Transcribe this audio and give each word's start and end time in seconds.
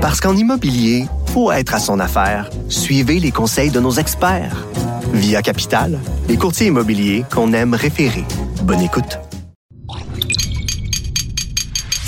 Parce 0.00 0.18
qu'en 0.18 0.34
immobilier, 0.34 1.04
faut 1.26 1.52
être 1.52 1.74
à 1.74 1.78
son 1.78 2.00
affaire. 2.00 2.48
Suivez 2.70 3.20
les 3.20 3.30
conseils 3.30 3.70
de 3.70 3.80
nos 3.80 3.92
experts. 3.92 4.66
Via 5.12 5.42
Capital, 5.42 5.98
les 6.26 6.38
courtiers 6.38 6.68
immobiliers 6.68 7.24
qu'on 7.30 7.52
aime 7.52 7.74
référer. 7.74 8.24
Bonne 8.62 8.80
écoute. 8.80 9.18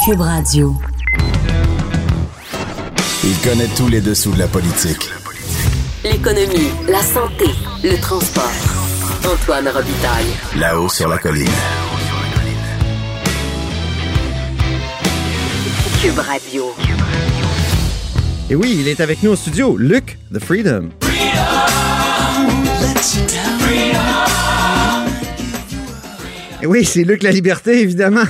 Cube 0.04 0.20
Radio. 0.20 0.74
Il 3.24 3.36
connaît 3.45 3.68
tous 3.77 3.88
les 3.88 4.00
dessous 4.00 4.32
de 4.32 4.38
la 4.38 4.48
politique. 4.48 5.11
L'économie, 6.02 6.70
la 6.88 7.02
santé, 7.02 7.45
le 7.84 8.00
transport. 8.00 8.50
Antoine 9.30 9.68
Robitaille. 9.68 10.32
Là-haut 10.56 10.88
sur 10.88 11.09
la 11.09 11.18
colline. 11.18 11.46
Cube 16.00 16.18
Radio. 16.18 16.74
Et 18.50 18.54
oui, 18.54 18.77
il 18.80 18.88
est 18.88 19.00
avec 19.00 19.22
nous 19.22 19.30
au 19.30 19.36
studio, 19.36 19.77
Luc, 19.77 20.19
The 20.32 20.38
Freedom. 20.38 20.91
Et 26.60 26.66
oui, 26.66 26.84
c'est 26.84 27.05
Luc 27.05 27.23
La 27.23 27.30
Liberté, 27.30 27.80
évidemment. 27.80 28.24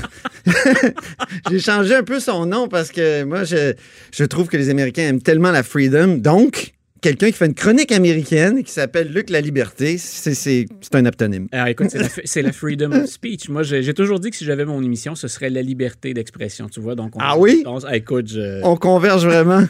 J'ai 1.50 1.58
changé 1.58 1.94
un 1.94 2.02
peu 2.02 2.20
son 2.20 2.46
nom 2.46 2.68
parce 2.68 2.90
que 2.90 3.24
moi, 3.24 3.44
je, 3.44 3.74
je 4.12 4.24
trouve 4.24 4.48
que 4.48 4.56
les 4.56 4.70
Américains 4.70 5.02
aiment 5.02 5.22
tellement 5.22 5.50
la 5.50 5.62
freedom. 5.62 6.16
Donc, 6.18 6.72
quelqu'un 7.02 7.26
qui 7.26 7.32
fait 7.34 7.46
une 7.46 7.54
chronique 7.54 7.92
américaine 7.92 8.62
qui 8.64 8.72
s'appelle 8.72 9.12
Luc 9.12 9.28
La 9.28 9.42
Liberté, 9.42 9.98
c'est- 9.98 10.66
un 10.94 11.04
aptonyme. 11.04 11.48
Alors 11.52 11.66
écoute, 11.66 11.88
c'est 12.24 12.42
la, 12.42 12.52
freedom 12.52 12.92
of 12.92 13.06
speech. 13.06 13.48
Moi, 13.48 13.62
j'ai 13.62 13.82
j'ai 13.82 13.92
toujours 13.94 14.20
dit 14.20 14.30
que 14.30 14.36
si 14.36 14.44
j'avais 14.44 14.64
mon 14.64 14.82
émission, 14.82 15.14
ce 15.14 15.28
serait 15.28 15.50
la 15.50 15.62
liberté 15.62 16.14
d'expression, 16.14 16.68
tu 16.68 16.80
vois. 16.80 16.94
Donc, 16.94 17.16
on- 17.16 17.20
Ah 17.20 17.36
oui? 17.38 17.62
on- 17.66 17.78
ah, 17.84 17.96
écoute, 17.96 18.28
je... 18.28 18.62
On 18.62 18.76
converge 18.76 19.24
vraiment. 19.26 19.64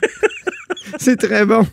c'est 0.98 1.16
très 1.16 1.44
bon. 1.46 1.66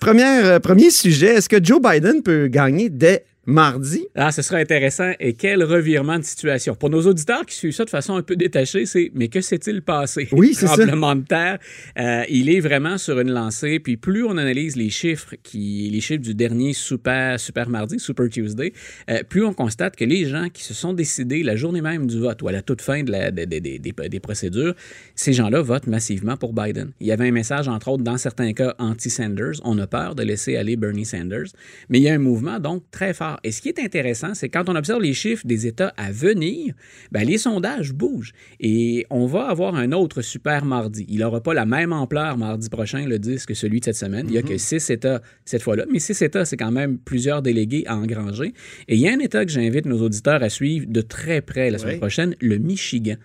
Première, 0.00 0.46
euh, 0.46 0.58
premier 0.60 0.90
sujet, 0.90 1.34
est-ce 1.34 1.48
que 1.48 1.62
Joe 1.62 1.80
Biden 1.82 2.22
peut 2.22 2.46
gagner 2.46 2.88
dès 2.88 3.24
mardi? 3.46 4.06
Ah, 4.14 4.30
ce 4.32 4.42
serait 4.42 4.60
intéressant. 4.60 5.12
Et 5.20 5.34
quel 5.34 5.62
revirement 5.64 6.18
de 6.18 6.24
situation. 6.24 6.74
Pour 6.74 6.90
nos 6.90 7.02
auditeurs 7.06 7.44
qui 7.46 7.54
suivent 7.56 7.72
ça 7.72 7.84
de 7.84 7.90
façon 7.90 8.16
un 8.16 8.22
peu 8.22 8.36
détachée, 8.36 8.86
c'est 8.86 9.10
mais 9.14 9.28
que 9.28 9.40
s'est-il 9.40 9.82
passé? 9.82 10.28
Oui, 10.32 10.54
c'est 10.54 10.66
ça. 10.66 10.74
Tremblement 10.76 11.16
de 11.16 11.22
terre. 11.24 11.58
Euh, 11.98 12.24
il 12.28 12.48
est 12.50 12.60
vraiment 12.60 12.98
sur 12.98 13.18
une 13.20 13.30
lancée. 13.30 13.78
Puis 13.80 13.96
plus 13.96 14.24
on 14.24 14.36
analyse 14.36 14.76
les 14.76 14.90
chiffres, 14.90 15.34
qui, 15.42 15.88
les 15.92 16.00
chiffres 16.00 16.22
du 16.22 16.34
dernier 16.34 16.72
super, 16.72 17.38
super 17.40 17.68
mardi, 17.68 17.98
Super 17.98 18.28
Tuesday, 18.28 18.72
euh, 19.10 19.22
plus 19.28 19.44
on 19.44 19.52
constate 19.54 19.96
que 19.96 20.04
les 20.04 20.26
gens 20.26 20.48
qui 20.52 20.62
se 20.62 20.74
sont 20.74 20.92
décidés 20.92 21.42
la 21.42 21.56
journée 21.56 21.80
même 21.82 22.06
du 22.06 22.18
vote 22.20 22.42
ou 22.42 22.48
à 22.48 22.52
la 22.52 22.62
toute 22.62 22.80
fin 22.82 23.02
de 23.02 23.10
la- 23.10 23.30
de- 23.30 23.44
de- 23.44 23.58
de- 23.58 24.08
des 24.08 24.20
procédures, 24.20 24.74
ces 25.14 25.32
gens-là 25.32 25.62
votent 25.62 25.86
massivement 25.86 26.36
pour 26.36 26.52
Biden. 26.52 26.92
Il 27.00 27.06
y 27.06 27.12
avait 27.12 27.28
un 27.28 27.32
message, 27.32 27.68
entre 27.68 27.88
autres, 27.88 28.02
dans 28.04 28.18
certains 28.18 28.52
cas, 28.52 28.74
anti-Sanders. 28.78 29.54
On 29.64 29.78
a 29.78 29.86
peur 29.86 30.14
de 30.14 30.22
laisser 30.22 30.56
aller 30.56 30.76
Bernie 30.76 31.04
Sanders. 31.04 31.46
Mais 31.88 31.98
il 31.98 32.02
y 32.04 32.08
a 32.08 32.14
un 32.14 32.18
mouvement, 32.18 32.58
donc, 32.60 32.84
très 32.90 33.12
fort. 33.14 33.31
Et 33.42 33.52
ce 33.52 33.60
qui 33.62 33.68
est 33.68 33.78
intéressant, 33.78 34.34
c'est 34.34 34.48
quand 34.48 34.68
on 34.68 34.76
observe 34.76 35.00
les 35.02 35.14
chiffres 35.14 35.46
des 35.46 35.66
États 35.66 35.92
à 35.96 36.10
venir, 36.12 36.74
ben, 37.10 37.24
les 37.24 37.38
sondages 37.38 37.92
bougent. 37.92 38.32
Et 38.60 39.06
on 39.10 39.26
va 39.26 39.48
avoir 39.48 39.74
un 39.74 39.92
autre 39.92 40.22
super 40.22 40.64
mardi. 40.64 41.06
Il 41.08 41.18
n'aura 41.20 41.40
pas 41.42 41.54
la 41.54 41.66
même 41.66 41.92
ampleur 41.92 42.36
mardi 42.38 42.68
prochain, 42.68 43.06
le 43.06 43.18
10, 43.18 43.46
que 43.46 43.54
celui 43.54 43.80
de 43.80 43.84
cette 43.86 43.96
semaine. 43.96 44.26
Il 44.28 44.32
n'y 44.32 44.38
a 44.38 44.42
que 44.42 44.56
six 44.58 44.88
États 44.90 45.22
cette 45.44 45.62
fois-là. 45.62 45.84
Mais 45.90 45.98
six 45.98 46.20
États, 46.22 46.44
c'est 46.44 46.56
quand 46.56 46.72
même 46.72 46.98
plusieurs 46.98 47.42
délégués 47.42 47.84
à 47.86 47.96
engranger. 47.96 48.52
Et 48.88 48.94
il 48.96 49.00
y 49.00 49.08
a 49.08 49.12
un 49.12 49.18
État 49.18 49.44
que 49.44 49.50
j'invite 49.50 49.86
nos 49.86 50.00
auditeurs 50.02 50.42
à 50.42 50.48
suivre 50.48 50.86
de 50.88 51.00
très 51.00 51.40
près 51.40 51.70
la 51.70 51.78
semaine 51.78 51.94
Oui. 51.94 52.00
prochaine, 52.00 52.34
le 52.40 52.58
Michigan. 52.58 53.16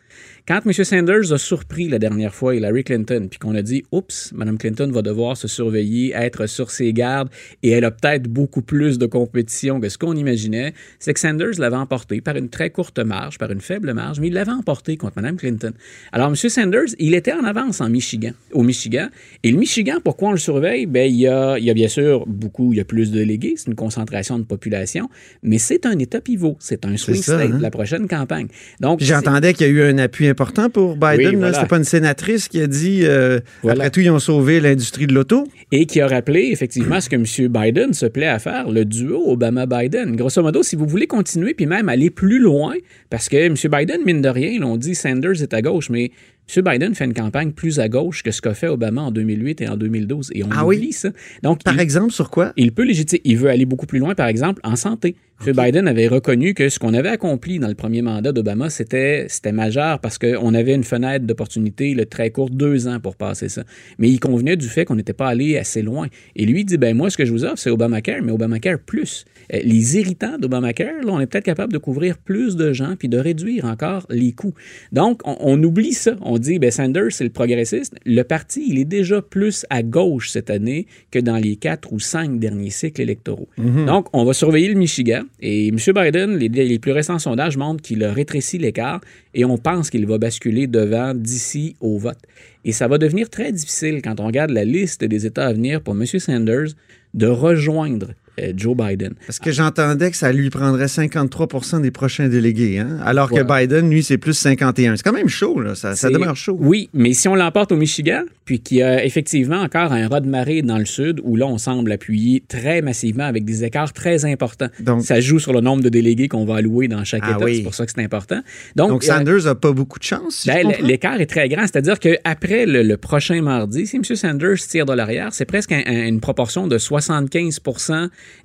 Quand 0.47 0.61
M. 0.65 0.71
Sanders 0.71 1.33
a 1.33 1.37
surpris 1.37 1.89
la 1.89 1.99
dernière 1.99 2.33
fois 2.33 2.55
Hillary 2.55 2.85
Clinton, 2.85 3.27
puis 3.29 3.37
qu'on 3.37 3.53
a 3.53 3.61
dit, 3.61 3.83
oups, 3.91 4.31
Mme 4.33 4.57
Clinton 4.57 4.89
va 4.93 5.01
devoir 5.01 5.35
se 5.35 5.49
surveiller, 5.49 6.13
être 6.15 6.47
sur 6.47 6.71
ses 6.71 6.93
gardes, 6.93 7.27
et 7.63 7.71
elle 7.71 7.83
a 7.83 7.91
peut-être 7.91 8.29
beaucoup 8.29 8.61
plus 8.61 8.97
de 8.97 9.07
compétition 9.07 9.81
que 9.81 9.89
ce 9.89 9.97
qu'on 9.97 10.15
imaginait, 10.15 10.73
c'est 10.99 11.13
que 11.13 11.19
Sanders 11.19 11.59
l'avait 11.59 11.75
emporté 11.75 12.21
par 12.21 12.37
une 12.37 12.47
très 12.47 12.69
courte 12.69 12.97
marge, 12.99 13.37
par 13.37 13.51
une 13.51 13.59
faible 13.59 13.93
marge, 13.93 14.21
mais 14.21 14.27
il 14.27 14.33
l'avait 14.35 14.53
emporté 14.53 14.95
contre 14.95 15.17
Mme 15.17 15.35
Clinton. 15.35 15.73
Alors, 16.13 16.29
M. 16.29 16.35
Sanders, 16.37 16.95
il 16.97 17.13
était 17.13 17.33
en 17.33 17.43
avance 17.43 17.81
en 17.81 17.89
Michigan, 17.89 18.31
au 18.53 18.63
Michigan. 18.63 19.09
Et 19.43 19.51
le 19.51 19.57
Michigan, 19.57 19.97
pourquoi 20.01 20.29
on 20.29 20.31
le 20.31 20.37
surveille? 20.37 20.85
Ben, 20.85 21.11
il 21.11 21.19
y 21.19 21.27
a, 21.27 21.59
il 21.59 21.65
y 21.65 21.69
a 21.69 21.73
bien 21.73 21.89
sûr 21.89 22.25
beaucoup, 22.25 22.71
il 22.71 22.77
y 22.77 22.79
a 22.79 22.85
plus 22.85 23.11
de 23.11 23.17
délégués, 23.17 23.55
c'est 23.57 23.67
une 23.67 23.75
concentration 23.75 24.39
de 24.39 24.45
population, 24.45 25.09
mais 25.43 25.57
c'est 25.57 25.85
un 25.85 25.99
État 25.99 26.21
pivot, 26.21 26.55
c'est 26.61 26.85
un 26.85 26.95
swing 26.95 27.21
state 27.21 27.51
hein? 27.51 27.57
de 27.57 27.61
la 27.61 27.69
prochaine 27.69 28.07
campagne. 28.07 28.47
Donc, 28.79 29.01
J'entendais 29.03 29.53
qu'il 29.53 29.67
y 29.67 29.69
a 29.69 29.73
eu 29.73 29.81
un 29.81 29.97
appui 29.97 30.29
important 30.29 30.36
pour 30.71 30.95
Biden. 30.95 31.17
Oui, 31.17 31.23
là. 31.25 31.37
voilà. 31.39 31.53
C'était 31.53 31.67
pas 31.67 31.77
une 31.77 31.83
sénatrice 31.83 32.47
qui 32.47 32.61
a 32.61 32.67
dit 32.67 33.01
euh, 33.03 33.39
Voilà. 33.63 33.79
après 33.85 33.91
tout, 33.91 33.99
ils 33.99 34.09
ont 34.09 34.19
sauvé 34.19 34.59
l'industrie 34.59 35.07
de 35.07 35.13
l'auto. 35.13 35.45
et 35.71 35.85
qui 35.85 35.99
a 35.99 36.07
rappelé 36.07 36.49
effectivement 36.51 37.01
ce 37.01 37.09
que 37.09 37.15
M. 37.15 37.25
Biden 37.49 37.93
se 37.93 38.05
plaît 38.05 38.27
à 38.27 38.39
faire, 38.39 38.69
le 38.69 38.85
duo 38.85 39.23
Obama-Biden. 39.31 40.15
Grosso 40.15 40.41
modo, 40.41 40.63
si 40.63 40.75
vous 40.75 40.87
voulez 40.87 41.07
continuer 41.07 41.53
puis 41.53 41.65
même 41.65 41.89
aller 41.89 42.09
plus 42.09 42.39
loin, 42.39 42.75
parce 43.09 43.27
que 43.29 43.37
M. 43.37 43.55
Biden, 43.71 44.01
mine 44.05 44.21
de 44.21 44.29
rien, 44.29 44.59
l'on 44.59 44.77
dit 44.77 44.95
Sanders 44.95 45.41
est 45.41 45.53
à 45.53 45.61
gauche, 45.61 45.89
mais 45.89 46.11
M. 46.55 46.63
Biden 46.63 46.95
fait 46.95 47.05
une 47.05 47.13
campagne 47.13 47.51
plus 47.51 47.79
à 47.79 47.89
gauche 47.89 48.23
que 48.23 48.31
ce 48.31 48.41
qu'a 48.41 48.53
fait 48.53 48.67
Obama 48.67 49.01
en 49.01 49.11
2008 49.11 49.61
et 49.61 49.67
en 49.67 49.75
2012. 49.75 50.31
Et 50.33 50.43
on 50.43 50.49
Ah 50.51 50.65
oublie 50.65 50.77
oui? 50.79 50.91
ça. 50.93 51.09
Donc, 51.43 51.63
Par 51.63 51.73
il- 51.75 51.81
exemple, 51.81 52.11
sur 52.13 52.29
quoi? 52.29 52.53
il 52.55 52.71
peut 52.71 52.83
légitimer. 52.83 53.21
Il 53.25 53.37
veut 53.37 53.49
aller 53.49 53.65
beaucoup 53.65 53.85
plus 53.85 53.99
loin, 53.99 54.15
par 54.15 54.27
exemple, 54.27 54.61
en 54.63 54.75
santé. 54.75 55.15
M. 55.45 55.53
Biden 55.55 55.87
avait 55.87 56.07
reconnu 56.07 56.55
que 56.55 56.67
ce 56.69 56.79
qu'on 56.79 56.95
avait 56.95 57.09
accompli 57.09 57.59
dans 57.59 57.67
le 57.67 57.75
premier 57.75 58.01
mandat 58.01 58.31
d'Obama, 58.31 58.71
c'était, 58.71 59.27
c'était 59.29 59.51
majeur 59.51 59.99
parce 59.99 60.17
qu'on 60.17 60.53
avait 60.55 60.73
une 60.73 60.83
fenêtre 60.83 61.25
d'opportunité 61.27 61.93
le 61.93 62.07
très 62.07 62.31
courte, 62.31 62.53
deux 62.53 62.87
ans 62.87 62.99
pour 62.99 63.15
passer 63.15 63.47
ça. 63.47 63.63
Mais 63.99 64.09
il 64.09 64.19
convenait 64.19 64.55
du 64.55 64.67
fait 64.67 64.83
qu'on 64.85 64.95
n'était 64.95 65.13
pas 65.13 65.27
allé 65.27 65.57
assez 65.57 65.83
loin. 65.83 66.07
Et 66.35 66.45
lui 66.47 66.65
dit, 66.65 66.77
ben 66.77 66.97
moi, 66.97 67.11
ce 67.11 67.17
que 67.17 67.25
je 67.25 67.31
vous 67.31 67.43
offre, 67.45 67.59
c'est 67.59 67.69
Obamacare, 67.69 68.23
mais 68.23 68.31
Obamacare 68.31 68.79
plus. 68.79 69.25
Euh, 69.53 69.59
Les 69.63 69.97
irritants 69.97 70.39
d'Obamacare, 70.39 71.03
là, 71.05 71.11
on 71.11 71.19
est 71.19 71.27
peut-être 71.27 71.45
capable 71.45 71.71
de 71.71 71.77
couvrir 71.77 72.17
plus 72.17 72.55
de 72.55 72.73
gens 72.73 72.95
puis 72.97 73.07
de 73.07 73.19
réduire 73.19 73.65
encore 73.65 74.07
les 74.09 74.31
coûts. 74.31 74.55
Donc, 74.91 75.21
on, 75.25 75.37
on 75.41 75.61
oublie 75.63 75.93
ça. 75.93 76.15
On 76.21 76.36
dit, 76.37 76.59
ben 76.59 76.71
Sanders, 76.71 77.11
c'est 77.11 77.23
le 77.23 77.29
progressiste. 77.29 77.95
Le 78.05 78.23
parti, 78.23 78.65
il 78.67 78.79
est 78.79 78.85
déjà 78.85 79.21
plus 79.21 79.65
à 79.69 79.83
gauche 79.83 80.29
cette 80.29 80.49
année 80.49 80.87
que 81.11 81.19
dans 81.19 81.37
les 81.37 81.55
quatre 81.55 81.93
ou 81.93 81.99
cinq 81.99 82.39
derniers 82.39 82.69
cycles 82.69 83.01
électoraux. 83.01 83.47
Donc, 83.57 84.07
on 84.13 84.25
va 84.25 84.33
surveiller 84.33 84.69
le 84.69 84.75
Michigan. 84.75 85.23
Et 85.39 85.69
M. 85.69 85.77
Biden, 85.95 86.37
les, 86.37 86.49
les 86.49 86.79
plus 86.79 86.91
récents 86.91 87.19
sondages 87.19 87.57
montrent 87.57 87.81
qu'il 87.81 88.03
a 88.03 88.11
rétréci 88.11 88.57
l'écart 88.57 89.01
et 89.33 89.45
on 89.45 89.57
pense 89.57 89.89
qu'il 89.89 90.05
va 90.05 90.17
basculer 90.17 90.67
devant 90.67 91.13
d'ici 91.13 91.75
au 91.79 91.97
vote. 91.97 92.19
Et 92.65 92.71
ça 92.71 92.87
va 92.87 92.97
devenir 92.97 93.29
très 93.29 93.51
difficile 93.51 94.01
quand 94.01 94.19
on 94.19 94.27
regarde 94.27 94.51
la 94.51 94.65
liste 94.65 95.03
des 95.03 95.25
États 95.25 95.47
à 95.47 95.53
venir 95.53 95.81
pour 95.81 95.95
M. 95.95 96.05
Sanders 96.05 96.69
de 97.13 97.27
rejoindre 97.27 98.13
Joe 98.55 98.75
Biden. 98.75 99.13
Parce 99.25 99.39
que 99.39 99.51
j'entendais 99.51 100.11
que 100.11 100.17
ça 100.17 100.31
lui 100.31 100.49
prendrait 100.49 100.85
53% 100.85 101.81
des 101.81 101.91
prochains 101.91 102.27
délégués, 102.29 102.79
hein? 102.79 102.97
alors 103.03 103.29
que 103.31 103.41
Biden, 103.41 103.89
lui, 103.89 104.03
c'est 104.03 104.17
plus 104.17 104.33
51. 104.33 104.95
C'est 104.95 105.03
quand 105.03 105.13
même 105.13 105.27
chaud, 105.29 105.59
là. 105.59 105.75
Ça, 105.75 105.93
demeure 106.09 106.35
chaud. 106.35 106.57
Oui, 106.59 106.89
mais 106.93 107.13
si 107.13 107.27
on 107.27 107.35
l'emporte 107.35 107.71
au 107.71 107.77
Michigan, 107.77 108.21
puis 108.45 108.59
qu'il 108.59 108.77
y 108.77 108.83
a 108.83 109.03
effectivement 109.03 109.61
encore 109.61 109.91
un 109.91 110.07
ras 110.07 110.19
de 110.21 110.29
marée 110.29 110.61
dans 110.61 110.77
le 110.77 110.85
sud, 110.85 111.19
où 111.23 111.35
là, 111.35 111.45
on 111.47 111.57
semble 111.57 111.91
appuyer 111.91 112.43
très 112.47 112.81
massivement 112.81 113.25
avec 113.25 113.43
des 113.45 113.63
écarts 113.63 113.93
très 113.93 114.25
importants. 114.25 114.69
Donc- 114.79 115.03
ça 115.03 115.19
joue 115.19 115.39
sur 115.39 115.53
le 115.53 115.61
nombre 115.61 115.83
de 115.83 115.89
délégués 115.89 116.27
qu'on 116.27 116.45
va 116.45 116.57
allouer 116.57 116.87
dans 116.87 117.03
chaque 117.03 117.23
Ah 117.25 117.31
État. 117.35 117.45
oui. 117.45 117.57
C'est 117.57 117.63
pour 117.63 117.73
ça 117.75 117.85
que 117.85 117.91
c'est 117.95 118.03
important. 118.03 118.41
Donc, 118.75 118.89
Donc, 118.89 119.03
euh, 119.03 119.07
Sanders 119.07 119.43
n'a 119.45 119.55
pas 119.55 119.71
beaucoup 119.71 119.99
de 119.99 120.03
chance, 120.03 120.35
si 120.41 120.47
ben. 120.47 120.71
L'écart 120.81 121.19
est 121.19 121.25
très 121.25 121.49
grand. 121.49 121.61
C'est-à-dire 121.63 121.99
qu'après 121.99 122.65
le, 122.65 122.83
le 122.83 122.97
prochain 122.97 123.41
mardi, 123.41 123.85
si 123.87 123.97
M. 123.97 124.03
Sanders 124.03 124.57
tire 124.67 124.85
de 124.85 124.93
l'arrière, 124.93 125.29
c'est 125.33 125.45
presque 125.45 125.71
un- 125.71 125.83
un- 125.85 126.07
une 126.07 126.19
proportion 126.19 126.67
de 126.67 126.77
75 126.77 127.59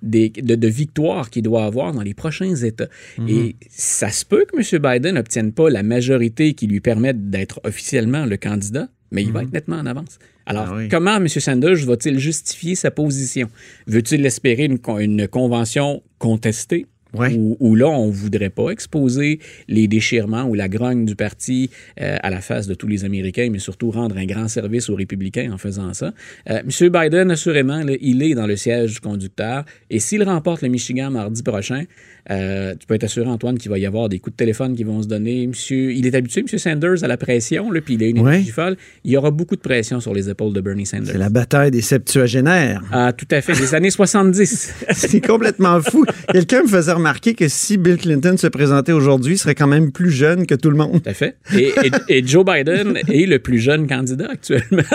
des, 0.03 0.31
de, 0.31 0.55
de 0.55 0.69
victoires 0.69 1.31
qu'il 1.31 1.43
doit 1.43 1.65
avoir 1.65 1.93
dans 1.93 2.03
les 2.03 2.15
prochains 2.15 2.55
États. 2.55 2.89
Mhm. 3.19 3.29
Et 3.29 3.57
ça 3.71 4.11
se 4.11 4.25
peut 4.25 4.45
que 4.51 4.57
M. 4.57 4.81
Biden 4.83 5.15
n'obtienne 5.15 5.53
pas 5.53 5.71
la 5.71 5.83
majorité 5.83 6.55
qui 6.55 6.67
lui 6.67 6.81
permette 6.81 7.31
d'être 7.31 7.61
officiellement 7.65 8.27
le 8.27 8.37
candidat, 8.37 8.89
mais 9.11 9.23
il 9.23 9.33
va 9.33 9.43
être 9.43 9.53
nettement 9.53 9.77
en 9.77 9.87
avance. 9.87 10.19
Alors, 10.47 10.67
Mhm. 10.67 10.73
Ah 10.73 10.77
oui. 10.79 10.89
comment 10.89 11.17
M. 11.17 11.29
Sanders 11.29 11.85
va-t-il 11.87 12.19
justifier 12.19 12.75
sa 12.75 12.91
position? 12.91 13.49
Veut-il 13.87 14.25
espérer 14.27 14.65
une, 14.65 14.79
une 14.99 15.29
convention 15.29 16.03
contestée? 16.19 16.87
Ouais. 17.15 17.35
Où, 17.37 17.57
où 17.61 17.75
là, 17.75 17.89
on 17.89 18.07
ne 18.09 18.13
voudrait 18.13 18.49
pas 18.51 18.71
exposer 18.71 19.39
les 19.69 19.87
déchirements 19.87 20.45
ou 20.45 20.55
la 20.55 20.69
grogne 20.69 21.05
du 21.05 21.15
parti 21.15 21.69
euh, 22.01 22.17
à 22.23 22.31
la 22.31 22.41
face 22.41 22.67
de 22.67 22.75
tous 22.75 22.87
les 22.89 23.05
Américains, 23.05 23.49
mais 23.53 23.59
surtout 23.59 23.91
rendre 23.91 24.17
un 24.17 24.25
grand 24.25 24.49
service 24.49 24.89
aux 24.89 24.95
républicains 24.95 25.51
en 25.53 25.59
faisant 25.59 25.93
ça. 25.93 26.13
Euh, 26.51 26.61
M. 26.61 26.89
Biden, 26.91 27.31
assurément, 27.31 27.83
là, 27.85 27.93
il 28.01 28.23
est 28.23 28.35
dans 28.35 28.47
le 28.47 28.57
siège 28.57 28.95
du 28.95 29.01
conducteur. 29.01 29.65
Et 29.91 29.99
s'il 30.01 30.23
remporte 30.25 30.63
le 30.63 30.69
Michigan 30.69 31.11
mardi 31.11 31.43
prochain, 31.43 31.85
euh, 32.31 32.75
tu 32.79 32.87
peux 32.87 32.95
être 32.95 33.05
assuré, 33.05 33.29
Antoine, 33.29 33.59
qu'il 33.59 33.71
va 33.71 33.79
y 33.79 33.85
avoir 33.87 34.09
des 34.09 34.19
coups 34.19 34.35
de 34.35 34.39
téléphone 34.39 34.75
qui 34.77 34.85
vont 34.85 35.03
se 35.03 35.09
donner. 35.09 35.47
Monsieur, 35.47 35.93
il 35.93 36.07
est 36.07 36.15
habitué, 36.15 36.41
M. 36.51 36.59
Sanders, 36.59 37.03
à 37.05 37.09
la 37.09 37.17
pression, 37.17 37.71
là, 37.71 37.81
puis 37.81 37.95
il 37.95 38.03
a 38.03 38.07
une 38.07 38.21
Ouais. 38.21 38.35
énergie 38.37 38.51
folle. 38.53 38.77
Il 39.05 39.11
y 39.11 39.17
aura 39.17 39.31
beaucoup 39.31 39.57
de 39.57 39.61
pression 39.61 40.01
sur 40.01 40.15
les 40.15 40.31
épaules 40.31 40.53
de 40.53 40.61
Bernie 40.61 40.87
Sanders. 40.87 41.13
C'est 41.13 41.19
la 41.19 41.29
bataille 41.31 41.71
des 41.73 41.81
septuagénaires. 41.81 42.83
Ah, 42.93 43.13
tout 43.13 43.27
à 43.31 43.41
fait, 43.41 43.55
des 43.55 43.75
années 43.75 43.91
70. 43.91 44.73
C'est 44.93 45.21
complètement 45.21 45.81
fou. 45.81 46.05
Quelqu'un 46.33 46.63
me 46.63 46.69
faisait 46.69 46.93
remarqué 47.03 47.35
que 47.35 47.49
si 47.49 47.77
Bill 47.79 47.97
Clinton 47.97 48.37
se 48.37 48.47
présentait 48.47 48.93
aujourd'hui, 48.93 49.35
il 49.35 49.39
serait 49.39 49.55
quand 49.55 49.67
même 49.67 49.93
plus 49.93 50.11
jeune 50.11 50.47
que 50.47 50.55
tout 50.55 50.71
le 50.71 50.77
monde. 50.77 51.03
Tout 51.03 51.11
à 51.11 51.15
fait. 51.15 51.37
Et, 51.57 51.73
et- 52.09 52.19
et 52.19 52.27
Joe 52.27 52.45
Biden 52.45 52.99
est 53.09 53.27
le 53.27 53.39
plus 53.39 53.59
jeune 53.59 53.87
candidat 53.89 54.29
actuellement. 54.31 54.83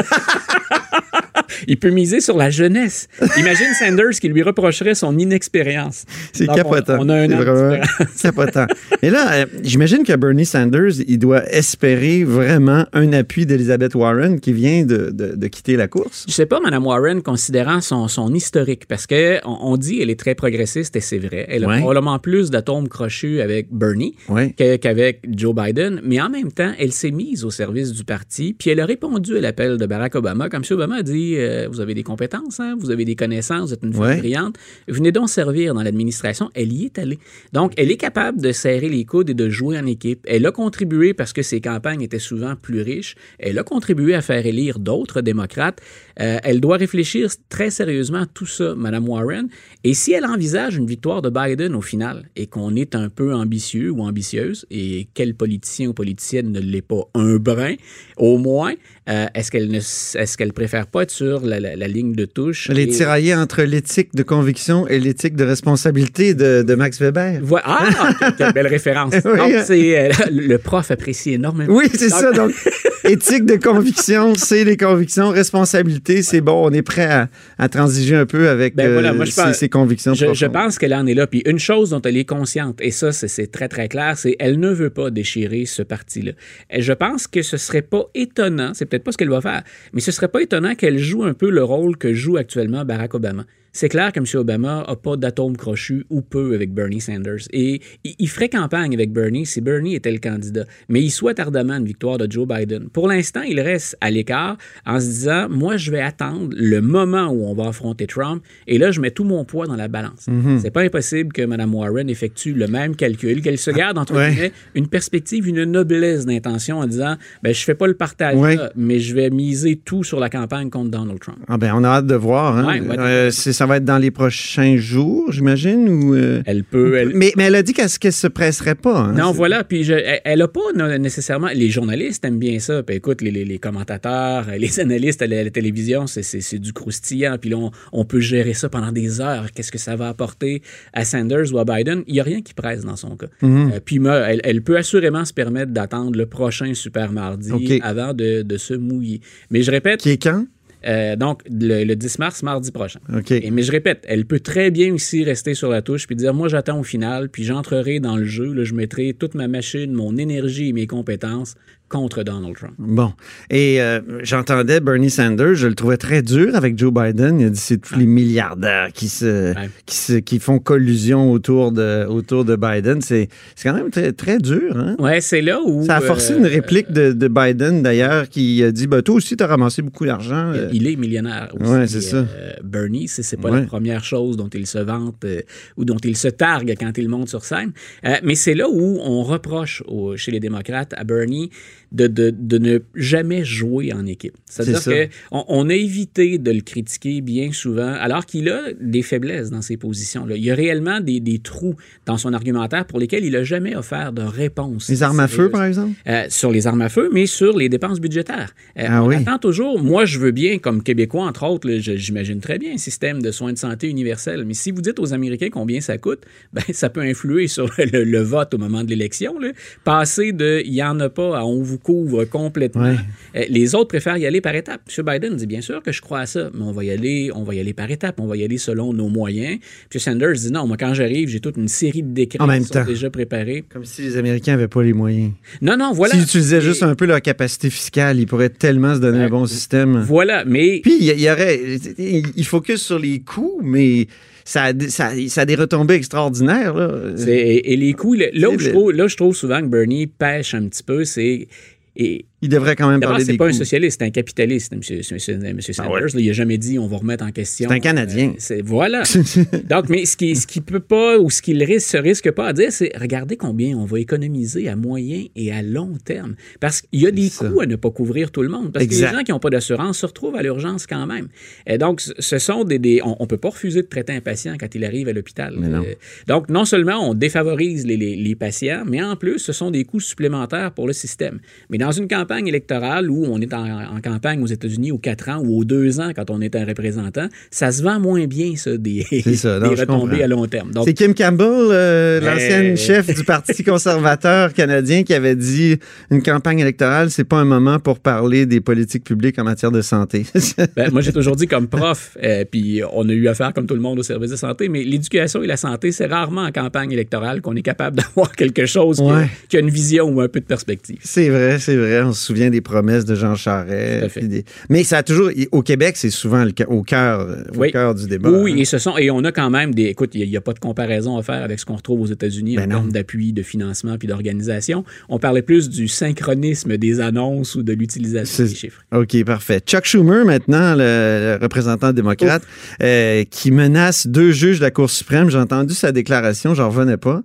Il 1.68 1.77
peut 1.77 1.89
miser 1.89 2.19
sur 2.19 2.38
la 2.38 2.50
jeunesse. 2.50 3.07
Imagine 3.38 3.68
Sanders 3.80 4.19
qui 4.19 4.27
lui 4.27 4.44
reprocherait 4.44 4.95
son 4.95 5.18
inexpérience. 5.18 6.04
C'est 6.33 6.45
capotant. 6.48 6.98
On, 7.00 7.06
on 7.06 7.09
a 7.09 7.15
un 7.15 7.31
an 7.31 7.80
capotant. 8.21 8.65
Et 9.01 9.09
là, 9.09 9.33
euh, 9.33 9.45
j'imagine 9.63 10.04
que 10.04 10.13
Bernie 10.15 10.45
Sanders, 10.45 11.00
il 11.07 11.18
doit 11.19 11.44
espérer 11.51 12.24
vraiment 12.24 12.86
un 12.94 13.13
appui 13.13 13.45
d'Elizabeth 13.45 13.95
Warren 13.95 14.39
qui 14.39 14.54
vient 14.54 14.83
de, 14.83 15.09
de- 15.12 15.36
de 15.36 15.48
quitter 15.48 15.75
la 15.77 15.88
course. 15.88 16.25
Je 16.27 16.33
sais 16.33 16.45
pas, 16.45 16.59
Mme 16.59 16.86
Warren, 16.86 17.21
considérant 17.21 17.81
son, 17.81 18.07
son 18.07 18.33
historique, 18.33 18.86
parce 18.88 19.07
que 19.07 19.39
on, 19.45 19.57
on 19.74 19.77
dit 19.77 20.00
elle 20.01 20.09
est 20.09 20.19
très 20.19 20.36
progressiste 20.36 20.95
et 20.95 21.01
c'est 21.01 21.19
vrai. 21.19 21.45
Elle 21.50 21.63
a 21.63 21.68
Ouais. 21.68 21.81
Probablement 21.98 22.20
plus 22.20 22.52
d'atomes 22.52 22.88
crochus 22.88 23.42
avec 23.42 23.70
Bernie 23.72 24.16
qu'avec 24.58 25.22
Joe 25.36 25.56
Biden, 25.56 26.00
mais 26.04 26.22
en 26.22 26.30
même 26.30 26.52
temps, 26.52 26.72
elle 26.78 26.92
s'est 26.92 27.12
mise 27.12 27.44
au 27.44 27.50
service 27.50 27.92
du 27.92 28.04
parti, 28.04 28.54
puis 28.54 28.70
elle 28.70 28.80
a 28.80 28.86
répondu 28.86 29.36
à 29.38 29.42
l'appel 29.42 29.78
de 29.78 29.86
Barack 29.86 30.16
Obama. 30.16 30.48
Comme 30.50 30.62
M. 30.64 30.76
Obama 30.76 30.98
a 30.98 31.04
dit, 31.04 31.36
euh, 31.38 31.68
vous 31.72 31.80
avez 31.80 31.96
des 31.96 32.04
compétences, 32.04 32.60
hein, 32.60 32.76
vous 32.80 32.92
avez 32.92 33.04
des 33.04 33.16
connaissances, 33.16 33.70
vous 33.70 33.74
êtes 33.74 33.84
une 33.84 33.94
femme 33.94 34.20
brillante, 34.20 34.58
venez 34.88 35.12
donc 35.12 35.30
servir 35.30 35.74
dans 35.74 35.82
l'administration. 35.82 36.50
Elle 36.54 36.72
y 36.72 36.86
est 36.86 37.00
allée. 37.00 37.18
Donc, 37.54 37.74
elle 37.78 37.90
est 37.90 37.98
capable 37.98 38.42
de 38.42 38.52
serrer 38.52 38.90
les 38.90 39.06
coudes 39.06 39.32
et 39.32 39.34
de 39.34 39.50
jouer 39.50 39.80
en 39.80 39.86
équipe. 39.86 40.20
Elle 40.28 40.46
a 40.46 40.52
contribué 40.52 41.14
parce 41.14 41.34
que 41.34 41.42
ses 41.42 41.62
campagnes 41.62 42.02
étaient 42.02 42.20
souvent 42.20 42.56
plus 42.56 42.82
riches. 42.82 43.16
Elle 43.40 43.58
a 43.58 43.64
contribué 43.64 44.14
à 44.14 44.22
faire 44.22 44.46
élire 44.46 44.78
d'autres 44.78 45.22
démocrates. 45.22 45.82
Euh, 46.19 46.40
elle 46.44 46.62
doit 46.62 46.78
réfléchir 46.78 47.30
très 47.50 47.69
sérieusement 47.69 48.22
à 48.22 48.25
tout 48.25 48.46
ça, 48.46 48.75
Mme 48.75 49.08
Warren. 49.08 49.48
Et 49.84 49.94
si 49.94 50.14
elle 50.14 50.25
envisage 50.25 50.75
une 50.75 50.88
victoire 50.88 51.22
de 51.22 51.30
Biden 51.30 51.75
au 51.75 51.81
final 51.81 52.30
et 52.36 52.48
qu'on 52.48 52.75
est 52.75 52.96
un 52.96 53.10
peu 53.10 53.34
ambitieux 53.34 53.92
ou 53.92 54.02
ambitieuse, 54.02 54.66
et 54.72 55.08
quel 55.14 55.36
politicien 55.36 55.90
ou 55.90 55.94
politicienne 55.94 56.52
ne 56.52 56.60
l'est 56.60 56.81
pas? 56.81 57.04
Un 57.14 57.38
brin, 57.38 57.75
au 58.18 58.38
moins, 58.38 58.74
euh, 59.09 59.25
est-ce 59.36 59.51
qu'elle 59.51 59.69
ne 59.69 59.77
est-ce 59.77 60.38
qu'elle 60.38 60.54
préfère 60.54 60.88
pas 60.88 61.04
être 61.04 61.12
sur 61.12 61.42
la, 61.45 61.59
la- 61.59 61.75
la 61.75 61.88
ligne 61.88 62.13
de 62.13 62.25
touche? 62.25 62.69
Elle 62.69 62.80
est 62.80 62.83
et- 62.83 62.88
tiraillée 62.88 63.36
entre 63.36 63.63
l'éthique 63.63 64.13
de 64.15 64.24
conviction 64.24 64.88
et 64.88 65.00
l'éthique 65.00 65.36
de 65.36 65.44
responsabilité 65.45 66.33
de, 66.33 66.62
de 66.62 66.75
Max 66.75 67.00
Weber. 67.00 67.39
Voi- 67.42 67.62
Ah, 67.63 67.88
quelle- 68.19 68.36
quelle 68.36 68.54
belle 68.54 68.68
référence. 68.68 69.13
Oui. 69.25 69.38
Donc, 69.38 69.69
euh, 69.69 70.09
le 70.31 70.57
prof 70.57 70.92
apprécie 70.92 71.33
énormément. 71.33 71.74
Oui, 71.74 71.86
c'est 71.94 72.09
Donc- 72.09 72.19
ça. 72.19 72.31
Donc, 72.31 72.51
éthique 73.04 73.45
de 73.45 73.56
conviction, 73.56 74.36
c'est 74.36 74.63
les 74.63 74.75
convictions. 74.77 75.30
Responsabilité, 75.30 76.21
c'est 76.24 76.42
bon, 76.42 76.68
on 76.68 76.71
est 76.71 76.81
prêt 76.81 77.06
à, 77.06 77.30
à 77.57 77.69
transiger 77.69 78.15
un 78.15 78.25
peu 78.25 78.50
avec 78.50 78.75
Ben 78.75 78.92
voilà, 78.92 79.13
moi, 79.13 79.25
je 79.25 79.31
ses, 79.31 79.42
pense- 79.42 79.57
ses 79.57 79.69
convictions. 79.69 80.13
Je, 80.13 80.45
pense 80.45 80.77
qu'elle 80.77 80.94
en 80.94 81.06
est 81.07 81.13
là. 81.13 81.27
Puis 81.27 81.42
une 81.45 81.59
chose 81.59 81.92
dont 81.92 82.01
elle 82.01 82.18
est 82.18 82.25
consciente, 82.25 82.80
et 82.81 82.92
ça, 82.92 83.12
c'est- 83.12 83.51
très, 83.51 83.68
très 83.69 83.88
clair, 83.88 84.18
c'est 84.18 84.36
elle 84.39 84.59
ne 84.59 84.69
veut 84.71 84.89
pas 84.89 85.09
déchirer 85.09 85.65
ce 85.65 85.81
parti-là. 85.81 86.33
Et 86.69 86.81
je 86.81 86.94
pense 86.94 87.27
que 87.27 87.42
ce 87.42 87.57
serait 87.57 87.81
pas 87.81 88.06
étonnant, 88.13 88.71
c'est 88.74 88.86
peut-être 88.86 88.97
pas 89.04 89.12
ce 89.12 89.18
qu'elle 89.18 89.30
va 89.30 89.42
faire, 89.42 89.64
mais 89.94 90.02
ce 90.02 90.12
serait 90.12 90.28
pas 90.28 90.42
étonnant 90.42 90.76
qu'elle 90.76 90.98
joue 90.98 91.24
un 91.24 91.34
peu 91.34 91.50
le 91.50 91.64
rôle 91.64 91.98
que 91.98 92.14
joue 92.14 92.38
actuellement 92.38 92.86
Barack 92.86 93.14
Obama. 93.14 93.46
C'est 93.80 93.90
clair 93.90 94.12
que 94.12 94.20
M. 94.20 94.26
Obama 94.40 94.84
n'a 94.88 94.96
pas 94.96 95.18
d'atome 95.18 95.56
crochu 95.56 96.04
ou 96.10 96.22
peu 96.22 96.56
avec 96.56 96.74
Bernie 96.74 97.00
Sanders. 97.00 97.42
Et 97.54 97.80
il, 98.04 98.28
ferait 98.28 98.50
campagne 98.50 98.92
avec 98.96 99.14
Bernie 99.14 99.46
si 99.46 99.62
Bernie 99.62 99.94
était 99.94 100.12
le 100.12 100.18
candidat. 100.18 100.64
Mais 100.90 101.00
il 101.04 101.12
souhaite 101.12 101.40
ardemment 101.40 101.76
une 101.76 101.86
victoire 101.86 102.18
de 102.18 102.26
Joe 102.28 102.48
Biden. 102.48 102.90
Pour 102.90 103.08
l'instant, 103.08 103.44
il 103.44 103.60
reste 103.60 103.96
à 104.02 104.10
l'écart 104.10 104.58
en 104.88 105.00
se 105.00 105.06
disant 105.06 105.48
Moi, 105.50 105.78
je 105.78 105.92
vais 105.92 106.02
attendre 106.02 106.50
le 106.58 106.82
moment 106.82 107.28
où 107.28 107.46
on 107.46 107.54
va 107.54 107.68
affronter 107.68 108.08
Trump. 108.08 108.42
Et 108.66 108.80
là, 108.80 108.90
je 108.90 109.00
mets 109.00 109.12
tout 109.12 109.24
mon 109.26 109.46
poids 109.46 109.68
dans 109.68 109.76
la 109.76 109.88
balance. 109.88 110.26
Mhm. 110.28 110.58
C'est 110.60 110.72
pas 110.72 110.82
impossible 110.82 111.32
que 111.32 111.44
Mme 111.44 111.76
Warren 111.76 112.10
effectue 112.10 112.54
le 112.54 112.66
même 112.66 112.96
calcul, 112.96 113.44
qu'elle 113.44 113.60
se 113.60 113.70
garde, 113.70 114.00
entre 114.00 114.16
Ouais. 114.16 114.32
guillemets, 114.32 114.52
une 114.74 114.88
perspective, 114.88 115.48
une 115.48 115.66
noblesse 115.66 116.26
d'intention 116.26 116.80
en 116.80 116.88
disant 116.88 117.16
ben, 117.44 117.54
Je 117.54 117.64
fais 117.64 117.76
pas 117.76 117.86
le 117.86 117.94
partage, 117.94 118.38
Ouais. 118.38 118.56
là, 118.56 118.72
mais 118.76 118.98
je 118.98 119.14
vais 119.14 119.30
miser 119.30 119.76
tout 119.76 120.04
sur 120.04 120.20
la 120.20 120.32
campagne 120.32 120.72
contre 120.72 120.90
Donald 120.90 121.20
Trump. 121.20 121.38
Ah 121.48 121.60
ben, 121.60 121.74
on 121.76 121.84
a 121.84 121.90
hâte 121.90 122.08
de 122.08 122.16
voir. 122.16 122.58
hein. 122.58 122.66
Ouais. 122.66 122.98
Euh, 122.98 123.30
c'est- 123.30 123.54
ça 123.54 123.67
va 123.68 123.78
être 123.78 123.86
dans 123.86 123.98
les 123.98 124.12
prochains 124.12 124.78
jours, 124.78 125.31
j'imagine. 125.31 125.88
Ou, 125.90 126.16
euh, 126.16 126.42
Elle 126.46 126.64
peut. 126.64 126.96
Elle, 126.96 127.12
mais, 127.14 127.31
mais 127.38 127.44
elle 127.44 127.56
a 127.56 127.64
dit 127.64 127.74
qu'elle 127.74 127.86
ne 128.04 128.10
se 128.12 128.28
presserait 128.28 128.75
pas. 128.75 128.98
hein. 129.00 129.14
Non, 129.14 129.31
voilà. 129.31 129.64
Puis 129.64 129.84
je- 129.84 129.94
elle- 129.94 130.22
elle 130.24 130.42
a 130.42 130.48
pas 130.48 130.60
non, 130.75 130.88
nécessairement. 130.98 131.48
Les 131.54 131.69
journalistes 131.69 132.24
aiment 132.25 132.40
bien 132.40 132.60
ça. 132.60 132.81
Puis 132.84 132.96
écoute, 132.96 133.22
les, 133.22 133.31
les- 133.31 133.46
les 133.46 133.60
commentateurs, 133.60 134.48
les 134.58 134.80
analystes 134.80 135.22
à 135.22 135.28
la, 135.28 135.50
télévision, 135.50 136.08
c'est- 136.08 136.56
du 136.60 136.74
croustillant. 136.74 137.38
Puis 137.40 137.50
là, 137.52 137.58
on, 137.58 137.72
on 137.92 138.06
peut 138.06 138.19
gérer 138.19 138.54
ça 138.54 138.69
pendant 138.69 138.92
des 138.92 139.22
heures. 139.22 139.52
Qu'est-ce 139.54 139.72
que 139.72 139.78
ça 139.78 139.96
va 139.96 140.10
apporter 140.10 140.62
à 140.94 141.06
Sanders 141.06 141.54
ou 141.54 141.60
à 141.60 141.66
Biden? 141.66 142.04
Il 142.08 142.14
n'y 142.14 142.19
a 142.19 142.24
rien 142.24 142.42
qui 142.42 142.54
presse 142.54 142.81
dans 142.84 142.96
son 142.96 143.16
cas. 143.16 143.28
Mhm. 143.42 143.72
Euh, 143.74 143.80
puis 143.84 144.00
elle, 144.06 144.42
elle 144.44 144.62
peut 144.62 144.78
assurément 144.78 145.25
se 145.25 145.34
permettre 145.34 145.72
d'attendre 145.72 146.18
le 146.18 146.25
prochain 146.25 146.74
super 146.74 147.12
mardi 147.12 147.80
avant 147.84 148.14
de, 148.14 148.42
de 148.42 148.58
se 148.58 148.74
mouiller. 148.74 149.22
Mais 149.52 149.62
je 149.62 149.72
répète, 149.72 150.02
Qui 150.02 150.12
est 150.12 150.22
quand? 150.24 150.46
Euh, 150.88 151.16
donc 151.16 151.42
le, 151.50 151.84
le 151.84 151.95
10 151.95 152.19
mars, 152.19 152.44
mardi 152.44 152.72
prochain. 152.72 153.00
OK. 153.13 153.31
Et- 153.31 153.51
mais 153.51 153.62
je 153.63 153.72
répète, 153.72 154.04
elle 154.07 154.25
peut 154.25 154.39
très 154.39 154.72
bien 154.72 154.94
aussi 154.94 155.24
rester 155.24 155.54
sur 155.54 155.69
la 155.69 155.81
touche 155.81 156.07
puis 156.07 156.16
dire 156.16 156.34
moi 156.34 156.48
j'attends 156.48 156.80
au 156.80 156.84
final, 156.84 157.30
puis 157.30 157.44
j'entrerai 157.44 158.00
dans 158.00 158.16
le 158.18 158.25
jeu, 158.25 158.54
là, 158.54 158.63
je 158.63 158.74
mettrai 158.74 159.13
toute 159.13 159.36
ma 159.36 159.48
machine, 159.48 159.92
mon 159.94 160.18
énergie 160.18 160.69
et 160.69 160.74
mes 160.74 160.88
compétences 160.88 161.56
contre 161.89 162.24
Donald 162.24 162.56
Trump. 162.56 162.74
Bon. 162.78 163.13
Et 163.50 163.81
euh, 163.81 164.01
j'entendais 164.24 164.80
Bernie 164.80 165.10
Sanders, 165.10 165.56
je 165.56 165.68
le 165.68 165.75
trouvais 165.75 165.98
très 165.98 166.22
dur 166.22 166.56
avec 166.56 166.78
Joe 166.78 166.92
Biden. 166.94 167.39
Il 167.39 167.48
a 167.48 167.50
dit 167.50 167.60
c'est 167.60 167.78
tous 167.78 167.95
les 167.98 168.06
milliardaires 168.06 168.89
qui 168.94 169.07
se, 169.10 169.54
Ouais. 169.56 169.69
qui 169.86 169.95
se 169.95 170.13
qui 170.13 170.39
font 170.39 170.60
collusion 170.60 171.31
autour 171.31 171.72
de 171.72 172.06
autour 172.07 172.44
de 172.45 172.56
Biden. 172.56 173.01
C'est 173.01 173.30
quand 173.63 173.74
même 173.74 173.89
très 173.89 174.12
très 174.12 174.38
dur. 174.38 174.75
Hein? 174.78 174.95
Ouais, 175.00 175.22
c'est 175.22 175.42
là 175.42 175.60
où 175.63 175.86
Ça 175.86 175.98
a 175.98 176.01
forcé 176.01 176.34
euh, 176.34 176.38
une 176.39 176.45
réplique 176.45 176.92
de, 176.92 177.12
de 177.13 177.28
Biden 177.28 177.81
d'ailleurs 177.84 178.28
qui 178.30 178.63
a 178.63 178.72
dit 178.72 178.88
bah, 178.88 179.01
toi 179.01 179.16
aussi 179.16 179.38
tu 179.38 179.44
as 179.44 179.48
ramassé 179.48 179.81
beaucoup 179.81 180.06
d'argent. 180.06 180.51
Euh, 180.54 180.69
Il 180.74 180.88
est 180.88 180.95
millionnaire 180.95 181.50
aussi. 181.60 181.72
Ouais, 181.72 181.88
c'est 181.88 182.01
ça. 182.01 182.18
euh, 182.18 182.51
Bernie, 182.63 183.07
c'est 183.07 183.24
c'est 183.24 183.38
pas 183.38 183.50
Ouais. 183.51 183.62
la 183.62 183.66
première 183.66 184.04
chose 184.04 184.36
dont 184.36 184.50
il 184.50 184.68
se 184.68 184.80
vante 184.80 185.24
euh, 185.24 185.42
ou 185.78 185.86
dont 185.86 185.98
il 186.04 186.18
se 186.18 186.28
targue 186.28 186.74
quand 186.80 186.98
il 186.98 187.07
monte 187.07 187.30
sur 187.30 187.45
scène. 187.45 187.72
Euh, 188.06 188.16
mais 188.24 188.36
c'est 188.36 188.54
là 188.56 188.68
où 188.69 189.00
on 189.01 189.24
reproche 189.24 189.83
au- 189.88 190.18
chez 190.18 190.31
les 190.31 190.40
démocrates 190.40 190.94
à 190.98 191.04
Bernie 191.04 191.50
de, 191.92 192.07
de- 192.07 192.34
de 192.38 192.57
ne 192.57 192.80
jamais 192.95 193.44
jouer 193.45 193.94
en 193.94 194.06
équipe. 194.06 194.34
C'est-à-dire 194.45 195.07
qu'on 195.31 195.45
on 195.48 195.69
a 195.69 195.74
évité 195.74 196.38
de 196.38 196.51
le 196.51 196.62
critiquer 196.62 197.22
bien 197.22 197.51
souvent, 197.54 197.94
alors 197.94 198.25
qu'il 198.25 198.50
a 198.50 198.62
des 198.80 199.01
faiblesses 199.01 199.50
dans 199.50 199.62
ses 199.62 199.78
positions-là. 199.78 200.36
Il 200.36 200.44
y 200.44 200.51
a 200.51 200.56
réellement 200.56 201.00
des, 201.00 201.19
des 201.19 201.39
trous 201.39 201.75
dans 202.06 202.18
son 202.18 202.34
argumentaire 202.34 202.86
pour 202.86 203.00
lesquels 203.00 203.24
il 203.24 203.31
n'a 203.31 203.44
jamais 203.44 203.75
offert 203.75 204.12
de 204.13 204.22
réponse. 204.22 204.89
les 204.89 205.04
armes 205.04 205.19
à 205.19 205.28
feu 205.28 205.50
par 205.50 205.63
exemple? 205.66 205.94
Euh, 206.07 206.25
sur 206.30 206.51
les 206.51 206.68
armes 206.68 206.81
à 206.81 206.89
feu, 206.89 207.10
mais 207.13 207.25
sur 207.25 207.57
les 207.57 207.69
dépenses 207.69 208.00
budgétaires. 208.00 208.54
Euh, 208.78 208.86
Ah 208.88 209.04
on 209.04 209.07
oui. 209.07 209.16
attend 209.16 209.38
toujours, 209.40 209.81
moi 209.81 210.06
je 210.06 210.19
veux 210.19 210.31
bien, 210.31 210.57
comme 210.60 210.83
Québécois 210.83 211.25
entre 211.25 211.45
autres, 211.45 211.69
là, 211.69 211.78
j'imagine 211.80 212.40
très 212.42 212.57
bien 212.59 212.73
un 212.73 212.78
système 212.78 213.21
de 213.21 213.31
soins 213.31 213.54
de 213.54 213.57
santé 213.57 213.88
universel, 213.90 214.44
mais 214.45 214.54
si 214.54 214.71
vous 214.71 214.81
dites 214.81 215.00
aux 215.00 215.14
Américains 215.14 215.50
combien 215.52 215.80
ça 215.81 215.97
coûte, 215.97 216.21
ben, 216.54 216.64
ça 216.71 216.90
peut 216.90 217.02
influer 217.02 217.47
sur 217.47 217.69
le, 217.78 218.04
le 218.04 218.21
vote 218.21 218.54
au 218.54 218.57
moment 218.57 218.83
de 218.83 218.90
l'élection. 218.90 219.40
là. 219.40 219.52
Passer 219.83 220.31
de 220.33 220.62
il 220.66 220.71
n'y 220.73 220.83
en 220.83 221.00
a 221.00 221.09
pas 221.09 221.40
à 221.40 221.44
on 221.45 221.62
vous 221.62 221.77
couvre 221.78 222.26
complètement. 222.26 222.84
Ouais. 222.84 222.96
Euh, 223.36 223.44
les 223.50 223.76
autres 223.76 223.88
préfèrent 223.88 224.18
y 224.18 224.26
aller 224.26 224.42
par 224.42 224.56
étapes. 224.56 224.81
M. 224.98 225.06
Biden 225.06 225.36
dit 225.36 225.48
bien 225.48 225.62
sûr 225.62 225.81
que 225.81 225.92
je 225.92 226.02
crois 226.02 226.19
à 226.22 226.26
ça, 226.26 226.50
mais 226.54 226.62
on 226.64 226.72
va 226.72 226.84
y 226.84 226.92
aller, 226.92 227.31
on 227.34 227.44
va 227.44 227.54
y 227.56 227.60
aller 227.60 227.74
par 227.74 227.90
étapes, 227.90 228.19
on 228.19 228.28
va 228.28 228.36
y 228.38 228.44
aller 228.44 228.57
selon 228.57 228.94
nos 228.94 229.07
moyens. 229.10 229.60
Puis 229.90 230.00
Sanders 230.00 230.34
dit 230.34 230.52
non, 230.52 230.68
moi 230.68 230.78
quand 230.78 230.94
j'arrive, 230.94 231.28
j'ai 231.30 231.40
toute 231.40 231.57
une 231.57 231.68
série 231.68 232.04
de 232.04 232.14
décrets 232.14 232.42
En 232.42 232.48
même 232.48 232.62
qui 232.64 232.68
sont 232.68 232.74
temps. 232.76 232.86
déjà 232.86 233.10
préparés. 233.10 233.64
Comme 233.72 233.86
si 233.86 234.02
les 234.02 234.18
Américains 234.18 234.54
n'avaient 234.54 234.68
pas 234.68 234.84
les 234.84 234.94
moyens. 234.94 235.31
Non, 235.62 235.78
non, 235.78 235.92
voilà. 235.94 236.14
S'ils 236.14 236.24
utilisaient 236.24 236.57
Et- 236.57 236.62
juste 236.62 236.84
un 236.84 236.96
peu 236.96 237.06
leur 237.06 237.22
capacité 237.22 237.69
fiscale, 237.69 238.19
ils 238.19 238.26
pourraient 238.28 238.50
tellement 238.50 238.96
se 238.96 239.00
donner 239.00 239.19
un 239.24 239.30
bon 239.30 239.46
système. 239.46 240.00
Voilà, 240.02 240.44
mais 240.46 240.81
Puis, 240.81 240.98
il 241.00 241.06
y, 241.06 241.12
il 241.12 241.22
y 241.22 241.30
aurait. 241.30 241.60
Il 241.98 242.46
focus 242.46 242.81
sur 242.81 243.00
les 243.00 243.19
coûts, 243.19 243.60
mais 243.64 244.07
ça 244.47 244.63
a, 244.63 244.73
des- 244.73 244.89
ça, 244.89 245.11
ça 245.27 245.42
a 245.42 245.45
des 245.45 245.56
retombées 245.56 245.95
extraordinaires. 245.95 246.73
Là. 246.73 246.89
Et, 247.27 247.73
et 247.73 247.75
les 247.75 247.94
coups, 247.94 248.18
là 248.33 248.49
où, 248.49 248.57
je 248.57 248.69
trouve, 248.69 248.92
là 248.94 249.04
où 249.04 249.07
je 249.09 249.18
trouve 249.18 249.35
souvent 249.35 249.59
que 249.59 249.66
Bernie 249.68 250.07
pêche 250.07 250.54
un 250.54 250.68
petit 250.69 250.83
peu, 250.83 251.04
c'est. 251.04 251.49
Et, 251.97 252.25
Il 252.44 252.50
devrait 252.50 252.76
quand 252.76 252.88
même 252.90 253.00
parler 253.00 253.26
c'est 253.26 253.32
des 253.32 253.38
pas 253.38 253.48
un 253.48 253.52
socialiste, 253.54 254.00
c'est 254.00 254.06
un 254.06 254.12
capitaliste, 254.12 254.72
M. 254.74 254.84
Sanders. 254.84 255.56
ouais. 255.92 256.02
là, 256.02 256.08
il 256.18 256.30
a 256.30 256.34
jamais 256.34 256.60
dit 256.60 256.78
on 256.78 256.86
va 256.86 256.98
remettre 256.98 257.26
en 257.26 257.32
question. 257.32 257.68
C'est 257.68 257.76
un 257.76 257.80
Canadien. 257.80 258.30
Euh, 258.30 258.34
c'est- 258.38 258.62
voilà. 258.62 259.02
Donc, 259.70 259.90
mais 259.90 260.06
ce 260.06 260.16
qui, 260.16 260.36
ce 260.36 260.46
qui 260.46 260.62
peut 260.62 260.80
pas 260.80 261.18
ou 261.18 261.32
ce 261.32 261.42
qu'il 261.42 261.64
risque, 261.64 261.88
se 261.90 261.98
risque 261.98 262.30
pas 262.30 262.50
à 262.50 262.54
dire, 262.54 262.72
c'est 262.72 262.92
regardez 262.96 263.38
combien 263.38 263.76
on 263.76 263.86
va 263.86 264.00
économiser 264.00 264.70
à 264.70 264.76
moyen 264.76 265.26
et 265.36 265.52
à 265.52 265.64
long 265.64 265.94
terme. 266.06 266.36
Parce 266.60 266.82
qu'il 266.82 267.02
y 267.02 267.08
a 267.08 267.12
des 267.12 267.30
C'est 267.30 267.50
coûts 267.50 267.62
à 267.62 267.66
ne 267.66 267.76
pas 267.76 267.90
couvrir 267.90 268.30
tout 268.30 268.44
le 268.44 268.50
monde. 268.50 268.72
Parce 268.72 268.86
que 268.86 268.92
les 268.92 268.98
gens 269.18 269.24
qui 269.24 269.32
n'ont 269.32 269.40
pas 269.40 269.50
d'assurance 269.50 269.98
se 269.98 270.06
retrouvent 270.06 270.36
à 270.36 270.44
l'urgence 270.44 270.86
quand 270.86 271.08
même. 271.08 271.30
Et 271.66 271.80
donc, 271.80 272.02
ce- 272.02 272.38
sont 272.38 272.64
des. 272.66 272.78
des- 272.78 273.02
on, 273.04 273.16
on 273.20 273.26
peut 273.26 273.38
pas 273.38 273.50
refuser 273.50 273.82
de 273.82 273.88
traiter 273.88 274.14
un 274.14 274.22
patient 274.22 274.56
quand 274.60 274.76
il 274.76 274.86
arrive 274.86 275.08
à 275.08 275.14
l'hôpital. 275.14 275.56
Euh, 275.58 275.96
donc, 276.28 276.50
non 276.50 276.66
seulement 276.66 277.10
on 277.10 277.16
défavorise 277.16 277.84
les, 277.88 277.98
les- 277.98 278.16
les 278.16 278.36
patients, 278.36 278.84
mais 278.86 279.02
en 279.02 279.16
plus, 279.16 279.40
ce 279.40 279.54
sont 279.54 279.72
des 279.72 279.86
coûts 279.86 280.00
supplémentaires 280.00 280.72
pour 280.72 280.86
le 280.86 280.94
système. 280.94 281.40
Mais 281.72 281.80
dans 281.80 281.92
une 281.92 282.08
campagne 282.08 282.27
campagne 282.28 282.48
électorale 282.48 283.10
où 283.10 283.26
on 283.26 283.40
est 283.40 283.54
en, 283.54 283.96
en 283.96 284.02
campagne 284.02 284.42
aux 284.44 284.48
États-Unis 284.48 284.92
aux 284.92 284.98
quatre 284.98 285.30
ans 285.30 285.42
ou 285.44 285.60
aux 285.60 285.64
deux 285.64 286.02
ans 286.02 286.12
quand 286.14 286.30
on 286.30 286.42
est 286.42 286.56
un 286.57 286.66
représentant, 286.66 287.28
ça 287.52 287.72
se 287.72 287.81
vend 287.81 288.02
moins 288.02 288.26
bien, 288.26 288.56
ça, 288.57 288.76
des, 288.76 289.06
C'est 289.24 289.36
ça, 289.36 289.60
non, 289.60 289.69
des 289.69 289.76
je 289.78 289.81
retombées 289.81 290.24
à 290.24 290.28
long 290.28 290.46
terme. 290.48 290.72
C'est 290.84 290.94
Kim 290.94 291.14
Campbell, 291.14 291.48
euh, 291.48 292.19
l'ancienne 292.19 292.76
chef 292.88 293.07
du 293.16 293.24
Parti 293.24 293.64
conservateur 293.64 294.54
canadien, 294.54 295.04
qui 295.04 295.14
avait 295.14 295.38
dit 295.38 295.78
une 296.12 296.22
campagne 296.22 296.60
électorale, 296.60 297.12
c'est 297.12 297.24
pas 297.24 297.38
un 297.38 297.46
moment 297.46 297.80
pour 297.80 298.00
parler 298.00 298.46
des 298.46 298.60
politiques 298.60 299.06
publiques 299.06 299.40
en 299.40 299.46
matière 299.46 299.72
de 299.72 299.81
santé. 299.81 300.26
Ben, 300.76 300.92
moi, 300.92 301.02
j'ai 301.02 301.14
toujours 301.14 301.36
dit 301.36 301.48
comme 301.48 301.68
prof, 301.68 302.18
euh, 302.24 302.44
puis 302.50 302.81
on 302.94 303.07
a 303.10 303.14
eu 303.14 303.28
affaire 303.28 303.54
comme 303.54 303.68
tout 303.68 303.74
le 303.74 303.80
monde 303.81 304.00
au 304.00 304.04
service 304.04 304.31
de 304.31 304.36
santé, 304.36 304.69
mais 304.69 304.84
l'éducation 304.84 305.42
et 305.44 305.48
la 305.48 305.57
santé, 305.57 305.92
c'est 305.92 306.06
rarement 306.06 306.42
en 306.44 306.52
campagne 306.52 306.92
électorale 306.92 307.42
qu'on 307.42 307.56
est 307.56 307.62
capable 307.62 307.98
d'avoir 307.98 308.36
quelque 308.36 308.66
chose 308.66 309.02
qui- 309.50 309.57
a 309.57 309.60
une 309.60 309.69
vision 309.69 310.10
ou 310.10 310.22
un 310.22 310.28
peu 310.28 310.40
de 310.40 310.46
perspective. 310.46 310.98
c'est 311.02 311.30
vrai, 311.30 311.60
c'est 311.60 311.76
vrai. 311.76 312.02
On 312.04 312.14
se 312.18 312.26
souvient 312.26 312.50
des 312.50 312.62
promesses 312.62 313.06
de 313.06 313.16
Jean 313.16 313.36
Charest. 313.36 314.19
Des- 314.19 314.44
Mais 314.69 314.83
ça 314.83 314.97
a 314.97 315.04
toujours, 315.04 315.30
au 315.52 315.62
Québec, 315.62 315.95
c'est 315.97 316.09
souvent 316.09 316.44
le 316.44 316.52
au 316.68 316.83
cœur, 316.83 317.28
Oui. 317.56 317.71
du 317.95 318.07
débat. 318.07 318.30
Oui, 318.30 318.54
hein. 318.54 318.57
et 318.57 318.66
ce 318.66 318.78
sont 318.78 318.97
et 318.97 319.09
on 319.12 319.24
a 319.24 319.31
quand 319.31 319.50
même 319.50 319.74
des. 319.74 319.83
Écoute, 319.86 320.12
il 320.14 320.30
n'y 320.30 320.36
a, 320.38 320.42
pas 320.42 320.54
de 320.54 320.59
comparaison 320.59 321.18
à 321.18 321.24
faire 321.24 321.44
avec 321.44 321.59
ce 321.59 321.66
qu'on 321.66 321.76
retrouve 321.76 322.02
aux 322.02 322.07
États-Unis 322.07 322.56
Ben 322.57 322.66
en 322.66 322.76
termes 322.76 322.92
d'appui, 322.92 323.31
de 323.33 323.44
financement 323.44 323.97
puis 323.97 324.07
d'organisation. 324.07 324.83
On 325.09 325.19
parlait 325.19 325.42
plus 325.42 325.69
du 325.69 325.88
synchronisme 325.88 326.78
des 326.78 327.00
annonces 327.00 327.56
ou 327.56 327.64
de 327.64 327.74
l'utilisation 327.74 328.44
des 328.45 328.56
chiffres. 328.56 328.81
OK, 328.94 329.24
parfait. 329.24 329.59
Chuck 329.66 329.86
Schumer, 329.86 330.26
maintenant, 330.26 330.74
le, 330.76 331.38
le 331.38 331.40
représentant 331.42 331.94
démocrate, 331.94 332.44
euh, 332.81 333.24
qui 333.30 333.52
menace 333.52 334.07
deux 334.07 334.31
juges 334.31 334.59
de 334.59 334.64
la 334.64 334.71
Cour 334.71 334.90
suprême. 334.90 335.30
J'ai 335.30 335.38
entendu 335.38 335.74
sa 335.74 335.92
déclaration, 335.92 336.54
j'en 336.56 336.69
revenais 336.69 336.97
pas. 336.97 337.21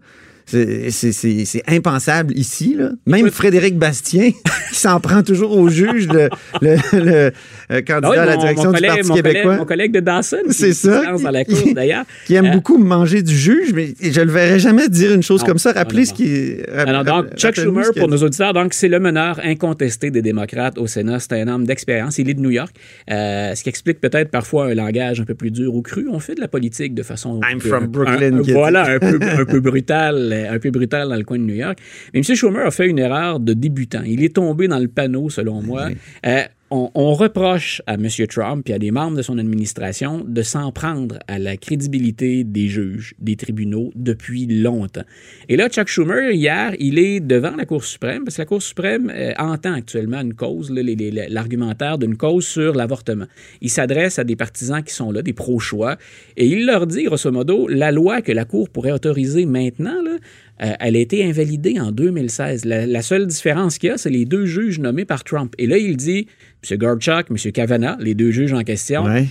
C'est- 0.46 1.62
impensable 1.68 2.32
ici. 2.36 2.74
Là. 2.78 2.90
Même 3.06 3.30
Frédéric 3.30 3.78
Bastien, 3.78 4.30
qui 4.32 4.36
s'en 4.78 5.00
prend 5.00 5.22
toujours 5.22 5.56
au 5.56 5.68
juge, 5.68 6.08
le, 6.08 6.28
le- 6.60 6.76
le, 6.92 7.30
euh, 7.70 7.80
candidat 7.82 8.12
Ah 8.16 8.22
à 8.22 8.26
la 8.26 8.36
direction 8.36 8.72
du 8.72 8.80
Parti 8.82 9.02
mon 9.02 9.14
collègue- 9.14 9.22
québécois, 9.32 9.56
Mon 9.56 9.64
collègue 9.64 9.92
de 9.92 10.00
Dawson, 10.00 10.36
qui- 10.48 10.52
C'est 10.54 10.68
qui 10.68 10.74
ça. 10.74 11.02
lance 11.10 11.22
dans 11.22 11.30
la 11.30 11.44
Qui- 11.44 11.54
cour 11.54 11.74
d'ailleurs. 11.74 12.04
qui 12.26 12.34
aime 12.34 12.46
Euh, 12.46 12.50
beaucoup 12.52 12.78
manger 12.78 13.22
du 13.22 13.34
juge, 13.36 13.72
mais 13.74 13.94
je 14.00 14.20
le 14.20 14.30
verrai 14.30 14.58
jamais 14.58 14.88
dire 14.88 15.12
une 15.12 15.22
chose 15.22 15.40
Non, 15.40 15.46
comme 15.46 15.58
ça. 15.58 15.72
Rappelez 15.72 16.02
non, 16.02 16.08
ce 16.08 16.14
qui 16.14 16.56
Alors, 16.76 17.04
donc, 17.04 17.34
Chuck 17.36 17.54
Schumer, 17.54 17.84
pour 17.96 18.08
nos 18.08 18.18
auditeurs, 18.18 18.52
donc, 18.52 18.74
c'est 18.74 18.88
le 18.88 18.98
meneur 19.00 19.40
incontesté 19.44 20.10
des 20.10 20.22
démocrates 20.22 20.78
au 20.78 20.86
Sénat. 20.86 21.18
C'est 21.20 21.40
un 21.40 21.48
homme 21.48 21.64
d'expérience. 21.64 22.18
Il 22.18 22.28
est 22.28 22.34
de 22.34 22.40
New 22.40 22.50
York. 22.50 22.74
Euh, 23.10 23.54
ce 23.54 23.62
qui 23.62 23.68
explique 23.68 24.00
peut-être 24.00 24.30
parfois 24.30 24.66
un 24.66 24.74
langage 24.74 25.20
un 25.20 25.24
peu 25.24 25.34
plus 25.34 25.50
dur 25.50 25.74
ou 25.74 25.82
cru. 25.82 26.06
On 26.10 26.18
fait 26.20 26.34
de 26.34 26.40
la 26.40 26.48
politique 26.48 26.94
de 26.94 27.02
façon. 27.02 27.40
I'm 27.50 27.60
from 27.60 27.86
Brooklyn, 27.86 28.38
un- 28.38 28.42
qui 28.42 28.52
voilà, 28.52 28.86
un 28.94 28.98
peu, 28.98 29.18
un 29.22 29.44
peu 29.44 29.60
brutal, 29.60 30.31
un 30.32 30.58
peu 30.58 30.70
brutal 30.70 31.08
dans 31.08 31.16
le 31.16 31.24
coin 31.24 31.38
de 31.38 31.44
New 31.44 31.54
York. 31.54 31.78
Mais 32.12 32.20
M. 32.20 32.34
Schumer 32.34 32.66
a 32.66 32.70
fait 32.70 32.88
une 32.88 32.98
erreur 32.98 33.40
de 33.40 33.52
débutant. 33.52 34.02
Il 34.04 34.22
est 34.24 34.34
tombé 34.34 34.68
dans 34.68 34.78
le 34.78 34.88
panneau, 34.88 35.30
selon 35.30 35.62
moi. 35.62 35.88
Euh, 36.26 36.42
on, 36.72 37.14
reproche 37.14 37.82
à 37.86 37.94
M. 37.94 38.08
Trump 38.28 38.68
et 38.68 38.74
à 38.74 38.78
des 38.78 38.90
membres 38.90 39.16
de 39.16 39.22
son 39.22 39.36
administration 39.38 40.24
de 40.26 40.42
s'en 40.42 40.72
prendre 40.72 41.18
à 41.28 41.38
la 41.38 41.56
crédibilité 41.56 42.44
des 42.44 42.68
juges, 42.68 43.14
des 43.18 43.36
tribunaux 43.36 43.90
depuis 43.94 44.46
longtemps. 44.46 45.04
Et 45.48 45.56
là, 45.56 45.68
Chuck 45.68 45.88
Schumer, 45.88 46.32
hier, 46.32 46.74
il 46.78 46.98
est 46.98 47.20
devant 47.20 47.54
la 47.56 47.66
Cour 47.66 47.84
suprême, 47.84 48.24
parce 48.24 48.36
que 48.36 48.42
la 48.42 48.46
Cour 48.46 48.62
suprême 48.62 49.12
euh, 49.14 49.32
entend 49.38 49.74
actuellement 49.74 50.20
une 50.20 50.34
cause, 50.34 50.70
l'argumentaire 50.70 51.98
d'une 51.98 52.16
cause 52.16 52.46
sur 52.46 52.74
l'avortement. 52.74 53.26
Il 53.60 53.70
s'adresse 53.70 54.18
à 54.18 54.24
des 54.24 54.36
partisans 54.36 54.82
qui 54.82 54.94
sont 54.94 55.10
là, 55.12 55.20
des 55.22 55.34
pro-choix, 55.34 55.96
et 56.36 56.46
il 56.46 56.64
leur 56.64 56.86
dit, 56.86 57.04
grosso 57.04 57.30
modo, 57.30 57.68
la 57.68 57.92
loi 57.92 58.22
que 58.22 58.32
la 58.32 58.46
Cour 58.46 58.70
pourrait 58.70 58.92
autoriser 58.92 59.44
maintenant, 59.44 60.00
euh, 60.62 60.72
elle 60.80 60.96
a 60.96 60.98
été 61.00 61.24
invalidée 61.24 61.80
en 61.80 61.92
2016. 61.92 62.64
La, 62.64 62.86
la 62.86 63.02
seule 63.02 63.26
différence 63.26 63.78
qu'il 63.78 63.90
y 63.90 63.92
a, 63.92 63.98
c'est 63.98 64.10
les 64.10 64.24
deux 64.24 64.46
juges 64.46 64.78
nommés 64.78 65.04
par 65.04 65.24
Trump. 65.24 65.54
Et 65.58 65.66
là, 65.66 65.78
il 65.78 65.96
dit, 65.96 66.26
M. 66.70 66.78
Gorchak, 66.78 67.26
M. 67.30 67.52
Kavanaugh, 67.52 67.96
les 68.00 68.14
deux 68.14 68.30
juges 68.30 68.52
en 68.52 68.62
question, 68.62 69.04
Ouais. 69.04 69.26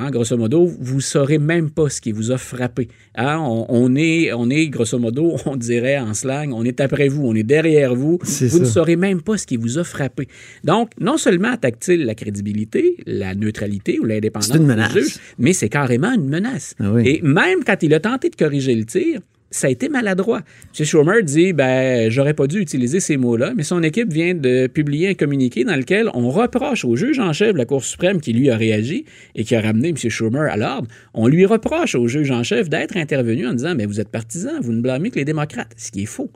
Hein, 0.00 0.12
grosso 0.12 0.36
modo, 0.36 0.64
vous 0.64 1.00
saurez 1.00 1.38
même 1.38 1.70
pas 1.70 1.88
ce 1.88 2.00
qui 2.00 2.12
vous 2.12 2.30
a 2.30 2.38
frappé. 2.38 2.86
Hein, 3.16 3.38
on, 3.40 3.66
on 3.68 3.96
est, 3.96 4.32
on 4.32 4.48
est, 4.48 4.68
grosso 4.68 4.96
modo, 4.96 5.34
on 5.44 5.56
dirait 5.56 5.98
en 5.98 6.14
slang, 6.14 6.52
on 6.52 6.62
est 6.64 6.80
après 6.80 7.08
vous, 7.08 7.26
on 7.26 7.34
est 7.34 7.42
derrière 7.42 7.96
vous. 7.96 8.20
Vous 8.22 8.58
ne 8.60 8.64
saurez 8.64 8.94
même 8.94 9.22
pas 9.22 9.36
ce 9.36 9.44
qui 9.44 9.56
vous 9.56 9.76
a 9.76 9.82
frappé. 9.82 10.28
Donc, 10.62 10.90
non 11.00 11.16
seulement 11.16 11.50
attaque-t-il 11.50 12.04
la 12.04 12.14
crédibilité, 12.14 12.96
la 13.06 13.34
neutralité 13.34 13.98
ou 13.98 14.04
l'indépendance 14.04 14.56
menace. 14.60 14.92
juges, 14.92 15.16
mais 15.36 15.52
c'est 15.52 15.68
carrément 15.68 16.12
une 16.12 16.28
menace. 16.28 16.76
Ah 16.78 16.92
oui. 16.92 17.02
Et 17.04 17.20
même 17.22 17.64
quand 17.66 17.82
il 17.82 17.92
a 17.92 17.98
tenté 17.98 18.30
de 18.30 18.36
corriger 18.36 18.76
le 18.76 18.84
tir, 18.84 19.20
ça 19.50 19.68
a 19.68 19.70
été 19.70 19.88
maladroit. 19.88 20.42
M. 20.78 20.84
Schumer 20.84 21.22
dit 21.22 21.52
ben 21.52 22.10
j'aurais 22.10 22.34
pas 22.34 22.46
dû 22.46 22.60
utiliser 22.60 23.00
ces 23.00 23.16
mots-là, 23.16 23.52
mais 23.56 23.62
son 23.62 23.82
équipe 23.82 24.12
vient 24.12 24.34
de 24.34 24.66
publier 24.66 25.08
un 25.08 25.14
communiqué 25.14 25.64
dans 25.64 25.76
lequel 25.76 26.10
on 26.14 26.30
reproche 26.30 26.84
au 26.84 26.96
juge 26.96 27.18
en 27.18 27.32
chef 27.32 27.52
de 27.52 27.58
la 27.58 27.64
Cour 27.64 27.84
suprême 27.84 28.20
qui 28.20 28.32
lui 28.32 28.50
a 28.50 28.56
réagi 28.56 29.04
et 29.34 29.44
qui 29.44 29.54
a 29.54 29.60
ramené 29.60 29.88
M. 29.88 29.96
Schumer 29.96 30.50
à 30.50 30.56
l'ordre, 30.56 30.88
on 31.14 31.26
lui 31.26 31.46
reproche 31.46 31.94
au 31.94 32.06
juge 32.08 32.30
en 32.30 32.42
chef 32.42 32.68
d'être 32.68 32.96
intervenu 32.96 33.46
en 33.46 33.54
disant 33.54 33.74
mais 33.74 33.86
vous 33.86 34.00
êtes 34.00 34.10
partisan, 34.10 34.60
vous 34.60 34.72
ne 34.72 34.80
blâmez 34.80 35.10
que 35.10 35.16
les 35.16 35.24
démocrates, 35.24 35.72
ce 35.76 35.90
qui 35.90 36.02
est 36.02 36.06
faux. 36.06 36.30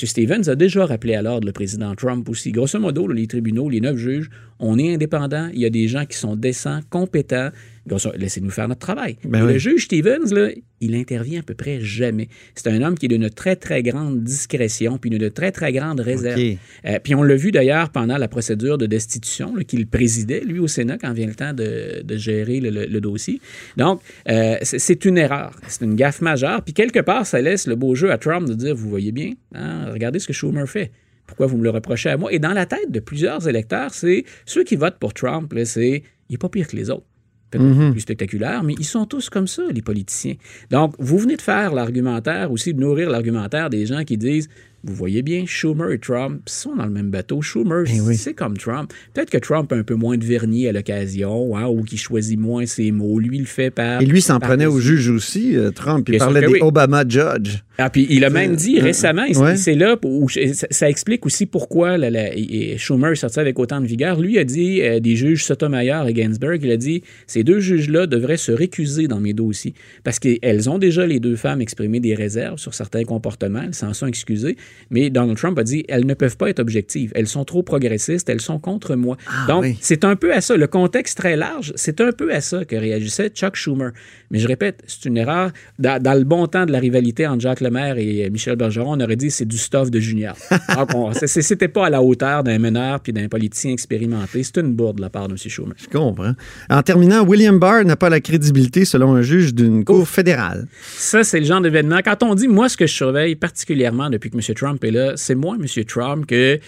M. 0.00 0.06
Stevens 0.06 0.48
a 0.48 0.54
déjà 0.54 0.84
rappelé 0.86 1.14
à 1.14 1.22
l'ordre 1.22 1.46
le 1.46 1.52
président 1.52 1.94
Trump 1.94 2.28
aussi. 2.28 2.52
Grosso 2.52 2.78
modo, 2.78 3.06
les 3.08 3.26
tribunaux, 3.26 3.68
les 3.70 3.80
neuf 3.80 3.96
juges, 3.96 4.28
on 4.58 4.78
est 4.78 4.94
indépendants. 4.94 5.48
Il 5.52 5.60
y 5.60 5.66
a 5.66 5.70
des 5.70 5.88
gens 5.88 6.04
qui 6.06 6.16
sont 6.16 6.36
décents, 6.36 6.80
compétents. 6.90 7.50
Grosso- 7.86 8.12
Laissez-nous 8.16 8.50
faire 8.50 8.68
notre 8.68 8.80
travail. 8.80 9.16
Ben 9.24 9.44
oui. 9.46 9.52
Le 9.54 9.58
juge 9.58 9.84
Stevens, 9.84 10.32
là, 10.34 10.48
il 10.80 10.94
intervient 10.94 11.40
à 11.40 11.42
peu 11.42 11.54
près 11.54 11.80
jamais. 11.80 12.28
C'est 12.54 12.68
un 12.68 12.82
homme 12.82 12.96
qui 12.98 13.06
est 13.06 13.08
d'une 13.08 13.30
très, 13.30 13.54
très 13.56 13.82
grande 13.82 14.24
discrétion, 14.24 14.98
puis 14.98 15.08
d'une 15.08 15.30
très, 15.30 15.52
très 15.52 15.72
grande 15.72 16.00
réserve. 16.00 16.38
Euh, 16.84 16.98
puis 17.02 17.14
on 17.14 17.22
l'a 17.22 17.36
vu 17.36 17.52
d'ailleurs 17.52 17.90
pendant 17.90 18.18
la 18.18 18.28
procédure 18.28 18.76
de 18.76 18.86
destitution 18.86 19.54
qu'il 19.66 19.86
présidait, 19.86 20.40
lui, 20.40 20.58
au 20.58 20.66
Sénat, 20.68 20.98
quand 20.98 21.12
vient 21.12 21.26
le 21.28 21.34
temps 21.34 21.52
de, 21.52 22.02
de 22.02 22.16
gérer 22.16 22.60
le, 22.60 22.70
le- 22.70 22.86
le 22.86 23.00
dossier. 23.00 23.40
Donc, 23.76 24.00
euh, 24.28 24.56
c'est 24.62 24.78
c'est 24.78 25.04
une 25.04 25.18
erreur. 25.18 25.52
C'est 25.68 25.84
une 25.84 25.94
gaffe 25.94 26.20
majeure. 26.20 26.62
Puis 26.62 26.74
quelque 26.74 27.00
part, 27.00 27.24
ça 27.26 27.40
laisse 27.40 27.66
le 27.66 27.76
beau 27.76 27.94
jeu 27.94 28.10
à 28.10 28.18
Trump 28.18 28.48
de 28.48 28.54
dire, 28.54 28.74
vous 28.74 28.88
voyez 28.88 29.12
bien, 29.12 29.32
hein, 29.54 29.65
regardez 29.92 30.18
ce 30.18 30.26
que 30.26 30.32
Schumer 30.32 30.66
fait. 30.68 30.90
Pourquoi 31.26 31.46
vous 31.46 31.56
me 31.56 31.64
le 31.64 31.70
reprochez 31.70 32.10
à 32.10 32.16
moi? 32.16 32.32
Et 32.32 32.38
dans 32.38 32.52
la 32.52 32.66
tête 32.66 32.90
de 32.90 33.00
plusieurs 33.00 33.48
électeurs, 33.48 33.92
c'est 33.94 34.24
ceux 34.44 34.62
qui 34.64 34.76
votent 34.76 34.98
pour 34.98 35.12
Trump, 35.12 35.52
c'est 35.64 36.02
il 36.28 36.32
n'est 36.32 36.38
pas 36.38 36.48
pire 36.48 36.68
que 36.68 36.76
les 36.76 36.90
autres. 36.90 37.06
Peut-être 37.50 37.64
Mhm. 37.64 37.92
plus 37.92 38.00
spectaculaire, 38.00 38.64
mais 38.64 38.74
ils 38.78 38.84
sont 38.84 39.06
tous 39.06 39.30
comme 39.30 39.46
ça, 39.46 39.62
les 39.72 39.82
politiciens. 39.82 40.34
Donc, 40.70 40.94
vous 40.98 41.16
venez 41.18 41.36
de 41.36 41.42
faire 41.42 41.72
l'argumentaire, 41.74 42.50
aussi 42.50 42.74
de 42.74 42.80
nourrir 42.80 43.08
l'argumentaire 43.08 43.70
des 43.70 43.86
gens 43.86 44.02
qui 44.04 44.16
disent 44.18 44.48
vous 44.86 44.94
voyez 44.94 45.22
bien, 45.22 45.44
Schumer 45.46 45.90
et 45.92 45.98
Trump 45.98 46.40
sont 46.46 46.74
dans 46.76 46.84
le 46.86 46.90
même 46.90 47.10
bateau. 47.10 47.42
Schumer, 47.42 47.84
Eh 47.92 48.00
oui. 48.00 48.16
c'est 48.16 48.34
comme 48.34 48.56
Trump. 48.56 48.92
Peut-être 49.14 49.30
que 49.30 49.38
Trump 49.38 49.72
a 49.72 49.76
un 49.76 49.82
peu 49.82 49.94
moins 49.94 50.16
de 50.16 50.24
vernis 50.24 50.68
à 50.68 50.72
l'occasion, 50.72 51.56
hein, 51.56 51.66
ou 51.66 51.82
qu'il 51.82 51.98
choisit 51.98 52.38
moins 52.38 52.66
ses 52.66 52.90
mots. 52.92 53.18
Lui, 53.18 53.36
il 53.36 53.40
le 53.40 53.46
fait 53.46 53.70
par. 53.70 54.00
Et 54.00 54.06
lui 54.06 54.20
s'en 54.22 54.38
prenait 54.40 54.66
au 54.66 54.78
juge 54.80 55.08
aussi, 55.10 55.56
euh, 55.56 55.70
Trump. 55.70 56.08
Il 56.08 56.12
Bien 56.12 56.18
parlait 56.20 56.40
des 56.40 56.46
oui. 56.46 56.58
Obama 56.62 57.04
Judge. 57.08 57.58
Ah, 57.78 57.90
puis 57.90 58.06
il 58.08 58.24
a 58.24 58.30
même 58.30 58.56
dit 58.56 58.78
Euh, 58.78 58.84
récemment, 58.84 59.26
ouais. 59.28 59.56
c'est 59.56 59.74
là 59.74 59.96
où 60.02 60.28
ça, 60.30 60.40
ça 60.70 60.88
explique 60.88 61.26
aussi 61.26 61.44
pourquoi 61.44 61.98
la- 61.98 62.08
la- 62.08 62.34
et 62.34 62.78
Schumer 62.78 63.12
est 63.12 63.16
sorti 63.16 63.38
avec 63.38 63.58
autant 63.58 63.82
de 63.82 63.86
vigueur. 63.86 64.18
Lui 64.18 64.38
a 64.38 64.44
dit, 64.44 64.80
euh, 64.80 64.98
des 64.98 65.14
juges 65.14 65.44
Sotomayor 65.44 66.08
et 66.08 66.14
Ginsburg, 66.14 66.58
il 66.62 66.70
a 66.70 66.78
dit, 66.78 67.02
ces 67.26 67.44
deux 67.44 67.60
juges-là 67.60 68.06
devraient 68.06 68.38
se 68.38 68.50
récuser 68.52 69.08
dans 69.08 69.20
mes 69.20 69.34
dossiers 69.34 69.74
parce 70.04 70.18
qu'elles 70.18 70.70
ont 70.70 70.78
déjà, 70.78 71.06
les 71.06 71.20
deux 71.20 71.36
femmes, 71.36 71.60
exprimé 71.60 72.00
des 72.00 72.14
réserves 72.14 72.58
sur 72.58 72.72
certains 72.72 73.04
comportements, 73.04 73.62
elles 73.66 73.74
s'en 73.74 73.92
sont 73.92 74.06
excusées, 74.06 74.56
mais 74.90 75.10
Donald 75.10 75.38
Trump 75.38 75.58
a 75.58 75.64
dit, 75.64 75.84
elles 75.88 76.06
ne 76.06 76.14
peuvent 76.14 76.36
pas 76.36 76.50
être 76.50 76.60
objectives, 76.60 77.12
elles 77.14 77.26
sont 77.26 77.44
trop 77.44 77.62
progressistes, 77.62 78.28
elles 78.28 78.40
sont 78.40 78.58
contre 78.58 78.94
moi. 78.94 79.16
Donc, 79.48 79.62
oui. 79.62 79.78
c'est 79.80 80.04
un 80.04 80.16
peu 80.16 80.32
à 80.32 80.40
ça, 80.40 80.56
le 80.56 80.66
contexte 80.66 81.18
très 81.18 81.36
large, 81.36 81.72
c'est 81.76 82.00
un 82.00 82.12
peu 82.12 82.32
à 82.32 82.40
ça 82.40 82.64
que 82.64 82.76
réagissait 82.76 83.28
Chuck 83.28 83.56
Schumer. 83.56 83.90
Mais 84.30 84.38
je 84.38 84.48
répète, 84.48 84.82
c'est 84.86 85.04
une 85.04 85.16
erreur. 85.16 85.50
Dans, 85.78 86.02
dans 86.02 86.14
le 86.14 86.24
bon 86.24 86.46
temps 86.46 86.66
de 86.66 86.72
la 86.72 86.78
rivalité 86.78 87.26
entre 87.26 87.40
Jacques 87.40 87.60
Lemaire 87.60 87.98
et 87.98 88.24
euh, 88.24 88.30
Michel 88.30 88.56
Bergeron, 88.56 88.96
on 88.96 89.00
aurait 89.00 89.16
dit 89.16 89.30
c'est 89.30 89.44
du 89.44 89.58
stuff 89.58 89.90
de 89.90 90.00
junior. 90.00 90.36
Donc, 90.92 91.14
c'était 91.26 91.68
pas 91.68 91.86
à 91.86 91.90
la 91.90 92.02
hauteur 92.02 92.42
d'un 92.42 92.58
meneur 92.58 93.00
puis 93.00 93.12
d'un 93.12 93.28
politicien 93.28 93.72
expérimenté. 93.72 94.42
C'est 94.42 94.58
une 94.58 94.74
bourde 94.74 94.96
de 94.96 95.02
la 95.02 95.10
part 95.10 95.28
de 95.28 95.34
M. 95.34 95.38
Schumer. 95.38 95.74
Je 95.76 95.86
comprends. 95.86 96.32
En 96.70 96.82
terminant, 96.82 97.24
William 97.24 97.58
Barr 97.58 97.84
n'a 97.84 97.96
pas 97.96 98.10
la 98.10 98.20
crédibilité, 98.20 98.84
selon 98.84 99.14
un 99.14 99.22
juge 99.22 99.54
d'une 99.54 99.84
cour 99.84 100.08
fédérale. 100.08 100.66
Ça, 100.82 101.24
c'est 101.24 101.40
le 101.40 101.46
genre 101.46 101.60
d'événement. 101.60 102.00
Quand 102.04 102.22
on 102.22 102.34
dit, 102.34 102.48
moi, 102.48 102.68
ce 102.68 102.76
que 102.76 102.86
je 102.86 102.94
surveille 102.94 103.36
particulièrement 103.36 104.10
depuis 104.10 104.30
que 104.30 104.36
M. 104.36 104.54
Trump 104.54 104.65
est 104.74 104.90
là, 104.90 105.12
c'est 105.16 105.34
moi, 105.34 105.56
M. 105.60 105.84
Trump, 105.84 106.26
que 106.26 106.58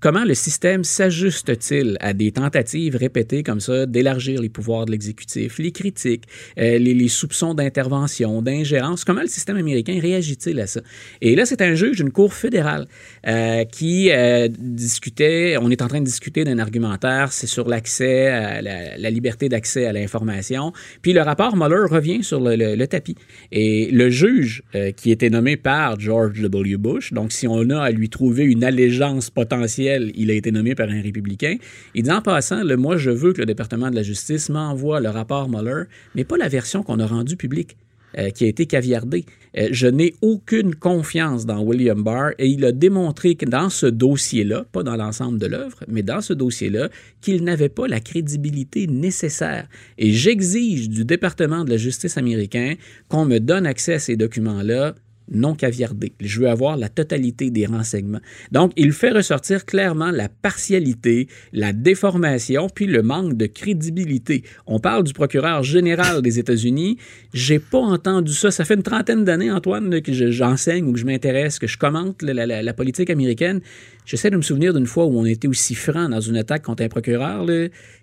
comment 0.00 0.24
le 0.24 0.34
système 0.34 0.84
s'ajuste-t-il 0.84 1.96
à 2.00 2.12
des 2.12 2.32
tentatives 2.32 2.96
répétées 2.96 3.42
comme 3.42 3.60
ça 3.60 3.86
d'élargir 3.86 4.40
les 4.40 4.48
pouvoirs 4.48 4.86
de 4.86 4.92
l'exécutif, 4.92 5.58
les 5.58 5.72
critiques, 5.72 6.24
euh, 6.58 6.78
les, 6.78 7.08
soupçons 7.08 7.54
d'intervention, 7.54 8.42
d'ingérence? 8.42 9.04
Comment 9.04 9.22
le 9.22 9.28
système 9.28 9.56
américain 9.56 9.98
réagit-il 10.00 10.60
à 10.60 10.66
ça? 10.66 10.80
Et 11.20 11.34
là, 11.34 11.46
c'est 11.46 11.62
un 11.62 11.74
juge 11.74 11.96
d'une 11.96 12.10
cour 12.10 12.32
fédérale 12.32 12.86
euh, 13.26 13.64
qui 13.64 14.10
euh, 14.10 14.48
discutait, 14.48 15.56
on 15.60 15.70
est 15.70 15.82
en 15.82 15.88
train 15.88 16.00
de 16.00 16.04
discuter 16.04 16.44
d'un 16.44 16.58
argumentaire, 16.58 17.32
c'est 17.32 17.46
sur 17.46 17.68
l'accès, 17.68 18.28
à 18.28 18.62
la, 18.62 19.10
liberté 19.10 19.48
d'accès 19.48 19.86
à 19.86 19.92
l'information. 19.92 20.72
Puis 21.02 21.12
le 21.12 21.22
rapport 21.22 21.56
Mueller 21.56 21.86
revient 21.90 22.22
sur 22.22 22.40
le, 22.40 22.56
le- 22.56 22.88
tapis. 22.88 23.16
Et 23.52 23.90
le 23.90 24.08
juge 24.08 24.62
qui 24.96 25.10
était 25.10 25.28
nommé 25.28 25.56
par 25.56 25.98
George 25.98 26.40
W. 26.40 26.76
Bush, 26.76 27.12
donc 27.12 27.32
si 27.32 27.46
on 27.46 27.68
a 27.70 27.82
à 27.82 27.90
lui 27.90 28.08
trouver 28.08 28.44
une 28.44 28.64
allégeance 28.64 29.28
potentielle 29.30 29.87
il 30.14 30.30
a 30.30 30.34
été 30.34 30.50
nommé 30.50 30.74
par 30.74 30.88
un 30.88 31.00
républicain. 31.00 31.56
Il 31.94 32.04
dit 32.04 32.10
en 32.10 32.22
passant, 32.22 32.62
le, 32.62 32.76
moi, 32.76 32.96
je 32.96 33.10
veux 33.10 33.32
que 33.32 33.40
le 33.40 33.46
département 33.46 33.90
de 33.90 33.96
la 33.96 34.02
justice 34.02 34.48
m'envoie 34.48 35.00
le 35.00 35.08
rapport 35.08 35.48
Mueller, 35.48 35.84
mais 36.14 36.24
pas 36.24 36.36
la 36.36 36.48
version 36.48 36.82
qu'on 36.82 36.98
a 36.98 37.06
rendue 37.06 37.36
publique. 37.36 37.76
Euh, 38.16 38.30
qui 38.30 38.44
a 38.44 38.48
été 38.48 38.64
caviardé. 38.64 39.26
Euh, 39.58 39.68
je 39.70 39.86
n'ai 39.86 40.14
aucune 40.22 40.74
confiance 40.74 41.44
dans 41.44 41.60
William 41.60 42.02
Barr 42.02 42.30
et 42.38 42.46
il 42.46 42.64
a 42.64 42.72
démontré 42.72 43.34
que 43.34 43.44
dans 43.44 43.68
ce 43.68 43.84
dossier-là, 43.84 44.64
pas 44.72 44.82
dans 44.82 44.96
l'ensemble 44.96 45.38
de 45.38 45.46
l'œuvre, 45.46 45.84
mais 45.88 46.02
dans 46.02 46.22
ce 46.22 46.32
dossier-là, 46.32 46.88
qu'il 47.20 47.44
n'avait 47.44 47.68
pas 47.68 47.86
la 47.86 48.00
crédibilité 48.00 48.86
nécessaire. 48.86 49.68
Et 49.98 50.10
j'exige 50.12 50.88
du 50.88 51.04
département 51.04 51.64
de 51.64 51.70
la 51.70 51.76
justice 51.76 52.16
américain 52.16 52.76
qu'on 53.08 53.26
me 53.26 53.40
donne 53.40 53.66
accès 53.66 53.92
à 53.92 53.98
ces 53.98 54.16
documents-là 54.16 54.94
non 55.30 55.54
caviardé. 55.54 56.12
Je 56.20 56.40
veux 56.40 56.48
avoir 56.48 56.76
la 56.76 56.88
totalité 56.88 57.50
des 57.50 57.66
renseignements. 57.66 58.20
Donc, 58.52 58.72
il 58.76 58.92
fait 58.92 59.10
ressortir 59.10 59.64
clairement 59.64 60.10
la 60.10 60.28
partialité, 60.28 61.28
la 61.52 61.72
déformation, 61.72 62.68
puis 62.68 62.86
le 62.86 63.02
manque 63.02 63.36
de 63.36 63.46
crédibilité. 63.46 64.44
On 64.66 64.80
parle 64.80 65.04
du 65.04 65.12
procureur 65.12 65.62
général 65.62 66.22
des 66.22 66.38
États-Unis. 66.38 66.98
J'ai 67.32 67.58
pas 67.58 67.78
entendu 67.78 68.32
ça. 68.32 68.50
Ça 68.50 68.64
fait 68.64 68.74
une 68.74 68.82
trentaine 68.82 69.24
d'années, 69.24 69.50
Antoine, 69.50 70.00
que 70.00 70.12
j'enseigne 70.12 70.84
ou 70.86 70.92
que 70.92 70.98
je 70.98 71.06
m'intéresse, 71.06 71.58
que 71.58 71.66
je 71.66 71.78
commente 71.78 72.22
la, 72.22 72.74
politique 72.74 73.10
américaine. 73.10 73.60
J'essaie 74.04 74.30
de 74.30 74.36
me 74.36 74.42
souvenir 74.42 74.72
d'une 74.72 74.86
fois 74.86 75.04
où 75.04 75.18
on 75.18 75.24
était 75.24 75.48
aussi 75.48 75.74
franc 75.74 76.08
dans 76.08 76.20
une 76.20 76.36
attaque 76.36 76.62
contre 76.62 76.82
un 76.82 76.88
procureur. 76.88 77.46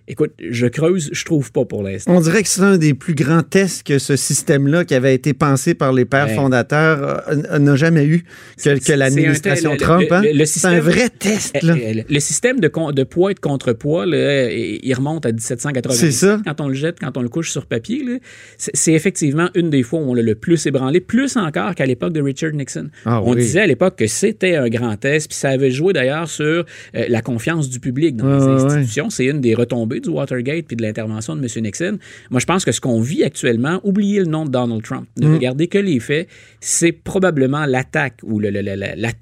Écoute, 0.07 0.33
je 0.39 0.67
creuse, 0.67 1.09
je 1.11 1.25
trouve 1.25 1.51
pas 1.51 1.65
pour 1.65 1.81
l'instant. 1.81 2.15
On 2.15 2.21
dirait 2.21 2.43
que 2.43 2.47
c'est 2.47 2.61
un 2.61 2.77
des 2.77 2.93
plus 2.93 3.15
grands 3.15 3.41
tests 3.41 3.81
que 3.81 3.97
ce 3.97 4.15
système-là, 4.15 4.85
qui 4.85 4.93
avait 4.93 5.15
été 5.15 5.33
pensé 5.33 5.73
par 5.73 5.93
les 5.93 6.05
pères 6.05 6.29
fondateurs, 6.29 7.23
euh, 7.27 7.57
n'a 7.57 7.75
jamais 7.75 8.05
eu 8.05 8.23
que, 8.63 8.93
l'administration 8.93 9.75
Trump. 9.77 10.05
Hein? 10.11 10.21
C'est 10.45 10.65
un 10.65 10.79
vrai 10.79 11.09
test. 11.09 11.59
Là. 11.63 11.75
Le 12.07 12.19
système 12.19 12.59
de, 12.59 12.69
de 12.91 13.03
poids 13.03 13.31
et 13.31 13.33
de 13.33 13.39
contrepoids, 13.39 14.05
là, 14.05 14.51
il 14.51 14.93
remonte 14.93 15.25
à 15.25 15.31
1780. 15.31 15.95
C'est 15.95 16.11
ça. 16.11 16.39
Quand 16.45 16.61
on 16.61 16.67
le 16.67 16.75
jette, 16.75 16.99
quand 16.99 17.17
on 17.17 17.23
le 17.23 17.29
couche 17.29 17.49
sur 17.49 17.65
papier, 17.65 18.21
c'est 18.57 18.93
effectivement 18.93 19.49
une 19.55 19.71
des 19.71 19.81
fois 19.81 19.99
où 19.99 20.11
on 20.11 20.13
l'a 20.13 20.21
le 20.21 20.35
plus 20.35 20.67
ébranlé, 20.67 20.99
plus 20.99 21.35
encore 21.35 21.73
qu'à 21.73 21.87
l'époque 21.87 22.13
de 22.13 22.21
Richard 22.21 22.51
Nixon. 22.51 22.89
Ah 23.05 23.23
on 23.23 23.33
disait 23.33 23.61
à 23.61 23.67
l'époque 23.67 23.95
que 23.95 24.07
c'était 24.07 24.55
un 24.55 24.69
grand 24.69 24.95
test, 24.97 25.29
puis 25.29 25.37
ça 25.37 25.49
avait 25.49 25.71
joué 25.71 25.93
d'ailleurs 25.93 26.29
sur 26.29 26.45
euh, 26.45 26.63
la 26.93 27.21
confiance 27.23 27.69
du 27.69 27.79
public 27.79 28.15
dans 28.15 28.27
les 28.27 28.63
institutions. 28.63 29.09
C'est 29.09 29.25
une 29.25 29.41
des 29.41 29.55
retombées 29.55 29.94
du 29.99 30.09
Watergate 30.09 30.65
puis 30.65 30.75
de 30.75 30.81
l'intervention 30.81 31.35
de 31.35 31.41
M. 31.41 31.63
Nixon. 31.63 31.97
Moi, 32.29 32.39
je 32.39 32.45
pense 32.45 32.65
que 32.65 32.71
ce 32.71 32.81
qu'on 32.81 33.01
vit 33.01 33.23
actuellement, 33.23 33.79
oubliez 33.83 34.19
le 34.19 34.25
nom 34.25 34.45
de 34.45 34.51
Donald 34.51 34.83
Trump, 34.83 35.07
ne 35.17 35.27
mm. 35.27 35.33
regardez 35.33 35.67
que 35.67 35.77
les 35.77 35.99
faits, 35.99 36.27
c'est 36.59 36.91
probablement 36.91 37.65
l'attaque 37.65 38.19
ou 38.23 38.39
la, 38.39 38.51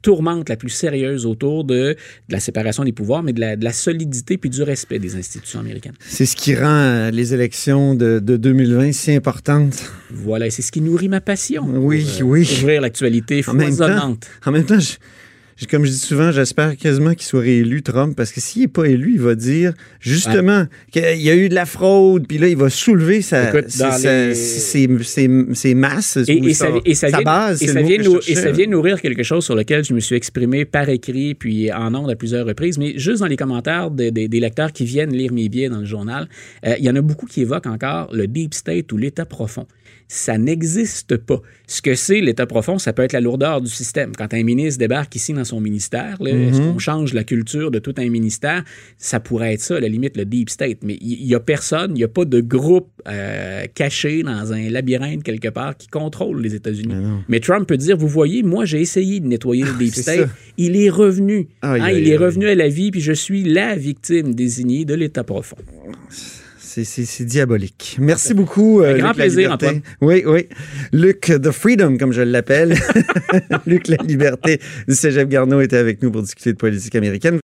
tourmente 0.01 0.50
la 0.50 0.56
plus 0.56 0.70
sérieuse 0.70 1.25
autour 1.25 1.63
de, 1.63 1.96
la 2.30 2.39
séparation 2.39 2.84
des 2.84 2.92
pouvoirs, 2.92 3.24
mais 3.24 3.34
de 3.34 3.42
la, 3.42 3.74
solidité 3.74 4.38
puis 4.38 4.50
du 4.50 4.62
respect 4.62 5.00
des 5.00 5.15
institutions 5.15 5.60
américaines. 5.60 5.96
C'est 6.00 6.25
ce 6.25 6.36
qui 6.36 6.56
rend 6.56 6.68
euh, 6.68 7.12
les 7.12 7.34
élections 7.34 7.96
de, 7.96 8.20
2020 8.20 8.92
si 8.92 9.12
importantes. 9.12 9.92
Voilà, 10.12 10.48
et 10.48 10.50
c'est 10.51 10.62
ce 10.62 10.72
qui 10.72 10.82
nourrit 10.82 11.10
ma 11.10 11.22
passion. 11.22 11.63
Oui, 11.65 12.06
pour, 12.20 12.30
oui. 12.30 12.48
Ouvrir 12.62 12.82
l'actualité 12.82 13.42
foisonnante. 13.42 14.27
En 14.46 14.51
même 14.51 14.65
temps, 14.65 14.80
je 14.80 14.94
comme 15.69 15.86
je 15.86 15.91
dis 15.91 15.98
souvent, 15.98 16.31
j'espère 16.31 16.75
quasiment 16.77 17.13
qu'il 17.13 17.24
soit 17.24 17.41
réélu, 17.41 17.81
Trump, 17.83 18.15
parce 18.15 18.31
que 18.31 18.41
s'il 18.41 18.63
n'est 18.63 18.67
pas 18.67 18.86
élu, 18.86 19.13
il 19.13 19.22
va 19.22 19.36
dire 19.36 19.74
justement 20.00 20.65
qu'il 20.91 21.22
y 21.22 21.29
a 21.29 21.36
eu 21.36 21.50
de 21.50 21.55
la 21.55 21.65
fraude, 21.65 22.27
puis 22.27 22.38
là, 22.38 22.48
il 22.48 22.57
va 22.57 22.69
soulever 22.69 23.22
sa, 23.22 23.51
ses, 23.69 24.88
masses, 25.75 26.17
et, 26.27 26.53
sa, 26.93 27.22
base. 27.22 27.63
Et 27.63 27.67
ça, 27.67 27.81
vient 27.81 27.98
et 28.27 28.36
ça 28.36 28.51
vient 28.51 28.67
nourrir 28.67 29.01
quelque 29.01 29.24
chose 29.24 29.45
sur 29.45 29.55
lequel 29.55 29.83
je 29.83 29.93
me 29.93 30.00
suis 30.00 30.15
exprimé 30.15 30.65
par 30.65 30.89
écrit, 30.89 31.36
puis 31.36 31.72
en 31.72 31.93
ondes 31.95 32.10
à 32.10 32.15
plusieurs 32.15 32.45
reprises, 32.45 32.77
mais 32.77 32.93
juste 32.98 33.19
dans 33.19 33.27
les 33.27 33.38
commentaires 33.38 33.91
des 33.91 34.39
lecteurs 34.39 34.72
qui 34.72 34.86
viennent 34.86 35.13
lire 35.13 35.31
mes 35.31 35.50
billets 35.50 35.69
dans 35.69 35.79
le 35.79 35.86
journal, 35.86 36.27
euh, 36.65 36.75
il 36.77 36.86
y 36.86 36.89
en 36.89 36.95
a 36.95 37.01
beaucoup 37.01 37.25
qui 37.25 37.41
évoquent 37.41 37.67
encore 37.67 38.13
le 38.13 38.27
deep 38.27 38.53
state 38.53 38.91
ou 38.91 38.98
l'état 38.98 39.25
profond 39.25 39.67
ça 40.13 40.38
n'existe 40.38 41.17
pas. 41.17 41.41
Ce 41.65 41.82
que 41.82 41.96
c'est 41.96 42.22
l'état 42.22 42.46
profond, 42.46 42.77
ça 42.77 42.93
peut 42.93 43.01
être 43.01 43.13
la 43.13 43.20
lourdeur 43.20 43.62
du 43.62 43.70
système. 43.70 44.12
Quand 44.15 44.32
un 44.36 44.43
ministre 44.43 44.77
débarque 44.77 45.15
ici 45.15 45.34
dans 45.34 45.43
son 45.43 45.60
ministère, 45.60 46.17
est-ce 46.24 46.62
mhm. 46.62 46.74
qu'on 46.74 46.77
change 46.77 47.13
la 47.13 47.24
culture 47.24 47.72
de 47.72 47.79
tout 47.79 47.96
un 47.98 48.10
ministère? 48.10 48.63
Ça 49.00 49.20
pourrait 49.20 49.55
être 49.55 49.62
ça, 49.62 49.77
à 49.77 49.79
la 49.79 49.88
limite, 49.88 50.15
le 50.15 50.25
deep 50.25 50.51
state. 50.51 50.77
Mais 50.84 51.00
il 51.01 51.25
n'y 51.25 51.34
a 51.34 51.39
personne, 51.39 51.91
il 51.91 51.96
n'y 51.96 52.03
a 52.03 52.08
pas 52.08 52.25
de 52.25 52.41
groupe 52.41 52.89
euh, 53.08 53.65
caché 53.74 54.22
dans 54.22 54.53
un 54.53 54.70
labyrinthe 54.70 55.24
quelque 55.24 55.48
part 55.48 55.75
qui 55.75 55.88
contrôle 55.88 56.42
les 56.42 56.53
États-Unis. 56.53 56.94
Mais, 57.27 57.40
Trump 57.40 57.68
peut 57.68 57.77
dire, 57.77 57.98
vous 57.98 58.07
voyez, 58.07 58.44
moi 58.44 58.66
j'ai 58.66 58.81
essayé 58.81 59.20
de 59.20 59.25
nettoyer 59.25 59.64
le 59.64 59.72
ah, 59.74 59.79
deep 59.79 59.96
state. 59.96 60.29
Il 60.57 60.75
est 60.77 60.92
revenu. 60.92 61.48
Hein, 61.64 61.90
il 61.90 62.07
est 62.07 62.18
revenu 62.18 62.46
à 62.48 62.55
la 62.55 62.68
vie, 62.68 62.92
puis 62.92 63.01
je 63.01 63.14
suis 63.14 63.44
la 63.44 63.75
victime 63.75 64.35
désignée 64.35 64.85
de 64.85 64.94
l'état 64.94 65.24
profond. 65.24 65.57
C'est 66.83 67.25
diabolique. 67.25 67.98
Merci 68.00 68.33
beaucoup. 68.33 68.81
Un 68.83 68.90
euh, 68.90 68.98
grand 68.98 69.14
plaisir, 69.14 69.51
Antoine. 69.51 69.81
Oui, 70.01 70.24
oui. 70.25 70.48
Luc 70.92 71.22
The 71.22 71.51
Freedom, 71.51 71.98
comme 71.98 72.12
je 72.12 72.22
l'appelle. 72.22 72.75
Luc 73.66 73.88
La 73.88 73.98
Liberté 73.98 74.59
du 74.88 74.96
Cégep 74.96 75.29
Garneau 75.29 75.62
était 75.62 75.77
avec 75.77 76.01
nous 76.01 76.12
pour 76.12 76.24
discuter 76.24 76.53
de 76.53 76.57
politique 76.57 76.96
américaine. 76.96 77.40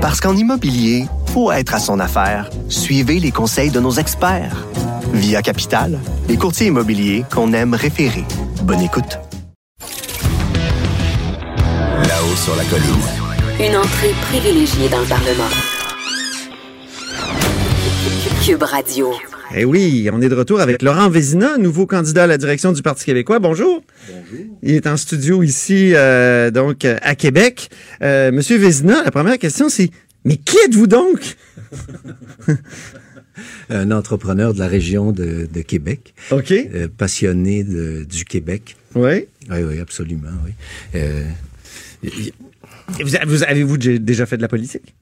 Parce 0.00 0.20
qu'en 0.20 0.36
immobilier, 0.36 1.04
pour 1.32 1.54
être 1.54 1.74
à 1.74 1.78
son 1.78 2.00
affaire, 2.00 2.50
suivez 2.68 3.20
les 3.20 3.30
conseils 3.30 3.70
de 3.70 3.80
nos 3.80 3.92
experts. 3.92 4.66
Via 5.12 5.42
Capital, 5.42 5.98
les 6.28 6.36
courtiers 6.36 6.66
immobiliers 6.66 7.24
qu'on 7.32 7.52
aime 7.52 7.74
référer. 7.74 8.24
Bonne 8.64 8.80
écoute. 8.80 9.18
Là-haut 12.02 12.36
sur 12.36 12.56
la 12.56 12.64
colline. 12.64 12.84
Une 13.60 13.76
entrée 13.76 14.12
privilégiée 14.28 14.88
dans 14.88 15.00
le 15.00 15.06
Parlement. 15.06 15.73
Cube 18.44 18.62
Radio. 18.62 19.10
Eh 19.56 19.64
oui, 19.64 20.10
on 20.12 20.20
est 20.20 20.28
de 20.28 20.34
retour 20.34 20.60
avec 20.60 20.82
Laurent 20.82 21.08
Vézina, 21.08 21.56
nouveau 21.56 21.86
candidat 21.86 22.24
à 22.24 22.26
la 22.26 22.36
direction 22.36 22.72
du 22.72 22.82
Parti 22.82 23.06
québécois. 23.06 23.38
Bonjour. 23.38 23.82
Bonjour. 24.06 24.46
Il 24.62 24.72
est 24.72 24.86
en 24.86 24.98
studio 24.98 25.42
ici, 25.42 25.92
euh, 25.94 26.50
donc, 26.50 26.84
à 26.84 27.14
Québec. 27.14 27.70
Euh, 28.02 28.32
Monsieur 28.32 28.58
Vézina, 28.58 29.02
la 29.02 29.10
première 29.10 29.38
question, 29.38 29.70
c'est 29.70 29.90
Mais 30.26 30.36
qui 30.36 30.58
êtes-vous 30.66 30.86
donc? 30.86 31.36
Un 33.70 33.90
entrepreneur 33.90 34.52
de 34.52 34.58
la 34.58 34.68
région 34.68 35.10
de, 35.10 35.46
Québec. 35.66 36.12
OK. 36.30 36.52
Euh, 36.52 36.88
passionné 36.94 37.64
du 37.64 38.26
Québec. 38.26 38.76
Oui. 38.94 39.24
Oui, 39.50 39.62
oui, 39.62 39.80
absolument, 39.80 40.28
oui. 40.44 41.00
vous 43.26 43.42
avez-vous 43.44 43.78
déjà 43.78 44.26
fait 44.26 44.36
de 44.36 44.42
la 44.42 44.48
politique? 44.48 44.94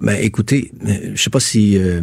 Ben, 0.00 0.16
écoutez, 0.20 0.70
euh, 0.86 1.12
je 1.14 1.22
sais 1.22 1.30
pas 1.30 1.40
si 1.40 1.78
euh, 1.78 2.00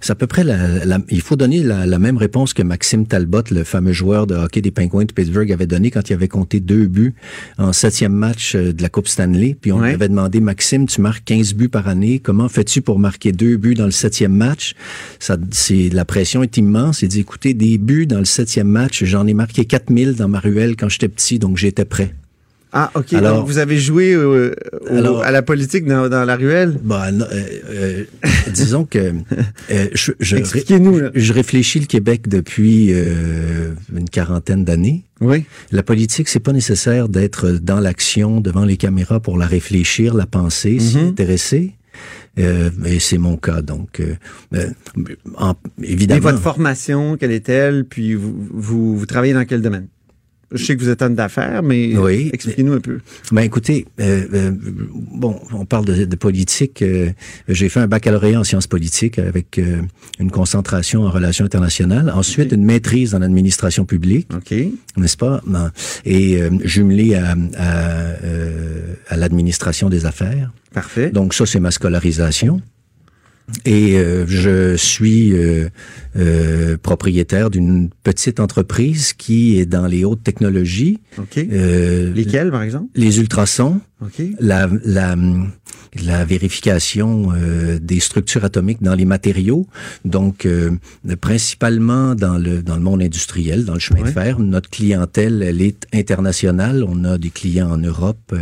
c'est 0.00 0.12
à 0.12 0.14
peu 0.14 0.26
près 0.26 0.44
la, 0.44 0.98
il 1.08 1.20
faut 1.20 1.36
donner 1.36 1.62
la, 1.62 1.98
même 1.98 2.16
réponse 2.16 2.54
que 2.54 2.62
Maxime 2.62 3.06
Talbot, 3.06 3.42
le 3.50 3.64
fameux 3.64 3.92
joueur 3.92 4.26
de 4.26 4.34
hockey 4.34 4.60
des 4.60 4.70
Penguins 4.70 5.04
de 5.04 5.12
Pittsburgh, 5.12 5.50
avait 5.52 5.66
donné 5.66 5.90
quand 5.90 6.08
il 6.10 6.12
avait 6.14 6.28
compté 6.28 6.60
deux 6.60 6.86
buts 6.86 7.14
en 7.58 7.72
septième 7.72 8.12
match 8.12 8.54
euh, 8.54 8.72
de 8.72 8.82
la 8.82 8.88
Coupe 8.88 9.08
Stanley. 9.08 9.56
Puis 9.60 9.72
on 9.72 9.80
lui 9.80 9.92
avait 9.92 10.08
demandé, 10.08 10.40
Maxime, 10.40 10.86
tu 10.86 11.00
marques 11.00 11.24
15 11.24 11.54
buts 11.54 11.68
par 11.68 11.88
année, 11.88 12.18
comment 12.18 12.48
fais-tu 12.48 12.82
pour 12.82 12.98
marquer 12.98 13.32
deux 13.32 13.56
buts 13.56 13.74
dans 13.74 13.84
le 13.84 13.90
septième 13.90 14.34
match? 14.34 14.74
Ça, 15.18 15.36
c'est 15.50 15.88
la 15.90 16.04
pression 16.04 16.42
est 16.42 16.56
immense. 16.56 17.02
Il 17.02 17.08
dit, 17.08 17.20
écoutez, 17.20 17.54
des 17.54 17.78
buts 17.78 18.06
dans 18.06 18.18
le 18.18 18.24
septième 18.24 18.68
match, 18.68 19.04
j'en 19.04 19.26
ai 19.26 19.34
marqué 19.34 19.64
4000 19.64 20.14
dans 20.14 20.28
ma 20.28 20.40
ruelle 20.40 20.76
quand 20.76 20.88
j'étais 20.88 21.08
petit, 21.08 21.38
donc 21.38 21.56
j'étais 21.56 21.84
prêt. 21.84 22.14
Ah, 22.72 22.90
OK. 22.94 23.12
Alors, 23.12 23.38
Donc, 23.38 23.46
vous 23.46 23.58
avez 23.58 23.76
joué 23.78 24.14
euh, 24.14 24.54
à 25.22 25.30
la 25.30 25.42
politique 25.42 25.84
dans, 25.84 26.08
la 26.08 26.36
ruelle? 26.36 26.78
Bah, 26.82 27.08
euh, 27.08 27.24
euh, 27.70 28.04
disons 28.52 28.86
que 28.86 29.12
je, 29.94 30.12
je, 30.18 30.36
Expliquez-nous, 30.36 31.10
je 31.14 31.32
réfléchis 31.34 31.80
le 31.80 31.86
Québec 31.86 32.28
depuis 32.28 32.90
une 32.90 34.08
quarantaine 34.10 34.64
d'années. 34.64 35.04
Oui. 35.20 35.44
La 35.70 35.82
politique, 35.82 36.28
c'est 36.28 36.40
pas 36.40 36.52
nécessaire 36.52 37.08
d'être 37.08 37.50
dans 37.50 37.78
l'action, 37.78 38.40
devant 38.40 38.64
les 38.64 38.78
caméras 38.78 39.20
pour 39.20 39.36
la 39.36 39.46
réfléchir, 39.46 40.14
la 40.14 40.26
penser, 40.26 40.78
s'y 40.78 40.96
mhm. 40.96 41.08
intéresser. 41.08 41.74
et 42.38 43.00
c'est 43.00 43.18
mon 43.18 43.36
cas, 43.36 43.60
donc 43.60 44.00
évidemment. 45.82 46.18
Et 46.18 46.20
votre 46.20 46.40
formation, 46.40 47.18
quelle 47.18 47.32
est-elle? 47.32 47.84
Puis 47.84 48.14
vous, 48.14 48.34
vous, 48.50 48.96
vous 48.96 49.06
travaillez 49.06 49.34
dans 49.34 49.44
quel 49.44 49.60
domaine? 49.60 49.88
Je 50.54 50.64
sais 50.64 50.76
que 50.76 50.82
vous 50.82 50.88
êtes 50.88 51.02
homme 51.02 51.14
d'affaires, 51.14 51.62
mais 51.62 51.96
oui. 51.96 52.30
expliquez-nous 52.32 52.72
un 52.74 52.80
peu. 52.80 53.00
Ben 53.30 53.42
écoutez, 53.42 53.86
euh, 54.00 54.26
euh, 54.34 54.50
bon, 54.52 55.40
on 55.52 55.64
parle 55.64 55.84
de, 55.84 56.04
de 56.04 56.16
politique. 56.16 56.82
Euh, 56.82 57.10
j'ai 57.48 57.68
fait 57.68 57.80
un 57.80 57.86
baccalauréat 57.88 58.40
en 58.40 58.44
sciences 58.44 58.66
politiques 58.66 59.18
avec 59.18 59.60
une 60.18 60.30
concentration 60.30 61.02
en 61.02 61.10
relations 61.10 61.44
internationales. 61.44 62.12
Ensuite, 62.14 62.52
une 62.52 62.64
maîtrise 62.64 63.14
en 63.14 63.22
administration 63.22 63.84
publique. 63.84 64.28
OK. 64.34 64.54
N'est-ce 64.96 65.16
pas? 65.16 65.40
Ben, 65.46 65.70
et 66.04 66.38
jumelé 66.64 67.14
à, 67.14 67.34
à, 67.56 68.12
à 69.08 69.16
l'administration 69.16 69.88
des 69.88 70.06
affaires. 70.06 70.52
Parfait. 70.72 71.10
Donc 71.10 71.34
ça, 71.34 71.46
c'est 71.46 71.60
ma 71.60 71.70
scolarisation. 71.70 72.60
Et 73.64 73.96
euh, 73.96 74.26
je 74.26 74.76
suis 74.76 75.32
euh, 75.32 75.68
euh, 76.16 76.76
propriétaire 76.82 77.50
d'une 77.50 77.90
petite 78.02 78.40
entreprise 78.40 79.12
qui 79.12 79.58
est 79.58 79.66
dans 79.66 79.86
les 79.86 80.04
hautes 80.04 80.22
technologies. 80.22 80.98
OK. 81.18 81.38
Euh, 81.38 82.12
Lesquels, 82.12 82.50
par 82.50 82.62
exemple? 82.62 82.86
Les 82.94 83.18
ultrasons, 83.20 83.80
OK. 84.00 84.22
la, 84.40 84.68
la, 84.84 85.16
la 86.02 86.24
vérification 86.24 87.32
euh, 87.34 87.78
des 87.78 88.00
structures 88.00 88.44
atomiques 88.44 88.82
dans 88.82 88.94
les 88.94 89.04
matériaux, 89.04 89.66
donc 90.04 90.46
euh, 90.46 90.70
principalement 91.20 92.14
dans 92.14 92.38
le, 92.38 92.62
dans 92.62 92.76
le 92.76 92.82
monde 92.82 93.02
industriel, 93.02 93.64
dans 93.64 93.74
le 93.74 93.80
chemin 93.80 94.00
Ouais. 94.00 94.08
de 94.08 94.12
fer. 94.12 94.38
Notre 94.38 94.70
clientèle, 94.70 95.42
elle 95.42 95.62
est 95.62 95.86
internationale. 95.92 96.84
On 96.86 97.04
a 97.04 97.18
des 97.18 97.30
clients 97.30 97.70
en 97.70 97.78
Europe, 97.78 98.34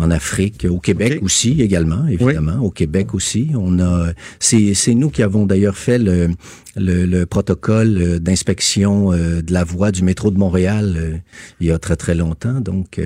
en 0.00 0.10
Afrique, 0.10 0.66
au 0.68 0.78
Québec 0.78 1.20
aussi 1.22 1.60
également, 1.60 2.06
évidemment, 2.06 2.60
au 2.60 2.70
Québec 2.70 3.14
aussi. 3.14 3.50
On 3.54 3.78
a, 3.78 4.12
c'est, 4.38 4.74
c'est 4.74 4.94
nous 4.94 5.10
qui 5.10 5.22
avons 5.22 5.46
d'ailleurs 5.46 5.76
fait 5.76 5.98
le, 5.98 6.30
le, 6.76 7.04
le 7.04 7.26
protocole 7.26 7.98
euh, 8.00 8.18
d'inspection 8.18 9.12
euh, 9.12 9.42
de 9.42 9.52
la 9.52 9.64
voie 9.64 9.90
du 9.90 10.02
métro 10.02 10.30
de 10.30 10.38
Montréal 10.38 10.94
euh, 10.96 11.16
il 11.60 11.66
y 11.66 11.72
a 11.72 11.78
très 11.78 11.96
très 11.96 12.14
longtemps. 12.14 12.60
Donc, 12.60 13.00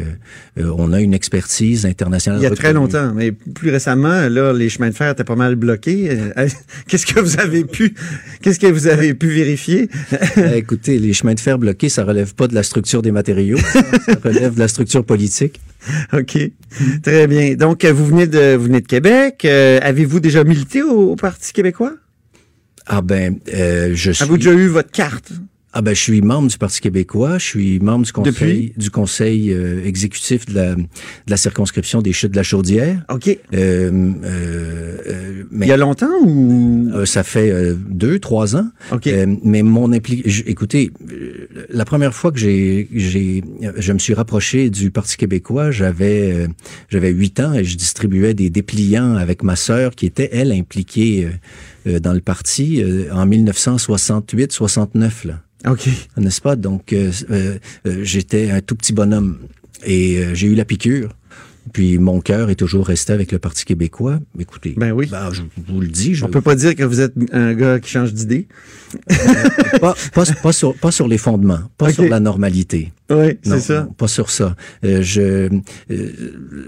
on 0.56 0.92
a 0.92 1.00
une 1.00 1.14
expertise 1.14 1.86
internationale. 1.86 2.40
Il 2.40 2.44
y 2.44 2.46
a 2.46 2.50
très 2.50 2.72
longtemps, 2.72 3.12
mais 3.14 3.32
plus 3.32 3.70
récemment, 3.70 4.28
là, 4.28 4.52
les 4.52 4.68
chemins 4.68 4.90
de 4.90 4.94
fer 4.94 5.10
étaient 5.10 5.24
pas 5.24 5.36
mal 5.36 5.56
bloqués. 5.56 6.16
Qu'est-ce 6.88 7.06
que 7.06 7.20
vous 7.20 7.40
avez 7.40 7.64
pu, 7.64 7.94
qu'est-ce 8.42 8.60
que 8.60 8.66
vous 8.66 8.86
avez 8.86 9.14
pu 9.14 9.28
vérifier? 9.28 9.88
Euh, 10.38 10.54
Écoutez, 10.54 10.98
les 10.98 11.12
chemins 11.12 11.34
de 11.34 11.40
fer 11.40 11.58
bloqués, 11.58 11.88
ça 11.88 12.04
relève 12.04 12.34
pas 12.34 12.46
de 12.48 12.54
la 12.54 12.62
structure 12.62 13.02
des 13.02 13.12
matériaux, 13.12 13.58
ça 13.58 14.14
relève 14.22 14.54
de 14.54 14.60
la 14.60 14.68
structure 14.68 15.04
politique. 15.04 15.60
OK. 16.12 16.38
Très 17.02 17.26
bien. 17.26 17.54
Donc, 17.54 17.84
vous 17.84 18.06
venez 18.06 18.26
de, 18.26 18.54
vous 18.56 18.64
venez 18.64 18.80
de 18.80 18.86
Québec. 18.86 19.44
Euh, 19.44 19.78
Avez-vous 19.82 20.20
déjà 20.20 20.44
milité 20.44 20.82
au, 20.82 21.12
au 21.12 21.16
Parti 21.16 21.52
québécois? 21.52 21.94
Ah 22.86 23.00
ben, 23.00 23.40
euh, 23.52 23.92
je 23.94 24.10
suis. 24.12 24.22
Avez-vous 24.22 24.38
déjà 24.38 24.52
eu 24.52 24.68
votre 24.68 24.90
carte? 24.90 25.32
Ah 25.76 25.82
ben, 25.82 25.92
je 25.92 26.00
suis 26.00 26.22
membre 26.22 26.46
du 26.48 26.56
Parti 26.56 26.80
québécois, 26.80 27.36
je 27.38 27.44
suis 27.46 27.80
membre 27.80 28.06
du 28.06 28.12
conseil, 28.12 28.32
Depuis? 28.32 28.72
du 28.76 28.90
conseil 28.92 29.52
euh, 29.52 29.84
exécutif 29.84 30.46
de 30.46 30.54
la, 30.54 30.74
de 30.76 30.84
la 31.26 31.36
circonscription 31.36 32.00
des 32.00 32.12
Chutes 32.12 32.30
de 32.30 32.36
la 32.36 32.44
Chaudière. 32.44 33.02
OK. 33.12 33.26
Euh, 33.26 33.34
euh, 33.52 34.12
euh, 34.24 35.42
mais 35.50 35.66
Il 35.66 35.68
y 35.68 35.72
a 35.72 35.76
longtemps 35.76 36.06
ou? 36.24 36.90
euh, 36.94 37.04
ça 37.06 37.24
fait 37.24 37.74
deux, 37.90 38.20
trois 38.20 38.54
ans. 38.54 38.68
OK. 38.92 39.08
Mais 39.42 39.64
mon 39.64 39.92
implication, 39.92 40.44
écoutez, 40.46 40.92
la 41.70 41.84
première 41.84 42.14
fois 42.14 42.30
que 42.30 42.38
j'ai, 42.38 42.86
j'ai, 42.94 43.42
je 43.76 43.92
me 43.92 43.98
suis 43.98 44.14
rapproché 44.14 44.70
du 44.70 44.92
Parti 44.92 45.16
québécois, 45.16 45.72
j'avais, 45.72 46.46
j'avais 46.88 47.10
huit 47.10 47.40
ans 47.40 47.52
et 47.52 47.64
je 47.64 47.76
distribuais 47.76 48.32
des 48.34 48.48
dépliants 48.48 49.16
avec 49.16 49.42
ma 49.42 49.56
sœur 49.56 49.96
qui 49.96 50.06
était 50.06 50.28
elle 50.32 50.52
impliquée 50.52 51.26
dans 51.84 52.12
le 52.12 52.20
parti 52.20 52.80
en 53.12 53.26
1968-69 53.26 55.26
là, 55.26 55.40
OK. 55.66 55.88
n'est-ce 56.16 56.40
pas 56.40 56.56
Donc 56.56 56.92
euh, 56.92 57.10
euh, 57.30 57.58
euh, 57.86 58.00
j'étais 58.02 58.50
un 58.50 58.60
tout 58.60 58.74
petit 58.74 58.92
bonhomme 58.92 59.38
et 59.84 60.18
euh, 60.18 60.34
j'ai 60.34 60.46
eu 60.46 60.54
la 60.54 60.64
piqûre. 60.64 61.10
Puis 61.72 61.96
mon 61.98 62.20
cœur 62.20 62.50
est 62.50 62.56
toujours 62.56 62.86
resté 62.86 63.14
avec 63.14 63.32
le 63.32 63.38
Parti 63.38 63.64
québécois. 63.64 64.20
Écoutez, 64.38 64.74
Ben 64.76 64.92
oui. 64.92 65.08
ben, 65.10 65.30
je 65.32 65.42
vous 65.66 65.80
le 65.80 65.88
dis, 65.88 66.14
je, 66.14 66.24
On 66.24 66.28
peut 66.28 66.42
pas 66.42 66.54
dire 66.56 66.74
que 66.76 66.82
vous 66.84 67.00
êtes 67.00 67.14
un 67.32 67.54
gars 67.54 67.80
qui 67.80 67.88
change 67.90 68.12
d'idée. 68.12 68.46
pas, 69.80 69.94
pas, 70.12 70.24
pas 70.42 70.52
sur, 70.52 70.74
pas 70.74 70.90
sur 70.90 71.08
les 71.08 71.18
fondements, 71.18 71.60
pas 71.78 71.90
sur 71.92 72.04
la 72.04 72.20
normalité. 72.20 72.92
Oui, 73.10 73.38
c'est 73.42 73.60
ça. 73.60 73.82
non, 73.84 73.92
pas 73.92 74.08
sur 74.08 74.30
ça. 74.30 74.56
Euh, 74.84 75.02
je, 75.02 75.20
euh, 75.90 76.08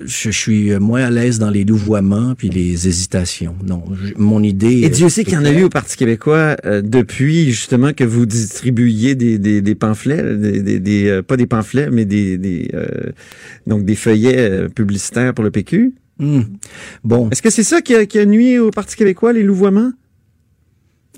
je 0.05 0.31
suis 0.31 0.71
moins 0.79 1.05
à 1.05 1.11
l'aise 1.11 1.39
dans 1.39 1.49
les 1.49 1.65
louvoiements 1.65 2.35
puis 2.37 2.51
les 2.51 2.87
hésitations. 2.89 3.55
Non, 3.67 3.83
je- 3.95 4.13
mon 4.19 4.43
idée. 4.43 4.83
Et 4.83 4.91
Dieu 4.91 5.09
sait 5.09 5.25
qu'il 5.25 5.33
y 5.33 5.37
en 5.39 5.45
a 5.47 5.51
eu 5.51 5.63
au 5.65 5.69
Parti 5.71 5.97
québécois 5.97 6.57
euh, 6.67 6.83
depuis 6.83 7.51
justement 7.53 7.93
que 7.95 8.05
vous 8.05 8.27
distribuiez 8.27 9.15
des, 9.15 9.39
des, 9.39 9.63
des 9.63 9.75
pamphlets, 9.75 10.37
des, 10.37 10.61
des, 10.61 10.79
des, 10.79 11.07
euh, 11.09 11.23
pas 11.23 11.39
des 11.39 11.47
pamphlets, 11.47 11.89
mais 11.91 12.05
des, 12.05 12.37
des 12.37 12.71
euh, 12.75 12.87
donc 13.67 13.85
des 13.87 13.95
feuillets 13.97 14.37
euh, 14.39 14.69
publicitaires 14.69 15.33
pour 15.33 15.45
le 15.45 15.51
PQ. 15.51 15.95
Hmm. 16.19 16.43
Bon, 17.05 17.31
Est-ce 17.31 17.43
que 17.43 17.51
c'est 17.51 17.63
ça 17.63 17.81
qui 17.81 17.95
a, 17.95 18.05
qui 18.07 18.19
a 18.19 18.25
nuit 18.27 18.59
au 18.59 18.71
Parti 18.71 18.97
québécois, 18.97 19.33
les 19.33 19.43
louvoiements? 19.43 19.93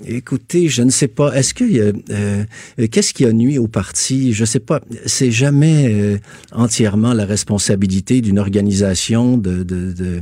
Écoutez, 0.05 0.67
je 0.69 0.81
ne 0.83 0.89
sais 0.89 1.07
pas. 1.07 1.33
Est-ce 1.35 1.53
que 1.53 1.63
euh, 2.11 2.43
qu'est-ce 2.91 3.13
qui 3.13 3.25
a 3.25 3.33
nuit 3.33 3.57
au 3.57 3.67
parti? 3.67 4.33
Je 4.33 4.45
sais 4.45 4.59
pas. 4.59 4.81
C'est 5.05 5.31
jamais 5.31 5.87
euh, 5.89 6.17
entièrement 6.51 7.13
la 7.13 7.25
responsabilité 7.25 8.21
d'une 8.21 8.39
organisation 8.39 9.37
de. 9.37 9.63
de, 9.63 9.91
de 9.93 10.21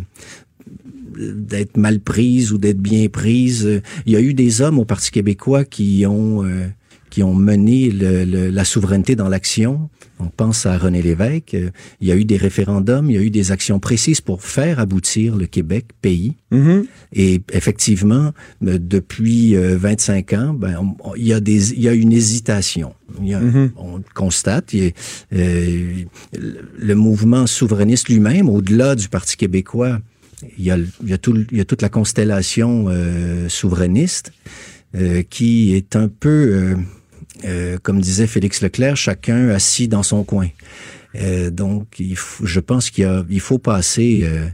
d'être 1.20 1.78
mal 1.78 2.00
prise 2.00 2.52
ou 2.54 2.60
d'être 2.60 2.78
bien 2.80 3.08
prise. 3.08 3.82
Il 4.06 4.14
y 4.14 4.16
a 4.16 4.22
eu 4.22 4.36
des 4.36 4.62
hommes 4.62 4.78
au 4.78 4.86
Parti 4.86 5.10
québécois 5.10 5.66
qui 5.66 6.06
ont 6.06 6.44
euh, 6.46 6.68
qui 7.10 7.24
ont 7.24 7.34
mené 7.34 7.90
le- 7.90 8.24
le- 8.24 8.50
la 8.52 8.64
souveraineté 8.64 9.16
dans 9.16 9.28
l'action. 9.28 9.90
On 10.20 10.28
pense 10.30 10.66
à 10.66 10.78
René 10.78 11.02
Lévesque. 11.02 11.54
Euh, 11.54 11.70
Il 12.02 12.08
y 12.08 12.12
a 12.12 12.16
eu 12.16 12.26
des 12.26 12.38
référendums, 12.38 13.10
il 13.10 13.16
y 13.16 13.20
a 13.20 13.22
eu 13.22 13.30
des 13.30 13.52
actions 13.52 13.80
précises 13.80 14.20
pour 14.22 14.42
faire 14.44 14.80
aboutir 14.80 15.36
le 15.36 15.46
Québec 15.46 15.86
pays. 16.02 16.34
Mhm. 16.52 16.86
Et 17.14 17.42
effectivement, 17.54 18.34
euh, 18.66 18.78
depuis 18.82 19.56
euh, 19.56 19.78
25 19.78 20.34
ans, 20.34 20.54
ben, 20.54 20.76
on- 20.82 21.10
on- 21.12 21.16
il 21.16 21.28
y 21.28 21.34
a 21.34 21.40
des, 21.40 21.74
il 21.74 21.82
y 21.82 21.88
a 21.88 21.94
une 21.94 22.12
hésitation. 22.12 22.94
Il 23.22 23.28
y 23.30 23.34
a-. 23.34 23.42
On 23.78 23.98
le 23.98 24.04
constate. 24.16 24.74
il 24.74 24.92
euh, 25.34 26.04
le- 26.80 26.96
mouvement 26.96 27.46
souverainiste 27.48 28.10
lui-même, 28.10 28.50
au-delà 28.50 28.96
du 28.96 29.10
Parti 29.10 29.38
québécois, 29.38 30.00
il 30.58 30.66
y 30.66 30.72
a, 30.72 30.78
le- 30.78 30.88
il 31.04 31.10
y 31.10 31.14
a, 31.14 31.18
tout, 31.18 31.34
le- 31.34 31.46
il 31.52 31.58
y 31.58 31.62
a 31.62 31.66
toute 31.66 31.82
la 31.82 31.90
constellation 31.90 32.86
euh, 32.90 33.48
souverainiste 33.50 34.32
euh, 34.96 35.22
qui 35.30 35.76
est 35.76 35.96
un 35.96 36.08
peu, 36.08 36.76
euh, 37.46 37.78
comme 37.82 38.00
disait 38.02 38.28
Félix 38.28 38.62
Leclerc, 38.62 38.96
chacun 38.98 39.50
assis 39.50 39.88
dans 39.88 40.04
son 40.04 40.24
coin. 40.24 40.48
Euh, 41.16 41.50
donc, 41.50 42.00
il 42.00 42.16
faut- 42.18 42.46
je 42.46 42.60
pense 42.60 42.90
qu'il 42.90 43.40
faut 43.40 43.58
passer 43.60 44.22
euh, 44.24 44.48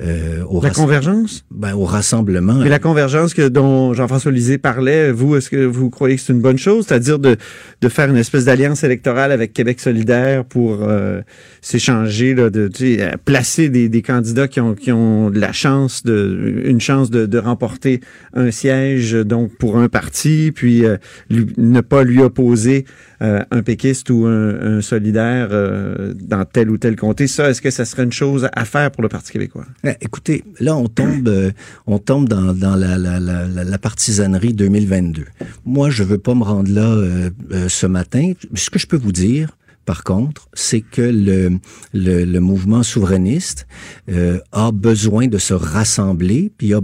euh, 0.00 0.42
au, 0.48 0.62
La 0.62 0.70
convergence? 0.70 1.44
ben, 1.50 1.74
au 1.74 1.84
rassemblement. 1.84 2.54
Mais 2.54 2.68
la 2.70 2.78
convergence 2.78 3.34
que 3.34 3.46
dont 3.48 3.92
Jean-François 3.92 4.32
Lisée 4.32 4.56
parlait, 4.58 5.12
vous, 5.12 5.36
est-ce 5.36 5.50
que 5.50 5.64
vous 5.64 5.90
croyez 5.90 6.16
que 6.16 6.22
c'est 6.22 6.32
une 6.32 6.40
bonne 6.40 6.56
chose? 6.58 6.86
C'est-à-dire 6.86 7.18
de, 7.18 7.36
de 7.82 7.88
faire 7.88 8.08
une 8.08 8.16
espèce 8.16 8.46
d'alliance 8.46 8.84
électorale 8.84 9.32
avec 9.32 9.52
Québec 9.52 9.80
solidaire 9.80 10.44
pour 10.46 10.78
euh, 10.82 11.20
s'échanger, 11.60 12.34
là, 12.34 12.48
de 12.50 12.68
tu 12.68 12.96
sais, 12.96 13.12
placer 13.24 13.68
des, 13.68 13.88
des 13.88 14.02
candidats 14.02 14.48
qui 14.48 14.60
ont, 14.60 14.74
qui 14.74 14.92
ont 14.92 15.30
de 15.30 15.38
la 15.38 15.52
chance, 15.52 16.02
de, 16.04 16.62
une 16.64 16.80
chance 16.80 17.10
de, 17.10 17.26
de 17.26 17.38
remporter 17.38 18.00
un 18.34 18.50
siège 18.50 19.12
donc 19.12 19.54
pour 19.58 19.76
un 19.78 19.88
parti, 19.88 20.52
puis 20.54 20.84
euh, 20.86 20.96
lui- 21.30 21.52
ne 21.58 21.80
pas 21.82 22.02
lui 22.02 22.20
opposer 22.20 22.86
euh, 23.20 23.40
un 23.50 23.62
péquiste 23.62 24.10
ou 24.10 24.24
un, 24.26 24.78
un 24.78 24.80
solidaire 24.80 25.48
euh, 25.52 26.12
dans 26.18 26.44
tel 26.44 26.70
ou 26.70 26.78
tel 26.78 26.96
comté. 26.96 27.26
Ça, 27.26 27.50
est-ce 27.50 27.60
que 27.62 27.70
ça 27.70 27.84
serait 27.84 28.04
une 28.04 28.12
chose 28.12 28.48
à 28.54 28.64
faire 28.64 28.90
pour 28.90 29.02
le 29.02 29.08
Parti 29.08 29.32
québécois? 29.32 29.66
Écoutez, 30.00 30.44
là, 30.60 30.76
on 30.76 30.86
tombe, 30.86 31.26
euh, 31.28 31.50
on 31.86 31.98
tombe 31.98 32.28
dans, 32.28 32.54
dans 32.54 32.76
la, 32.76 32.96
la, 32.98 33.18
la, 33.18 33.46
la- 33.48 33.78
partisanerie 33.78 34.54
2022. 34.54 35.24
Moi, 35.64 35.90
je 35.90 36.04
veux 36.04 36.18
pas 36.18 36.34
me 36.34 36.44
rendre 36.44 36.70
là 36.70 36.86
euh, 36.86 37.30
euh, 37.52 37.68
ce 37.68 37.86
matin. 37.86 38.32
Ce 38.54 38.70
que 38.70 38.78
je 38.78 38.86
peux 38.86 38.96
vous 38.96 39.10
dire, 39.10 39.56
par 39.84 40.04
contre, 40.04 40.48
c'est 40.54 40.82
que 40.82 41.02
le, 41.02 41.58
le, 41.92 42.24
le 42.24 42.40
mouvement 42.40 42.84
souverainiste 42.84 43.66
euh, 44.08 44.38
a 44.52 44.70
besoin 44.70 45.26
de 45.26 45.38
se 45.38 45.54
rassembler, 45.54 46.52
puis 46.56 46.72
a 46.74 46.80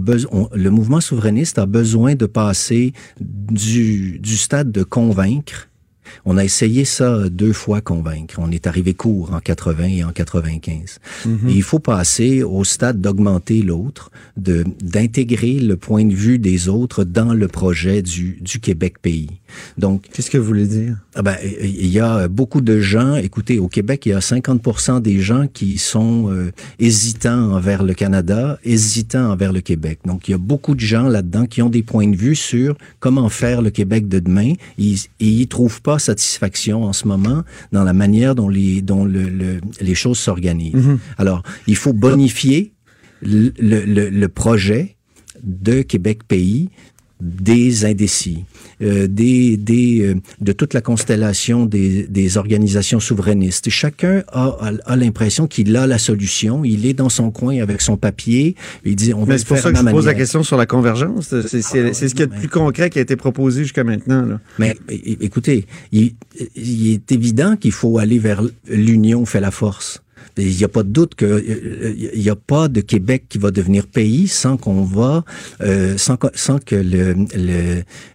le 0.53 0.69
mouvement 0.69 0.99
souverainiste 0.99 1.57
a 1.57 1.65
besoin 1.65 2.15
de 2.15 2.25
passer 2.25 2.91
du, 3.21 4.19
du 4.19 4.35
stade 4.35 4.73
de 4.73 4.83
convaincre 4.83 5.68
on 6.25 6.37
a 6.37 6.43
essayé 6.43 6.85
ça 6.85 7.29
deux 7.29 7.53
fois 7.53 7.81
convaincre. 7.81 8.35
On 8.37 8.51
est 8.51 8.67
arrivé 8.67 8.93
court 8.93 9.33
en 9.33 9.39
80 9.39 9.83
et 9.85 10.03
en 10.03 10.11
95. 10.11 10.99
Et 11.25 11.51
il 11.51 11.63
faut 11.63 11.79
passer 11.79 12.43
au 12.43 12.63
stade 12.63 13.01
d'augmenter 13.01 13.61
l'autre, 13.61 14.11
de 14.37 14.63
d'intégrer 14.81 15.59
le 15.59 15.77
point 15.77 16.05
de 16.05 16.13
vue 16.13 16.39
des 16.39 16.69
autres 16.69 17.03
dans 17.03 17.33
le 17.33 17.47
projet 17.47 18.01
du, 18.01 18.37
du 18.41 18.59
Québec 18.59 18.99
pays. 19.01 19.29
Donc, 19.77 20.07
Qu'est-ce 20.13 20.29
que 20.29 20.37
vous 20.37 20.45
voulez 20.45 20.67
dire? 20.67 20.97
ah 21.15 21.21
ben, 21.21 21.35
il 21.61 21.87
y 21.87 21.99
a 21.99 22.27
beaucoup 22.27 22.61
de 22.61 22.79
gens, 22.79 23.15
écoutez, 23.15 23.59
au 23.59 23.67
Québec, 23.67 24.05
il 24.05 24.09
y 24.09 24.13
a 24.13 24.19
50% 24.19 25.01
des 25.01 25.19
gens 25.19 25.47
qui 25.47 25.77
sont 25.77 26.31
euh, 26.31 26.51
hésitants 26.79 27.51
envers 27.53 27.83
le 27.83 27.93
Canada, 27.93 28.57
hésitants 28.63 29.31
envers 29.31 29.51
le 29.51 29.61
Québec. 29.61 29.99
Donc, 30.05 30.27
il 30.27 30.31
y 30.31 30.33
a 30.33 30.37
beaucoup 30.37 30.75
de 30.75 30.79
gens 30.79 31.07
là-dedans 31.07 31.45
qui 31.45 31.61
ont 31.61 31.69
des 31.69 31.83
points 31.83 32.07
de 32.07 32.15
vue 32.15 32.35
sur 32.35 32.77
comment 32.99 33.29
faire 33.29 33.61
le 33.61 33.69
Québec 33.69 34.07
de 34.07 34.19
demain. 34.19 34.53
Ils, 34.77 34.99
et 35.19 35.27
ils 35.27 35.47
trouvent 35.47 35.81
pas 35.81 35.98
satisfaction 35.99 36.83
en 36.83 36.93
ce 36.93 37.07
moment 37.07 37.43
dans 37.71 37.83
la 37.83 37.93
manière 37.93 38.35
dont 38.35 38.49
les, 38.49 38.81
dont 38.81 39.05
le, 39.05 39.23
le- 39.29 39.61
les 39.81 39.95
choses 39.95 40.19
s'organisent. 40.19 40.73
Alors, 41.17 41.43
il 41.67 41.75
faut 41.75 41.93
bonifier 41.93 42.73
le- 43.21 44.09
le 44.09 44.27
projet 44.29 44.95
de 45.43 45.81
Québec 45.81 46.23
pays 46.27 46.69
des 47.21 47.85
indécis, 47.85 48.45
euh, 48.81 49.07
des, 49.07 49.57
des, 49.57 50.01
euh, 50.01 50.15
de 50.39 50.51
toute 50.53 50.73
la 50.73 50.81
constellation 50.81 51.65
des, 51.65 52.07
des 52.07 52.37
organisations 52.37 52.99
souverainistes. 52.99 53.69
Chacun 53.69 54.23
a, 54.31 54.45
a, 54.61 54.71
a 54.85 54.95
l'impression 54.95 55.47
qu'il 55.47 55.75
a 55.75 55.85
la 55.85 55.97
solution. 55.97 56.63
Il 56.63 56.85
est 56.85 56.93
dans 56.93 57.09
son 57.09 57.29
coin 57.31 57.61
avec 57.61 57.81
son 57.81 57.97
papier. 57.97 58.55
Il 58.85 58.95
dit 58.95 59.13
on 59.13 59.25
va 59.25 59.33
le 59.33 59.39
c'est 59.39 59.47
pour 59.47 59.57
faire 59.57 59.65
ça 59.65 59.71
que 59.71 59.77
je 59.77 59.91
pose 59.91 60.05
la 60.05 60.13
question 60.13 60.43
sur 60.43 60.55
la 60.55 60.65
convergence. 60.65 61.27
C'est 61.47 61.61
ce 61.61 62.05
qu'il 62.05 62.19
y 62.19 62.23
a 62.23 62.25
de 62.27 62.35
plus 62.35 62.47
concret 62.47 62.89
qui 62.89 62.99
a 62.99 63.01
été 63.01 63.15
proposé 63.15 63.63
jusqu'à 63.63 63.83
maintenant. 63.83 64.25
Là. 64.25 64.39
Mais 64.57 64.77
écoutez, 65.19 65.65
il, 65.91 66.13
il 66.55 66.93
est 66.93 67.11
évident 67.11 67.57
qu'il 67.57 67.73
faut 67.73 67.97
aller 67.97 68.19
vers 68.19 68.41
l'union 68.69 69.25
fait 69.25 69.41
la 69.41 69.51
force. 69.51 70.01
Il 70.37 70.55
n'y 70.55 70.63
a 70.63 70.67
pas 70.67 70.83
de 70.83 70.89
doute 70.89 71.15
qu'il 71.15 72.11
n'y 72.15 72.29
a 72.29 72.35
pas 72.35 72.67
de 72.67 72.81
Québec 72.81 73.23
qui 73.29 73.37
va 73.37 73.51
devenir 73.51 73.87
pays 73.87 74.27
sans 74.27 74.57
qu'on 74.57 74.83
va, 74.83 75.23
euh, 75.61 75.97
sans, 75.97 76.17
que- 76.17 76.83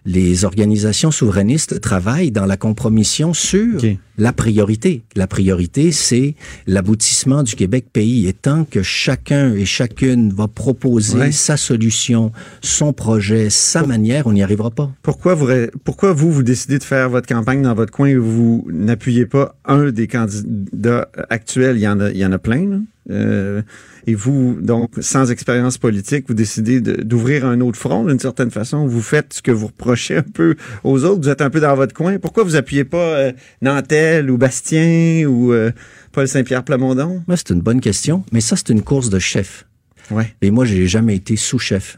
les 0.05 0.45
organisations 0.45 1.11
souverainistes 1.11 1.81
travaillent 1.81 2.31
dans 2.31 2.45
la 2.45 2.57
compromission 2.57 3.33
sur. 3.33 3.79
La 4.17 4.33
priorité. 4.33 5.03
La 5.15 5.27
priorité, 5.27 5.91
c'est 5.91 6.35
l'aboutissement 6.67 7.43
du 7.43 7.55
Québec 7.55 7.85
pays. 7.91 8.27
Et 8.27 8.33
tant 8.33 8.63
que 8.65 8.81
chacun 8.83 9.53
et 9.53 9.65
chacune 9.65 10.31
va 10.31 10.47
proposer 10.47 11.17
Ouais. 11.17 11.31
sa 11.31 11.57
solution, 11.57 12.31
son 12.61 12.93
projet, 12.93 13.49
sa 13.49 13.85
manière, 13.85 14.27
on 14.27 14.33
n'y 14.33 14.43
arrivera 14.43 14.71
pas. 14.71 14.91
Pourquoi 15.01 15.33
vous, 15.35 15.47
pourquoi 15.83 16.13
vous, 16.13 16.31
vous 16.31 16.43
décidez 16.43 16.77
de 16.79 16.83
faire 16.83 17.09
votre 17.09 17.27
campagne 17.27 17.61
dans 17.61 17.73
votre 17.75 17.91
coin 17.91 18.07
et 18.07 18.15
vous 18.15 18.67
n'appuyez 18.71 19.25
pas 19.25 19.55
un 19.65 19.91
des 19.91 20.07
candidats 20.07 21.09
actuels? 21.29 21.77
Il 21.77 21.81
y 21.81 21.87
en 21.87 21.99
a, 21.99 22.09
il 22.11 22.17
y 22.17 22.25
en 22.25 22.31
a 22.31 22.39
plein. 22.39 22.67
là. 22.69 22.77
Euh, 23.11 23.61
et 24.07 24.13
vous, 24.15 24.57
donc, 24.61 24.91
sans 24.99 25.31
expérience 25.31 25.77
politique, 25.77 26.25
vous 26.27 26.33
décidez 26.33 26.79
de- 26.81 27.01
d'ouvrir 27.01 27.45
un 27.45 27.59
autre 27.61 27.79
front 27.79 28.05
d'une 28.05 28.19
certaine 28.19 28.51
façon. 28.51 28.85
Vous 28.85 29.01
faites 29.01 29.33
ce 29.33 29.41
que 29.41 29.51
vous 29.51 29.67
reprochez 29.67 30.17
un 30.17 30.21
peu 30.21 30.55
aux 30.83 31.03
autres. 31.03 31.21
Vous 31.23 31.29
êtes 31.29 31.41
un 31.41 31.49
peu 31.49 31.59
dans 31.59 31.75
votre 31.75 31.93
coin. 31.93 32.19
Pourquoi 32.19 32.43
vous 32.43 32.55
appuyez 32.55 32.83
pas 32.83 32.97
euh, 32.97 33.31
Nantel 33.61 34.29
ou 34.29 34.37
Bastien 34.37 35.25
ou 35.27 35.53
euh, 35.53 35.71
Paul 36.11 36.27
Saint-Pierre 36.27 36.63
Plamondon? 36.63 37.23
Moi, 37.27 37.37
c'est 37.37 37.49
une 37.49 37.61
bonne 37.61 37.81
question, 37.81 38.23
mais 38.31 38.41
ça, 38.41 38.55
c'est 38.55 38.69
une 38.69 38.83
course 38.83 39.09
de 39.09 39.19
chef. 39.19 39.65
Ouais. 40.11 40.35
Et 40.41 40.51
moi, 40.51 40.65
j'ai 40.65 40.87
jamais 40.87 41.15
été 41.15 41.35
sous-chef. 41.35 41.97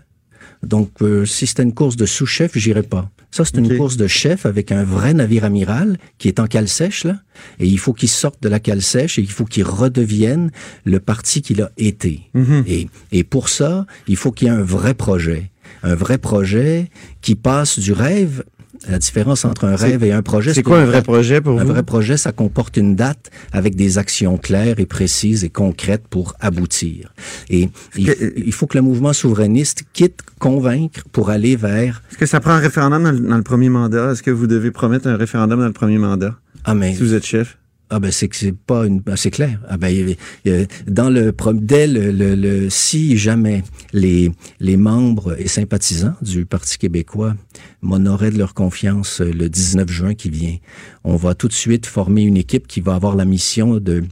Donc, 0.64 0.92
euh, 1.02 1.26
si 1.26 1.46
c'était 1.46 1.64
une 1.64 1.74
course 1.74 1.98
de 1.98 2.06
sous-chef, 2.06 2.58
j'irais 2.58 2.84
pas. 2.84 3.10
Ça, 3.32 3.44
c'est 3.46 3.58
une 3.58 3.78
course 3.78 3.98
de 3.98 4.08
chef 4.08 4.46
avec 4.46 4.72
un 4.72 4.84
vrai 4.84 5.14
navire 5.14 5.44
amiral 5.44 5.98
qui 6.18 6.28
est 6.28 6.40
en 6.40 6.48
cale 6.48 6.68
sèche, 6.68 7.04
là. 7.04 7.20
Et 7.60 7.68
il 7.68 7.78
faut 7.78 7.94
qu'il 7.94 8.10
sorte 8.10 8.42
de 8.42 8.50
la 8.50 8.60
cale 8.60 8.82
sèche 8.82 9.20
et 9.20 9.22
il 9.22 9.32
faut 9.32 9.46
qu'il 9.46 9.64
redevienne 9.64 10.52
le 10.86 11.00
parti 11.00 11.42
qu'il 11.42 11.62
a 11.62 11.72
été. 11.78 12.22
Mhm. 12.34 12.64
et, 12.68 12.88
et 13.12 13.24
pour 13.24 13.50
ça, 13.50 13.86
il 14.08 14.16
faut 14.16 14.32
qu'il 14.32 14.48
y 14.48 14.52
ait 14.52 14.54
un 14.54 14.62
vrai 14.62 14.94
projet. 14.94 15.52
Un 15.84 15.96
vrai 15.96 16.18
projet 16.18 16.90
qui 17.22 17.36
passe 17.36 17.80
du 17.80 17.92
rêve. 17.92 18.44
La 18.90 19.00
différence 19.00 19.44
entre 19.46 19.66
un 19.66 19.76
rêve 19.76 20.04
et 20.04 20.12
un 20.12 20.22
projet, 20.22 20.54
C'est 20.54 20.64
quoi 20.64 20.80
un 20.80 20.86
vrai 20.86 21.02
projet 21.02 21.42
pour 21.42 21.60
Un 21.60 21.64
vous? 21.64 21.72
vrai 21.72 21.84
projet, 21.84 22.18
ça 22.18 22.32
comporte 22.32 22.78
une 22.78 22.96
date 22.96 23.32
avec 23.52 23.76
des 23.76 23.98
actions 23.98 24.38
claires 24.38 24.80
et 24.80 24.86
précises 24.86 25.44
et 25.44 25.50
concrètes 25.50 26.08
pour 26.10 26.34
aboutir. 26.40 27.14
Et 27.50 27.70
il, 27.96 28.54
faut 28.54 28.68
que 28.68 28.78
le 28.78 28.84
mouvement 28.84 29.14
souverainiste 29.14 29.84
quitte 29.94 30.22
convaincre 30.40 31.02
pour 31.12 31.30
aller 31.30 31.56
vers 31.56 32.02
Est-ce 32.12 32.18
que 32.18 32.26
ça 32.26 32.40
prend 32.40 32.52
un 32.52 32.60
référendum 32.60 33.04
dans 33.04 33.12
le, 33.12 33.20
dans 33.20 33.38
le 33.38 33.44
premier 33.44 33.70
mandat? 33.70 34.12
Est-ce 34.12 34.24
que 34.24 34.32
vous 34.32 34.48
devez 34.48 34.72
promettre 34.72 35.08
un 35.08 35.18
référendum 35.18 35.60
dans 35.60 35.66
le 35.68 35.74
premier 35.74 35.98
mandat? 35.98 36.36
Ah 36.64 36.74
mais 36.76 36.94
si 36.94 37.02
vous 37.02 37.14
êtes 37.14 37.26
chef? 37.26 37.58
Ah 37.90 38.00
ben 38.00 38.12
c'est 38.12 38.28
que 38.28 38.36
c'est 38.36 38.54
pas 38.56 38.86
une 38.86 39.00
ben, 39.00 39.16
c'est 39.16 39.32
clair. 39.32 39.60
Ah 39.70 39.78
ben 39.78 40.16
dans 40.88 41.10
le 41.10 41.34
dès 41.54 41.88
le, 41.88 42.12
le, 42.12 42.36
le- 42.36 42.70
si 42.70 43.18
jamais 43.18 43.64
les 43.94 44.32
les 44.60 44.78
membres 44.78 45.40
et 45.40 45.48
sympathisants 45.48 46.16
du 46.22 46.46
Parti 46.46 46.78
québécois 46.78 47.36
m'honoraient 47.82 48.32
de 48.32 48.38
leur 48.38 48.54
confiance 48.54 49.22
euh, 49.22 49.32
le 49.32 49.50
19 49.50 49.90
juin 49.90 50.14
qui 50.16 50.30
vient 50.30 50.58
on 51.04 51.16
va 51.16 51.34
tout 51.36 51.48
de 51.48 51.54
suite 51.54 51.86
former 51.86 52.24
une 52.24 52.38
équipe 52.38 52.68
qui 52.68 52.82
va 52.82 52.96
avoir 52.96 53.16
la 53.16 53.26
mission 53.26 53.78
de 53.78 54.04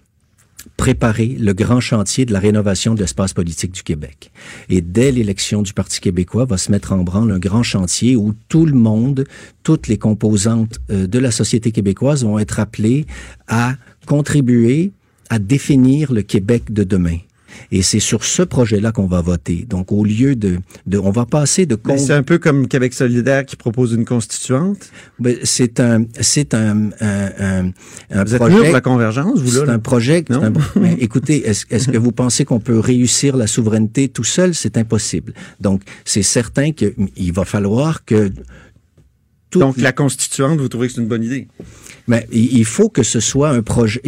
préparer 0.77 1.35
le 1.39 1.53
grand 1.53 1.79
chantier 1.79 2.25
de 2.25 2.33
la 2.33 2.39
rénovation 2.39 2.95
de 2.95 2.99
l'espace 2.99 3.33
politique 3.33 3.71
du 3.71 3.83
Québec. 3.83 4.31
Et 4.69 4.81
dès 4.81 5.11
l'élection 5.11 5.61
du 5.61 5.73
Parti 5.73 5.99
québécois, 5.99 6.45
va 6.45 6.57
se 6.57 6.71
mettre 6.71 6.91
en 6.91 7.03
branle 7.03 7.31
un 7.31 7.39
grand 7.39 7.63
chantier 7.63 8.15
où 8.15 8.33
tout 8.49 8.65
le 8.65 8.73
monde, 8.73 9.25
toutes 9.63 9.87
les 9.87 9.97
composantes 9.97 10.79
euh, 10.89 11.07
de 11.07 11.19
la 11.19 11.31
société 11.31 11.71
québécoise 11.71 12.23
vont 12.23 12.39
être 12.39 12.59
appelées 12.59 13.05
à 13.47 13.75
contribuer 14.05 14.91
à 15.29 15.39
définir 15.39 16.11
le 16.11 16.21
Québec 16.21 16.71
de 16.71 16.83
demain. 16.83 17.17
Et 17.71 17.81
c'est 17.81 17.99
sur 17.99 18.23
ce 18.23 18.43
projet-là 18.43 18.91
qu'on 18.91 19.07
va 19.07 19.21
voter. 19.21 19.65
Donc, 19.69 19.91
au 19.91 20.03
lieu 20.05 20.35
de, 20.35 20.59
de 20.85 20.97
on 20.97 21.11
va 21.11 21.25
passer 21.25 21.65
de 21.65 21.75
con- 21.75 21.97
c'est 21.97 22.13
un 22.13 22.23
peu 22.23 22.37
comme 22.37 22.67
Québec 22.67 22.93
solidaire 22.93 23.45
qui 23.45 23.55
propose 23.55 23.93
une 23.93 24.05
constituante? 24.05 24.89
C'est 25.43 25.79
un, 25.79 26.05
c'est 26.19 26.53
un, 26.53 26.89
un, 27.01 27.29
un, 27.39 27.71
un 28.11 28.23
Vous 28.23 28.33
êtes 28.35 28.39
projet. 28.41 28.55
mieux 28.55 28.63
pour 28.63 28.73
la 28.73 28.81
convergence, 28.81 29.39
vous, 29.39 29.51
là? 29.59 29.63
C'est 29.65 29.71
un 29.71 29.79
projet. 29.79 30.23
Non? 30.29 30.43
un- 30.43 30.53
mais 30.79 30.93
écoutez, 30.99 31.47
est-ce 31.47 31.65
est-ce 31.69 31.87
que 31.89 31.97
vous 31.97 32.11
pensez 32.11 32.45
qu'on 32.45 32.59
peut 32.59 32.79
réussir 32.79 33.35
la 33.37 33.47
souveraineté 33.47 34.07
tout 34.09 34.23
seul? 34.23 34.53
C'est 34.53 34.77
impossible. 34.77 35.33
Donc, 35.59 35.81
c'est 36.05 36.23
certain 36.23 36.71
qu'il 36.71 37.33
va 37.33 37.45
falloir 37.45 38.05
que 38.05 38.31
tout- 39.55 39.65
Donc, 39.65 39.77
la 39.77 39.91
constituante, 39.91 40.59
vous 40.59 40.67
trouvez 40.69 40.87
que 40.87 40.93
c'est 40.93 41.01
une 41.01 41.07
bonne 41.07 41.23
idée? 41.23 41.47
mais 42.07 42.27
il 42.31 42.65
faut 42.65 42.87
que 42.87 43.01
ce 43.01 43.19
soit 43.19 43.49
un 43.49 43.63
projet. 43.63 43.99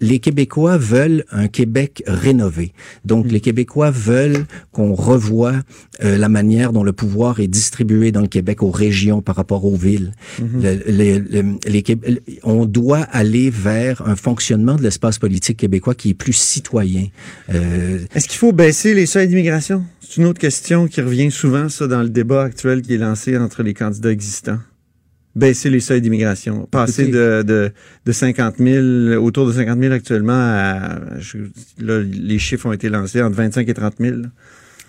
Les 0.00 0.20
Québécois 0.20 0.78
veulent 0.78 1.24
un 1.30 1.48
Québec 1.48 2.02
rénové. 2.06 2.72
Donc, 3.04 3.30
les 3.30 3.40
Québécois 3.40 3.90
veulent 3.90 4.46
qu'on 4.72 4.94
revoie 4.94 5.56
euh, 6.02 6.16
la 6.16 6.30
manière 6.30 6.72
dont 6.72 6.82
le 6.82 6.94
pouvoir 6.94 7.40
est 7.40 7.48
distribué 7.48 8.10
dans 8.10 8.22
le 8.22 8.26
Québec 8.28 8.62
aux 8.62 8.70
régions 8.70 9.20
par 9.20 9.36
rapport 9.36 9.66
aux 9.66 9.76
villes. 9.76 10.12
Le- 10.40 10.80
le- 10.86 11.18
le- 11.18 11.58
les 11.68 11.82
Qué- 11.82 11.98
on 12.42 12.64
doit 12.64 13.00
aller 13.02 13.50
vers 13.50 14.00
un 14.08 14.16
fonctionnement 14.16 14.76
de 14.76 14.82
l'espace 14.82 15.18
politique 15.18 15.58
québécois 15.58 15.94
qui 15.94 16.08
est 16.10 16.14
plus 16.14 16.32
citoyen. 16.32 17.08
Euh, 17.52 17.98
Est-ce 18.14 18.28
qu'il 18.28 18.38
faut 18.38 18.52
baisser 18.52 18.94
les 18.94 19.04
seuils 19.04 19.28
d'immigration? 19.28 19.84
C'est 20.00 20.16
une 20.22 20.26
autre 20.26 20.40
question 20.40 20.86
qui 20.88 21.02
revient 21.02 21.30
souvent, 21.30 21.68
ça, 21.68 21.86
dans 21.86 22.02
le 22.02 22.08
débat 22.08 22.44
actuel 22.44 22.80
qui 22.80 22.94
est 22.94 22.98
lancé 22.98 23.36
entre 23.36 23.62
les 23.62 23.74
candidats 23.74 24.10
existants. 24.10 24.58
Baisser 25.34 25.70
les 25.70 25.80
seuils 25.80 26.02
d'immigration. 26.02 26.66
Passer 26.70 27.06
de, 27.06 27.42
de, 27.42 27.72
de 28.04 28.12
50 28.12 28.56
000, 28.58 29.14
autour 29.24 29.46
de 29.46 29.52
50 29.52 29.78
000 29.80 29.92
actuellement 29.94 30.32
à, 30.34 31.00
je- 31.20 31.38
là, 31.78 32.00
les 32.02 32.38
chiffres 32.38 32.66
ont 32.66 32.72
été 32.72 32.88
lancés 32.90 33.22
entre 33.22 33.36
25 33.36 33.66
et 33.68 33.74
30 33.74 33.94
000. 33.98 34.16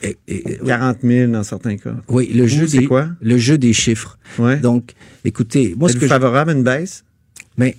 et- 0.02 0.18
et- 0.28 0.58
40 0.66 0.98
000 1.02 1.32
dans 1.32 1.44
certains 1.44 1.78
cas. 1.78 1.96
oui, 2.10 2.30
le 2.34 2.46
jeu 2.46 2.68
c'est 2.68 2.80
des 2.80 2.88
quoi? 2.88 3.08
le 3.22 3.38
jeu 3.38 3.58
des 3.58 3.72
chiffres. 3.72 4.18
Ouais. 4.38 4.58
Donc, 4.58 4.92
écoutez, 5.24 5.76
moi 5.78 5.88
ce 5.88 5.94
que 5.96 6.02
je- 6.02 6.08
favorable 6.08 6.52
à 6.52 6.54
une 6.54 6.64
baisse? 6.64 7.06
Mais 7.58 7.78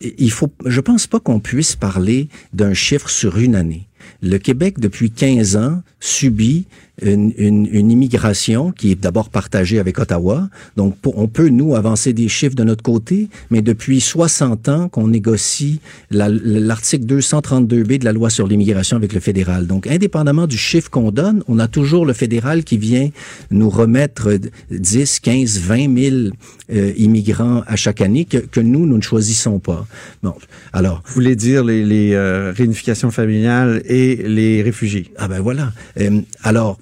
il 0.00 0.30
faut, 0.32 0.52
je 0.66 0.80
pense 0.80 1.06
pas 1.06 1.20
qu'on 1.20 1.38
puisse 1.38 1.76
parler 1.76 2.28
d'un 2.52 2.74
chiffre 2.74 3.08
sur 3.08 3.38
une 3.38 3.54
année. 3.54 3.88
Le 4.22 4.38
Québec, 4.38 4.80
depuis 4.80 5.10
15 5.10 5.56
ans, 5.56 5.82
subit 6.00 6.66
une, 7.02 7.32
une, 7.38 7.66
une 7.72 7.90
immigration 7.90 8.70
qui 8.72 8.92
est 8.92 9.00
d'abord 9.00 9.28
partagée 9.28 9.78
avec 9.78 9.98
Ottawa. 9.98 10.48
Donc, 10.76 10.96
pour- 10.98 11.18
on 11.18 11.26
peut, 11.28 11.48
nous, 11.48 11.74
avancer 11.74 12.12
des 12.12 12.28
chiffres 12.28 12.54
de 12.54 12.64
notre 12.64 12.82
côté, 12.82 13.28
mais 13.50 13.62
depuis 13.62 14.00
60 14.00 14.68
ans 14.68 14.88
qu'on 14.88 15.08
négocie 15.08 15.80
la- 16.10 16.28
l'article 16.28 17.04
232B 17.06 17.98
de 17.98 18.04
la 18.04 18.12
loi 18.12 18.30
sur 18.30 18.46
l'immigration 18.46 18.96
avec 18.96 19.12
le 19.12 19.20
fédéral. 19.20 19.66
Donc, 19.66 19.86
indépendamment 19.86 20.46
du 20.46 20.56
chiffre 20.56 20.90
qu'on 20.90 21.10
donne, 21.10 21.42
on 21.48 21.58
a 21.58 21.68
toujours 21.68 22.06
le 22.06 22.12
fédéral 22.12 22.62
qui 22.64 22.78
vient 22.78 23.10
nous 23.50 23.70
remettre 23.70 24.38
10, 24.70 25.20
15, 25.20 25.58
20 25.60 25.98
000 25.98 26.16
euh, 26.72 26.92
immigrants 26.96 27.62
à 27.66 27.76
chaque 27.76 28.00
année 28.00 28.24
que, 28.24 28.38
que 28.38 28.60
nous, 28.60 28.86
nous 28.86 28.96
ne 28.96 29.02
choisissons 29.02 29.58
pas. 29.58 29.86
Bon, 30.22 30.34
alors, 30.72 31.02
Vous 31.06 31.14
voulez 31.14 31.36
dire 31.36 31.64
les, 31.64 31.84
les 31.84 32.12
euh, 32.14 32.52
réunifications 32.56 33.10
familiales 33.10 33.82
et 33.86 34.16
les 34.16 34.62
réfugiés? 34.62 35.10
Ah 35.16 35.28
ben 35.28 35.40
voilà. 35.40 35.72
Euh, 36.00 36.20
alors, 36.42 36.78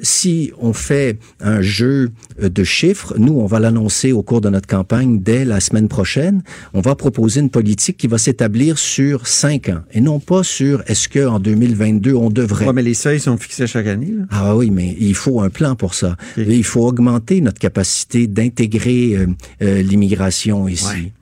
si 0.00 0.52
on 0.58 0.72
fait 0.72 1.18
un 1.40 1.60
jeu 1.60 2.10
euh, 2.40 2.48
de 2.48 2.64
chiffres, 2.64 3.14
nous, 3.18 3.34
on 3.34 3.46
va 3.46 3.60
l'annoncer 3.60 4.12
au 4.12 4.22
cours 4.22 4.40
de 4.40 4.48
notre 4.48 4.66
campagne 4.66 5.20
dès 5.20 5.44
la 5.44 5.60
semaine 5.60 5.88
prochaine. 5.88 6.42
On 6.72 6.80
va 6.80 6.94
proposer 6.94 7.40
une 7.40 7.50
politique 7.50 7.98
qui 7.98 8.06
va 8.06 8.18
s'établir 8.18 8.78
sur 8.78 9.26
cinq 9.26 9.68
ans 9.68 9.82
et 9.92 10.00
non 10.00 10.18
pas 10.18 10.42
sur 10.42 10.82
est-ce 10.86 11.08
que 11.08 11.26
en 11.26 11.40
2022 11.40 12.14
on 12.14 12.30
devrait. 12.30 12.66
Ouais, 12.66 12.72
mais 12.72 12.82
les 12.82 12.94
seuils 12.94 13.20
sont 13.20 13.36
fixés 13.36 13.66
chaque 13.66 13.86
année. 13.86 14.12
Là. 14.16 14.24
Ah 14.30 14.56
oui, 14.56 14.70
mais 14.70 14.96
il 14.98 15.14
faut 15.14 15.40
un 15.40 15.50
plan 15.50 15.76
pour 15.76 15.94
ça. 15.94 16.16
Il 16.36 16.64
faut 16.64 16.86
augmenter 16.86 17.40
notre 17.40 17.58
capacité 17.58 18.26
d'intégrer 18.26 19.16
euh, 19.16 19.26
euh, 19.62 19.82
l'immigration 19.82 20.68
ici. 20.68 20.86
Ouais. 20.86 21.12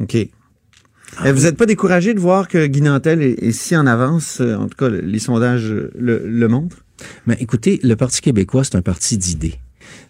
OK. 0.00 0.28
Euh, 1.24 1.32
vous 1.32 1.42
n'êtes 1.42 1.56
pas 1.56 1.66
découragé 1.66 2.12
de 2.14 2.20
voir 2.20 2.48
que 2.48 2.66
Guy 2.66 2.80
Nantel 2.82 3.22
est, 3.22 3.52
si 3.52 3.76
en 3.76 3.86
avance, 3.86 4.40
euh, 4.40 4.56
en 4.56 4.66
tout 4.68 4.76
cas, 4.76 4.88
le- 4.88 5.00
les 5.00 5.18
sondages 5.18 5.70
euh, 5.70 5.90
le, 5.98 6.22
le 6.26 6.48
montrent? 6.48 6.84
Mais 7.26 7.36
écoutez, 7.40 7.80
le 7.82 7.94
Parti 7.96 8.20
québécois, 8.20 8.64
c'est 8.64 8.76
un 8.76 8.82
parti 8.82 9.16
d'idées. 9.18 9.54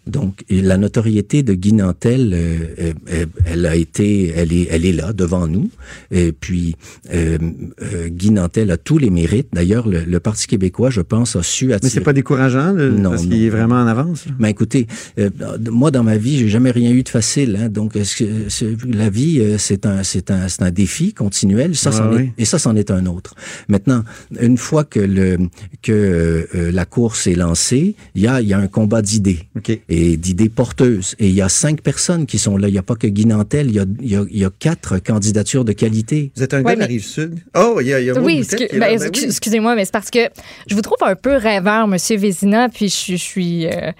Donc, 0.06 0.44
et 0.50 0.60
la 0.60 0.76
notoriété 0.76 1.42
de 1.42 1.54
Guy 1.54 1.72
Nantel, 1.72 2.32
euh, 2.34 2.92
euh, 3.12 3.24
elle 3.46 3.64
a 3.66 3.74
été, 3.74 4.28
elle 4.36 4.52
est, 4.52 4.68
elle 4.70 4.84
est 4.84 4.92
là 4.92 5.12
devant 5.12 5.46
nous. 5.46 5.70
Et 6.10 6.32
puis, 6.32 6.76
euh, 7.12 7.38
euh, 7.82 8.08
Guy 8.08 8.30
Nantel 8.30 8.70
a 8.70 8.76
tous 8.76 8.98
les 8.98 9.10
mérites. 9.10 9.48
D'ailleurs, 9.52 9.88
le, 9.88 10.00
le 10.04 10.20
Parti 10.20 10.46
québécois, 10.46 10.90
je 10.90 11.00
pense, 11.00 11.36
a 11.36 11.42
su 11.42 11.72
attirer. 11.72 11.80
Mais 11.84 11.90
c'est 11.90 12.00
pas 12.00 12.12
décourageant 12.12 12.72
Non, 12.74 13.10
parce 13.10 13.22
qu'il 13.22 13.42
est 13.44 13.48
vraiment 13.50 13.76
en 13.76 13.86
avance. 13.86 14.26
là. 14.26 14.32
Ben 14.38 14.48
écoutez, 14.48 14.86
euh, 15.18 15.30
moi 15.70 15.90
dans 15.90 16.02
ma 16.02 16.16
vie, 16.18 16.38
j'ai 16.38 16.48
jamais 16.48 16.70
rien 16.70 16.90
eu 16.92 17.02
de 17.02 17.08
facile. 17.08 17.58
Hein, 17.60 17.68
donc 17.68 17.94
la 17.94 19.08
vie, 19.10 19.40
euh, 19.40 19.56
c'est 19.58 19.86
un, 19.86 20.02
c'est 20.02 20.30
un, 20.30 20.48
c'est 20.48 20.62
un 20.62 20.70
défi 20.70 21.12
continuel. 21.14 21.74
Ça, 21.76 21.90
est- 22.18 22.32
et 22.38 22.44
ça, 22.44 22.58
c'en 22.58 22.76
est 22.76 22.90
un 22.90 23.06
autre. 23.06 23.34
Maintenant, 23.68 24.04
une 24.40 24.58
fois 24.58 24.84
que 24.84 25.00
le 25.00 25.38
que 25.82 25.92
euh, 25.92 26.46
euh, 26.54 26.70
la 26.72 26.84
course 26.84 27.26
est 27.26 27.34
lancée, 27.34 27.94
il 28.14 28.22
y 28.22 28.26
a, 28.26 28.40
il 28.40 28.48
y 28.48 28.52
a 28.52 28.58
un 28.58 28.66
combat 28.66 29.02
d'idées 29.02 29.40
Et 29.88 30.16
d'idées 30.16 30.48
porteuses. 30.48 31.14
Et 31.18 31.28
il 31.28 31.34
y 31.34 31.42
a 31.42 31.48
cinq 31.48 31.80
personnes 31.82 32.26
qui 32.26 32.38
sont 32.38 32.56
là. 32.56 32.68
Il 32.68 32.72
n'y 32.72 32.78
a 32.78 32.82
pas 32.82 32.96
que 32.96 33.06
Guy 33.06 33.26
Nantel. 33.26 33.68
Il 33.68 33.74
y 33.74 33.78
a, 33.80 33.84
il 34.00 34.08
y 34.10 34.16
a, 34.16 34.24
il 34.30 34.38
y 34.38 34.44
a 34.44 34.50
quatre 34.58 34.98
candidatures 34.98 35.64
de 35.64 35.72
qualité. 35.72 36.32
Vous 36.36 36.42
êtes 36.42 36.54
un 36.54 36.58
Ouais, 36.58 36.64
gars 36.64 36.74
de 36.74 36.80
la 36.80 36.86
mais- 36.86 36.92
Rive-Sud. 36.94 37.38
Oh, 37.56 37.78
il 37.80 37.88
y 37.88 37.94
a, 37.94 38.00
il 38.00 38.06
y 38.06 38.10
a 38.10 38.14
Oui, 38.20 38.42
ben, 38.72 38.78
Ben 38.80 39.00
oui. 39.00 39.24
excusez-moi, 39.24 39.74
mais 39.74 39.84
c'est 39.84 39.92
parce 39.92 40.10
que 40.10 40.28
je 40.66 40.74
vous 40.74 40.80
trouve 40.82 40.98
un 41.02 41.14
peu 41.16 41.36
rêveur, 41.36 41.86
Monsieur 41.88 42.16
Vézina, 42.16 42.68
puis 42.68 42.88
je, 42.88 42.94
suis- 42.94 43.16
je 43.16 43.22
suis, 43.22 43.66
euh, 43.66 43.92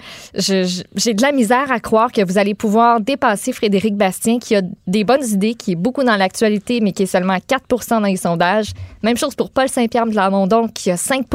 j'ai 0.96 1.14
de 1.14 1.22
la 1.22 1.32
misère 1.32 1.70
à 1.70 1.80
croire 1.80 2.12
que 2.12 2.24
vous 2.24 2.38
allez 2.38 2.54
pouvoir 2.54 3.00
dépasser 3.00 3.52
Frédéric 3.52 3.96
Bastien, 3.96 4.38
qui 4.38 4.54
a 4.56 4.62
des 4.86 5.04
bonnes 5.04 5.24
idées, 5.26 5.54
qui 5.54 5.72
est 5.72 5.76
beaucoup 5.76 6.04
dans 6.04 6.16
l'actualité, 6.16 6.80
mais 6.80 6.92
qui 6.92 7.04
est 7.04 7.06
seulement 7.06 7.34
à 7.34 7.40
4 7.40 7.64
dans 7.90 8.00
les 8.00 8.16
sondages. 8.16 8.72
Même 9.02 9.16
chose 9.16 9.34
pour 9.34 9.50
Paul 9.50 9.68
Saint-Pierre 9.68 10.06
de 10.06 10.14
Lamondon, 10.14 10.68
qui 10.68 10.90
a 10.90 10.96
5 10.96 11.26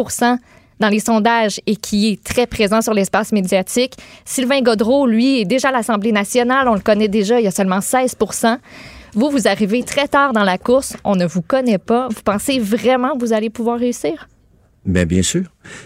dans 0.80 0.90
les 0.90 1.00
sondages 1.00 1.60
et 1.66 1.76
qui 1.76 2.12
est 2.12 2.24
très 2.24 2.48
présent 2.48 2.82
sur 2.82 2.94
l'espace 2.94 3.32
médiatique. 3.32 3.94
Sylvain 4.26 4.62
Godreau, 4.62 5.08
lui, 5.08 5.42
est 5.42 5.46
déjà 5.46 5.70
à 5.70 5.72
l'Assemblée 5.72 6.12
nationale, 6.12 6.68
on 6.68 6.74
le 6.74 6.80
connaît 6.80 7.08
déjà, 7.08 7.40
il 7.40 7.44
y 7.44 7.48
a 7.48 7.52
seulement 7.52 7.82
16 7.82 8.16
Vous, 9.14 9.30
vous 9.30 9.48
arrivez 9.48 9.84
très 9.84 10.08
tard 10.08 10.34
dans 10.34 10.44
la 10.44 10.58
course, 10.58 10.96
on 11.04 11.16
ne 11.16 11.26
vous 11.26 11.42
connaît 11.42 11.78
pas. 11.78 12.08
Vous 12.10 12.22
pensez 12.24 12.60
vraiment 12.60 13.16
que 13.16 13.20
vous 13.20 13.34
allez 13.34 13.50
pouvoir 13.50 13.80
réussir? 13.80 14.28
Ben 14.86 15.06
bien 15.06 15.22
sûr. 15.22 15.44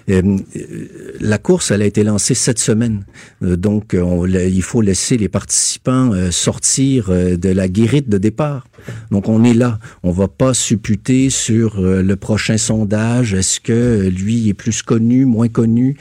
Euh, 0.10 0.38
euh, 0.56 0.88
la 1.19 1.38
course, 1.38 1.72
elle 1.72 1.82
a 1.82 1.86
été 1.86 2.04
lancée 2.04 2.36
cette 2.36 2.60
semaine, 2.60 3.06
Euh, 3.41 3.56
donc 3.56 3.96
on, 4.00 4.26
il 4.26 4.62
faut 4.62 4.82
laisser 4.82 5.17
les 5.17 5.30
participants 5.30 6.12
sortir 6.32 7.10
de 7.10 7.50
la 7.50 7.67
guérite 7.67 8.10
de 8.10 8.17
départ. 8.17 8.67
Donc 9.12 9.30
on 9.30 9.43
est 9.43 9.54
là. 9.54 9.80
On 10.04 10.12
va 10.12 10.28
pas 10.28 10.54
supputer 10.54 11.30
sur 11.30 11.82
le 11.82 12.15
prochain 12.15 12.58
sondage. 12.58 13.34
Est-ce 13.34 13.60
que 13.60 14.10
lui 14.10 14.50
est 14.50 14.54
plus 14.54 14.82
connu, 14.82 15.26
moins 15.26 15.50
connu? 15.50 15.98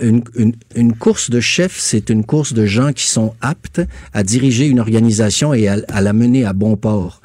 Une, 0.00 0.22
une, 0.34 0.54
une 0.74 0.94
course 0.94 1.30
de 1.30 1.40
chef, 1.40 1.78
c'est 1.78 2.10
une 2.10 2.24
course 2.24 2.52
de 2.52 2.66
gens 2.66 2.92
qui 2.92 3.06
sont 3.06 3.34
aptes 3.40 3.80
à 4.12 4.22
diriger 4.22 4.66
une 4.66 4.80
organisation 4.80 5.54
et 5.54 5.68
à, 5.68 5.78
à 5.88 6.00
la 6.00 6.12
mener 6.12 6.44
à 6.44 6.52
bon 6.52 6.76
port. 6.76 7.20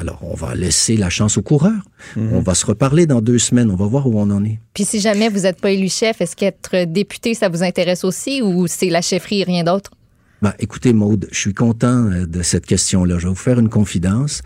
Alors 0.00 0.20
on 0.22 0.34
va 0.34 0.54
laisser 0.54 0.96
la 0.96 1.10
chance 1.10 1.36
aux 1.38 1.42
coureurs. 1.42 1.82
On 2.16 2.40
va 2.40 2.54
se 2.54 2.64
reparler 2.64 3.06
dans 3.06 3.20
deux 3.20 3.38
semaines. 3.38 3.70
On 3.70 3.76
va 3.76 3.86
voir 3.86 4.06
où 4.06 4.18
on 4.20 4.30
en 4.30 4.44
est. 4.44 4.58
Puis 4.72 4.84
si 4.84 5.00
jamais 5.00 5.28
vous 5.28 5.46
n'êtes 5.48 5.60
pas 5.60 5.70
élu 5.70 5.88
chef, 5.88 6.20
est-ce 6.20 6.36
qu'être 6.36 6.84
député, 6.84 7.34
ça 7.34 7.48
vous 7.48 7.62
intéresse 7.62 8.04
aussi 8.04 8.42
ou 8.42 8.66
c'est 8.66 8.90
la 8.90 9.02
chefferie 9.02 9.40
et 9.40 9.44
rien 9.44 9.64
d'autre? 9.64 9.90
Ben, 10.40 10.52
écoutez, 10.60 10.92
Maude, 10.92 11.26
je 11.32 11.38
suis 11.38 11.54
content 11.54 12.10
euh, 12.10 12.24
de 12.24 12.42
cette 12.42 12.64
question-là. 12.64 13.18
Je 13.18 13.24
vais 13.24 13.30
vous 13.30 13.34
faire 13.34 13.58
une 13.58 13.68
confidence. 13.68 14.42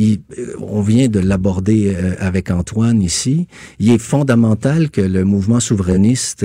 Euh, 0.00 0.16
on 0.58 0.80
vient 0.80 1.06
de 1.06 1.20
l'aborder 1.20 1.94
euh, 1.94 2.16
avec 2.18 2.50
Antoine 2.50 3.00
ici. 3.00 3.46
Il 3.78 3.90
est 3.92 3.98
fondamental 3.98 4.90
que 4.90 5.00
le 5.00 5.24
mouvement 5.24 5.60
souverainiste 5.60 6.44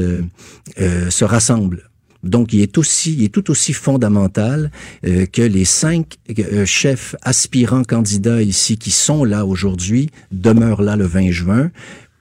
se 0.77 1.23
rassemble. 1.23 1.89
Donc, 2.23 2.53
il 2.53 2.61
est 2.61 2.77
aussi, 2.77 3.13
il 3.13 3.23
est 3.23 3.33
tout 3.33 3.49
aussi 3.49 3.73
fondamental 3.73 4.71
que 5.01 5.41
les 5.41 5.65
cinq 5.65 6.17
chefs 6.65 7.15
aspirants 7.23 7.83
candidats 7.83 8.41
ici 8.43 8.77
qui 8.77 8.91
sont 8.91 9.23
là 9.23 9.45
aujourd'hui 9.45 10.11
demeurent 10.31 10.83
là 10.83 10.95
le 10.95 11.05
20 11.05 11.31
juin 11.31 11.71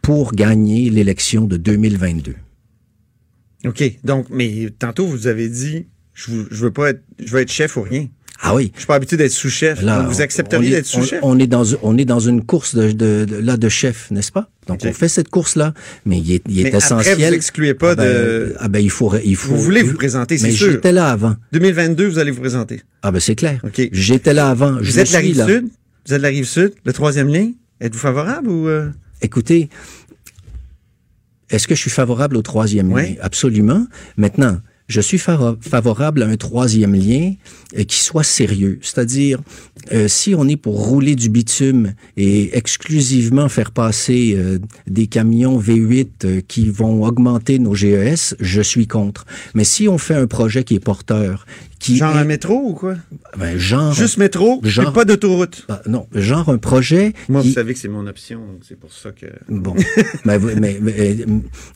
pour 0.02 0.32
gagner 0.32 0.90
l'élection 0.90 1.44
de 1.46 1.56
2022. 1.56 2.34
OK. 3.66 3.82
Donc, 4.04 4.26
mais 4.30 4.70
tantôt, 4.78 5.06
vous 5.06 5.26
avez 5.26 5.48
dit, 5.48 5.86
je, 6.14 6.30
veux- 6.30 6.48
je 6.50 6.64
veux 6.64 6.70
pas 6.70 6.90
être, 6.90 7.02
je 7.24 7.30
veux 7.30 7.40
être 7.40 7.52
chef 7.52 7.76
ou 7.76 7.82
rien. 7.82 8.08
Ah 8.42 8.54
oui, 8.54 8.70
Je 8.74 8.80
suis 8.80 8.86
pas 8.86 8.94
habitué 8.94 9.18
d'être 9.18 9.32
sous-chef. 9.32 9.82
Vous 9.82 10.20
accepteriez 10.22 10.70
d'être 10.70 10.86
sous-chef? 10.86 11.20
On, 11.22 11.32
on 11.36 11.38
est 11.38 11.46
dans 11.46 11.62
on 11.82 11.98
est 11.98 12.06
dans 12.06 12.20
une 12.20 12.42
course 12.42 12.74
de, 12.74 12.90
de, 12.90 13.26
de- 13.26 13.36
là 13.36 13.58
de 13.58 13.68
chef, 13.68 14.10
n'est-ce 14.10 14.32
pas? 14.32 14.48
Donc 14.66 14.80
on 14.82 14.92
fait 14.94 15.08
cette 15.08 15.28
course 15.28 15.56
là, 15.56 15.74
mais 16.06 16.18
il 16.18 16.32
est, 16.32 16.42
il 16.48 16.60
est 16.60 16.62
Mais 16.62 16.68
après, 16.70 16.78
essentiel. 16.78 17.18
vous 17.18 17.34
excluez 17.34 17.74
pas 17.74 17.90
ah 17.90 17.96
ben, 17.96 18.04
de- 18.06 18.54
Ah 18.58 18.68
ben 18.68 18.78
il 18.78 18.88
faut 18.88 19.12
il 19.22 19.36
faut. 19.36 19.54
Vous 19.54 19.60
voulez 19.60 19.82
vous 19.82 19.92
présenter, 19.92 20.38
c'est 20.38 20.46
Mais 20.46 20.52
sûr. 20.54 20.72
j'étais 20.72 20.92
là 20.92 21.10
avant. 21.10 21.36
2022, 21.52 22.06
vous 22.08 22.18
allez 22.18 22.30
vous 22.30 22.40
présenter. 22.40 22.80
Ah 23.02 23.12
ben 23.12 23.20
c'est 23.20 23.34
clair. 23.34 23.60
OK. 23.62 23.90
J'étais 23.92 24.32
là 24.32 24.48
avant. 24.48 24.72
Vous 24.78 24.84
je 24.84 24.98
êtes 25.00 25.12
la 25.12 25.18
suis 25.18 25.28
rive 25.32 25.36
là. 25.36 25.46
sud? 25.46 25.68
Vous 26.06 26.14
êtes 26.14 26.22
la 26.22 26.28
rive 26.28 26.46
sud, 26.46 26.72
le 26.86 26.92
troisième 26.94 27.28
ligne? 27.28 27.52
Êtes-vous 27.82 27.98
favorable 28.00 28.48
ou. 28.48 28.68
euh? 28.68 28.88
Écoutez, 29.22 29.68
est-ce 31.50 31.66
que 31.66 31.74
je 31.74 31.80
suis 31.80 31.90
favorable 31.90 32.36
au 32.36 32.42
troisième? 32.42 32.92
Oui. 32.92 33.14
lien? 33.14 33.14
Absolument. 33.20 33.86
Maintenant, 34.16 34.60
je 34.90 35.00
suis 35.00 35.18
favorable 35.18 36.22
à 36.24 36.26
un 36.26 36.36
troisième 36.36 36.94
lien 36.94 37.34
euh, 37.78 37.84
qui 37.84 38.00
soit 38.00 38.24
sérieux. 38.24 38.78
C'est-à-dire, 38.82 39.38
euh, 39.92 40.08
si 40.08 40.34
on 40.34 40.48
est 40.48 40.56
pour 40.56 40.84
rouler 40.88 41.14
du 41.14 41.28
bitume 41.28 41.94
et 42.16 42.56
exclusivement 42.58 43.48
faire 43.48 43.70
passer 43.70 44.34
euh, 44.36 44.58
des 44.88 45.06
camions 45.06 45.60
V8 45.60 46.08
euh, 46.24 46.40
qui 46.46 46.68
vont 46.70 47.04
augmenter 47.04 47.58
nos 47.60 47.74
GES, 47.74 48.34
je 48.40 48.60
suis 48.62 48.86
contre. 48.88 49.26
Mais 49.54 49.64
si 49.64 49.86
on 49.88 49.96
fait 49.96 50.16
un 50.16 50.26
projet 50.26 50.64
qui 50.64 50.74
est 50.74 50.80
porteur, 50.80 51.46
qui 51.78 51.96
Genre 51.96 52.16
est- 52.16 52.20
un 52.20 52.24
métro 52.24 52.54
ou 52.70 52.74
quoi? 52.74 52.96
ben, 53.38 53.56
genre, 53.56 53.94
Juste 53.94 54.18
métro, 54.18 54.60
genre- 54.64 54.92
pas 54.92 55.04
d'autoroute. 55.04 55.64
Ah, 55.68 55.80
non, 55.86 56.06
genre 56.14 56.48
un 56.50 56.58
projet. 56.58 57.14
Moi, 57.28 57.42
qui- 57.42 57.48
vous 57.48 57.54
savez 57.54 57.72
que 57.74 57.78
c'est 57.78 57.88
mon 57.88 58.06
option, 58.08 58.40
donc 58.40 58.62
c'est 58.68 58.78
pour 58.78 58.92
ça 58.92 59.12
que. 59.12 59.26
Bon, 59.48 59.74
mais, 60.24 60.36
vous- 60.36 60.50
mais, 60.60 60.78
mais, 60.82 61.16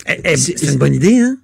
Eh, 0.09 0.21
eh, 0.25 0.37
c'est 0.37 0.61
une 0.73 0.79
bonne 0.79 0.95
idée, 0.95 1.21
hein? 1.21 1.39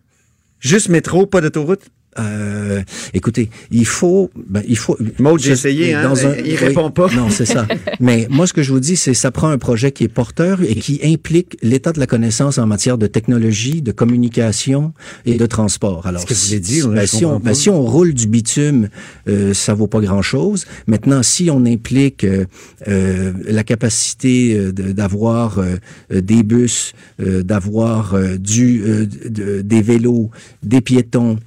Juste 0.61 0.91
métro, 0.91 1.27
pas 1.27 1.41
d'autoroute? 1.41 1.89
Euh, 2.19 2.83
écoutez, 3.15 3.51
il 3.71 3.87
faut, 3.87 4.31
ben, 4.49 4.63
il 4.67 4.77
faut. 4.77 4.99
Maud, 5.19 5.41
j'ai 5.41 5.53
essayé, 5.53 5.95
hein, 5.95 6.03
dans 6.09 6.27
un- 6.27 6.35
il 6.37 6.57
répond 6.57 6.91
pas. 6.91 7.09
Non, 7.15 7.31
c'est 7.31 7.47
ça. 7.47 7.67
Mais 8.01 8.27
moi, 8.31 8.47
ce 8.49 8.53
que 8.53 8.63
je 8.63 8.73
vous 8.73 8.81
dis, 8.81 8.97
c'est 8.97 9.15
ça 9.15 9.31
prend 9.31 9.49
un 9.49 9.59
projet 9.59 9.93
qui 9.93 10.05
est 10.05 10.09
porteur 10.09 10.61
et 10.63 10.75
qui 10.75 11.01
implique 11.05 11.57
l'état 11.63 11.93
de 11.93 12.01
la 12.01 12.07
connaissance 12.07 12.59
en 12.59 12.67
matière 12.67 12.99
de 12.99 13.07
technologie, 13.07 13.81
de 13.81 13.93
communication 13.93 14.93
et 15.25 15.37
de 15.37 15.47
transport. 15.47 16.07
Alors, 16.07 16.23
Ce 16.23 16.27
que 16.27 16.35
vous 16.35 16.61
dire, 16.61 16.89
ben, 16.89 17.07
si, 17.07 17.25
on, 17.25 17.39
ben, 17.39 17.55
si 17.55 17.71
on 17.71 17.83
roule 17.83 18.13
du 18.13 18.27
bitume, 18.27 18.89
euh, 19.29 19.55
ça 19.55 19.75
vaut 19.75 19.87
pas 19.87 20.01
grand-chose. 20.01 20.67
Maintenant, 20.89 21.23
si 21.23 21.49
on 21.51 21.65
implique 21.65 22.25
euh, 22.25 22.45
euh, 22.89 23.33
la 23.47 23.63
capacité 23.63 24.57
euh, 24.57 24.73
d'avoir 24.73 25.59
euh, 25.61 25.77
des 26.21 26.43
bus, 26.43 26.93
euh, 27.21 27.43
d'avoir 27.45 28.17
du 28.39 28.83
euh, 28.85 29.07
de- 29.29 29.61
des 29.63 29.81
vélos, 29.83 30.31
des 30.65 30.81
piétons, 30.81 31.39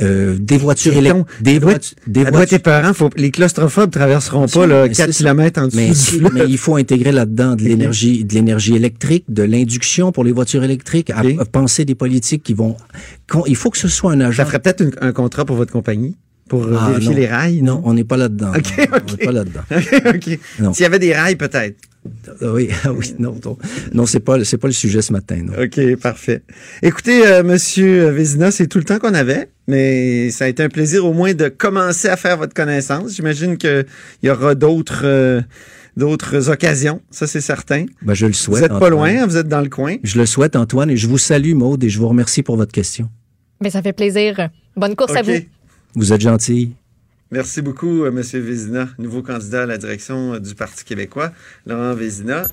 euh, 0.00 0.36
des 0.38 0.56
voitures 0.56 0.92
électriques, 0.96 1.24
des, 1.40 1.58
doit 1.60 1.70
voit- 1.72 1.78
des 2.06 2.20
être 2.22 2.32
voitures. 2.34 2.96
Faut, 2.96 3.10
les 3.16 3.30
claustrophobes 3.30 3.90
traverseront 3.90 4.46
pas 4.48 4.66
là, 4.66 4.84
Mais 4.88 4.94
4 4.94 5.06
c'est 5.06 5.12
ça. 5.12 5.18
km 5.30 5.60
en 5.62 5.66
dessous 5.66 5.76
Mais, 5.76 5.94
si- 5.94 6.20
mais 6.32 6.44
il 6.48 6.58
faut 6.58 6.76
intégrer 6.76 7.12
là-dedans 7.12 7.54
de 7.56 7.62
l'énergie, 7.68 8.24
de 8.24 8.34
l'énergie 8.34 8.74
électrique, 8.74 9.24
de 9.28 9.42
l'induction 9.44 10.10
pour 10.12 10.24
les 10.24 10.32
voitures 10.32 10.64
électriques, 10.64 11.10
à, 11.10 11.22
penser 11.44 11.84
des 11.84 11.94
politiques 11.94 12.42
qui 12.42 12.54
vont. 12.54 12.76
qu'on- 13.30 13.44
il 13.46 13.56
faut 13.56 13.70
que 13.70 13.78
ce 13.78 13.88
soit 13.88 14.12
un 14.12 14.20
agent. 14.20 14.38
Ça 14.38 14.46
ferait 14.46 14.58
peut-être 14.60 14.84
un 15.00 15.12
contrat 15.12 15.44
pour 15.44 15.56
votre 15.56 15.72
compagnie, 15.72 16.16
pour 16.48 16.66
Ah, 16.78 16.88
vérifier 16.90 17.10
non. 17.10 17.16
les 17.16 17.26
rails, 17.26 17.62
Non, 17.62 17.80
on 17.84 17.94
n'est 17.94 18.04
pas 18.04 18.16
là-dedans. 18.16 18.52
On 18.54 19.10
n'est 19.12 19.24
pas 19.24 19.32
là-dedans. 19.32 19.60
OK. 20.14 20.38
Non. 20.60 20.72
S'il 20.72 20.82
y 20.82 20.86
avait 20.86 20.98
des 20.98 21.14
rails, 21.14 21.36
peut-être. 21.36 21.76
Ah 22.42 22.52
Oui, 22.52 22.68
ah 22.84 22.92
oui, 22.92 23.14
non, 23.18 23.34
non, 23.42 23.56
non, 23.94 24.04
c'est 24.04 24.20
pas, 24.20 24.44
c'est 24.44 24.58
pas 24.58 24.66
le 24.66 24.74
sujet 24.74 25.00
ce 25.00 25.10
matin. 25.12 25.42
Non. 25.42 25.54
OK, 25.62 25.96
parfait. 25.96 26.42
Écoutez, 26.82 27.26
euh, 27.26 27.42
Monsieur 27.42 28.08
Vézina, 28.10 28.50
c'est 28.50 28.66
tout 28.66 28.76
le 28.76 28.84
temps 28.84 28.98
qu'on 28.98 29.14
avait, 29.14 29.48
mais 29.68 30.30
ça 30.30 30.44
a 30.44 30.48
été 30.48 30.62
un 30.62 30.68
plaisir 30.68 31.06
au 31.06 31.14
moins 31.14 31.32
de 31.32 31.48
commencer 31.48 32.08
à 32.08 32.16
faire 32.18 32.36
votre 32.36 32.52
connaissance. 32.52 33.14
J'imagine 33.16 33.56
qu'il 33.56 33.86
y 34.22 34.28
aura 34.28 34.54
d'autres 34.54 35.00
euh, 35.04 35.40
d'autres 35.96 36.50
occasions, 36.50 37.00
ça 37.10 37.26
c'est 37.26 37.40
certain. 37.40 37.86
Ben, 38.02 38.12
je 38.12 38.26
le 38.26 38.32
Vous 38.32 38.36
souhaite. 38.38 38.60
n'êtes 38.62 38.70
pas 38.72 38.76
Antoine. 38.76 38.90
loin, 38.92 39.22
hein, 39.22 39.26
vous 39.26 39.38
êtes 39.38 39.48
dans 39.48 39.62
le 39.62 39.70
coin. 39.70 39.96
Je 40.02 40.18
le 40.18 40.26
souhaite, 40.26 40.56
Antoine, 40.56 40.90
et 40.90 40.98
je 40.98 41.06
vous 41.08 41.16
salue, 41.18 41.54
Maude, 41.54 41.82
et 41.84 41.88
je 41.88 41.98
vous 41.98 42.08
remercie 42.08 42.42
pour 42.42 42.56
votre 42.58 42.72
question. 42.72 43.08
Mais 43.62 43.70
ça 43.70 43.80
fait 43.80 43.94
plaisir. 43.94 44.50
Bonne 44.76 44.94
course 44.94 45.16
à 45.16 45.22
vous. 45.22 45.32
Vous 45.94 46.12
êtes 46.12 46.20
gentil. 46.20 46.72
Merci 47.30 47.62
beaucoup, 47.62 48.04
euh, 48.04 48.10
Monsieur 48.10 48.40
Vézina, 48.40 48.88
nouveau 48.98 49.22
candidat 49.22 49.62
à 49.62 49.66
la 49.66 49.78
direction 49.78 50.34
euh, 50.34 50.40
du 50.40 50.54
Parti 50.54 50.84
québécois. 50.84 51.32
Laurent 51.66 51.94
Vézina. 51.94 52.46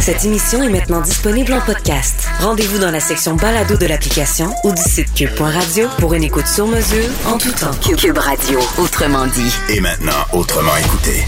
Cette 0.00 0.24
émission 0.24 0.62
est 0.62 0.68
maintenant 0.68 1.00
disponible 1.00 1.54
en 1.54 1.60
podcast. 1.62 2.28
Rendez-vous 2.40 2.78
dans 2.78 2.90
la 2.90 3.00
section 3.00 3.36
balado 3.36 3.76
de 3.78 3.86
l'application 3.86 4.50
ou 4.64 4.72
du 4.72 4.82
site 4.82 5.14
cube.radio 5.14 5.88
pour 5.98 6.12
une 6.12 6.24
écoute 6.24 6.46
sur 6.46 6.66
mesure 6.66 7.08
en 7.26 7.38
tout 7.38 7.52
temps. 7.52 7.72
Cube 7.80 8.18
Radio, 8.18 8.58
autrement 8.76 9.26
dit. 9.26 9.54
Et 9.70 9.80
maintenant, 9.80 10.12
autrement 10.32 10.76
écouté. 10.76 11.24